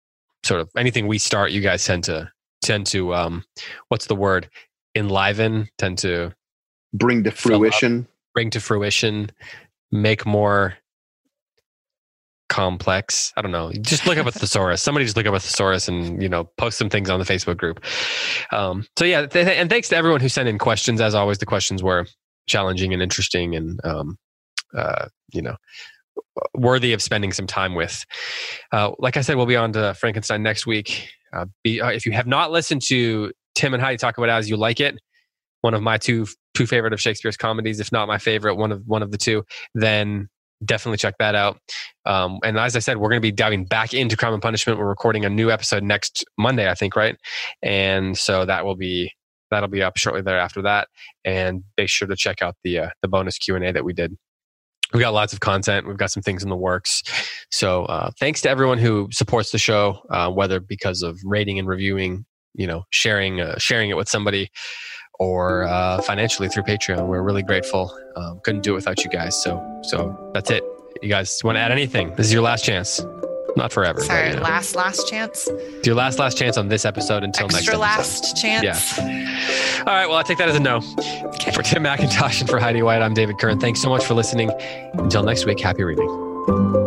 sort 0.43 0.61
of 0.61 0.69
anything 0.77 1.07
we 1.07 1.17
start 1.17 1.53
you 1.53 1.61
guys 1.61 1.85
tend 1.85 2.03
to 2.05 2.31
tend 2.61 2.87
to 2.87 3.15
um, 3.15 3.45
what's 3.89 4.07
the 4.07 4.17
word 4.17 4.49
enliven 4.97 5.69
tend 5.79 5.97
to 5.99 6.33
bring 6.95 7.25
to 7.25 7.31
fruition 7.31 8.07
bring 8.35 8.51
to 8.51 8.61
fruition 8.61 9.31
make 9.93 10.25
more 10.27 10.75
complex. 12.49 13.33
I 13.37 13.43
don't 13.43 13.51
know. 13.51 13.73
Just 13.81 14.07
look 14.07 14.19
up 14.19 14.27
a 14.27 14.33
thesaurus. 14.33 14.83
Somebody 14.83 15.05
just 15.05 15.17
look 15.17 15.27
up 15.27 15.35
a 15.35 15.41
thesaurus 15.41 15.89
and 15.89 16.23
you 16.23 16.29
know 16.29 16.45
post 16.57 16.79
some 16.79 16.89
things 16.91 17.11
on 17.11 17.19
the 17.19 17.25
Facebook 17.25 17.57
group. 17.57 17.83
Um, 18.53 18.87
so 18.97 19.05
yeah, 19.05 19.27
th- 19.27 19.47
and 19.47 19.69
thanks 19.71 19.89
to 19.89 19.97
everyone 19.97 20.21
who 20.21 20.29
sent 20.29 20.49
in 20.49 20.59
questions. 20.59 21.01
As 21.01 21.15
always, 21.15 21.39
the 21.39 21.47
questions 21.47 21.83
were 21.83 22.07
challenging 22.47 22.93
and 22.93 23.03
interesting, 23.03 23.57
and 23.57 23.81
um, 23.85 24.19
uh, 24.75 25.07
you 25.33 25.43
know 25.43 25.57
worthy 26.55 26.93
of 26.93 27.03
spending 27.03 27.33
some 27.33 27.47
time 27.47 27.75
with. 27.75 28.05
Uh, 28.73 28.93
like 28.99 29.17
I 29.17 29.21
said, 29.21 29.37
we'll 29.37 29.47
be 29.47 29.57
on 29.57 29.73
to 29.73 29.95
Frankenstein 29.95 30.43
next 30.43 30.67
week. 30.67 31.09
Uh, 31.33 31.47
be, 31.63 31.81
uh, 31.81 31.91
if 31.91 32.07
you 32.07 32.13
have 32.13 32.27
not 32.27 32.53
listened 32.53 32.83
to 32.83 33.33
Tim 33.55 33.75
and 33.75 33.83
Heidi 33.83 33.97
talk 33.97 34.19
about 34.19 34.31
as 34.31 34.49
you 34.49 34.57
like 34.57 34.81
it, 34.81 34.99
one 35.63 35.75
of 35.75 35.83
my 35.83 35.99
two 35.99 36.27
two 36.55 36.67
favorite 36.67 36.93
of 36.93 37.01
Shakespeare's 37.01 37.37
comedies, 37.37 37.81
if 37.81 37.93
not 37.93 38.09
my 38.09 38.19
favorite, 38.19 38.55
one 38.55 38.73
of 38.73 38.83
one 38.87 39.03
of 39.03 39.11
the 39.11 39.19
two, 39.19 39.45
then 39.75 40.29
definitely 40.65 40.99
check 40.99 41.17
that 41.19 41.35
out. 41.35 41.59
Um, 42.07 42.39
and 42.45 42.59
as 42.59 42.77
I 42.77 42.79
said, 42.79 42.97
we're 42.97 43.09
going 43.09 43.21
to 43.21 43.27
be 43.27 43.33
diving 43.33 43.65
back 43.65 43.93
into 43.93 44.17
Crime 44.17 44.33
and 44.33 44.43
Punishment. 44.43 44.79
We're 44.79 44.87
recording 44.87 45.25
a 45.25 45.31
new 45.31 45.51
episode 45.51 45.83
next 45.83 46.25
Monday, 46.39 46.71
I 46.71 46.75
think, 46.75 46.97
right? 46.97 47.17
And 47.63 48.17
so 48.17 48.45
that 48.47 48.65
will 48.65 48.77
be 48.77 49.13
that'll 49.51 49.69
be 49.69 49.83
up 49.83 49.97
shortly 49.97 50.23
thereafter 50.23 50.63
that. 50.63 50.89
And 51.25 51.63
be 51.77 51.87
sure 51.87 52.09
to 52.09 52.17
check 52.17 52.43
out 52.43 52.57
the 52.65 52.79
uh, 52.79 52.91
the 53.03 53.09
bonus 53.09 53.39
Q 53.39 53.57
and 53.57 53.65
A 53.65 53.73
that 53.73 53.85
we 53.85 53.93
did. 53.93 54.17
We've 54.93 55.01
got 55.01 55.15
lots 55.15 55.33
of 55.33 55.41
content. 55.41 55.89
We've 55.89 55.97
got 55.97 56.13
some 56.13 56.23
things 56.23 56.45
in 56.45 56.51
the 56.51 56.57
works. 56.57 57.03
So 57.51 57.85
uh, 57.87 58.11
thanks 58.21 58.43
to 58.43 58.51
everyone 58.51 58.79
who 58.79 59.09
supports 59.11 59.51
the 59.51 59.59
show, 59.59 60.01
uh, 60.11 60.31
whether 60.31 60.61
because 60.61 61.03
of 61.03 61.19
rating 61.25 61.59
and 61.59 61.67
reviewing, 61.67 62.27
you 62.55 62.67
know, 62.67 62.85
sharing 62.91 63.41
uh, 63.41 63.59
sharing 63.59 63.91
it 63.91 63.97
with 63.97 64.09
somebody 64.09 64.51
or 65.19 65.65
uh, 65.65 66.01
financially 66.03 66.49
through 66.49 66.65
Patreon. 66.65 67.07
We're 67.07 67.23
really 67.23 67.43
grateful. 67.43 67.97
Um, 68.17 68.41
couldn't 68.41 68.63
do 68.63 68.73
it 68.73 68.77
without 68.77 69.05
you 69.05 69.11
guys. 69.11 69.41
So, 69.43 69.81
so 69.83 70.31
that's 70.35 70.51
it. 70.51 70.63
You 71.03 71.09
guys 71.09 71.43
want 71.45 71.57
to 71.57 71.61
add 71.61 71.73
anything? 71.73 72.15
This 72.15 72.27
is 72.27 72.33
your 72.33 72.43
last 72.43 72.65
chance. 72.65 73.05
Not 73.57 73.73
forever. 73.73 74.01
Sorry, 74.01 74.23
but, 74.23 74.29
you 74.31 74.37
know. 74.37 74.43
last 74.43 74.75
last 74.75 75.09
chance. 75.09 75.47
It's 75.49 75.87
your 75.87 75.95
last 75.95 76.19
last 76.19 76.37
chance 76.37 76.57
on 76.57 76.69
this 76.69 76.85
episode 76.85 77.23
until 77.23 77.47
Extra 77.47 77.77
next. 77.77 77.79
Extra 77.79 77.79
last 77.79 78.37
chance. 78.37 78.99
Yeah. 78.99 79.85
All 79.87 79.95
right. 79.95 80.07
Well, 80.07 80.17
I 80.17 80.23
take 80.23 80.39
that 80.39 80.49
as 80.49 80.57
a 80.57 80.61
no. 80.61 80.81
Okay. 81.35 81.53
For 81.53 81.63
Tim 81.63 81.85
McIntosh 81.85 82.41
and 82.41 82.51
for 82.51 82.59
Heidi 82.59 82.83
White, 82.83 83.03
I'm 83.03 83.15
David 83.15 83.39
Kern. 83.39 83.61
Thanks 83.61 83.81
so 83.81 83.89
much 83.89 84.05
for 84.05 84.15
listening. 84.15 84.51
Until 84.95 85.23
next 85.23 85.47
week, 85.47 85.61
happy 85.61 85.85
reading. 85.85 86.84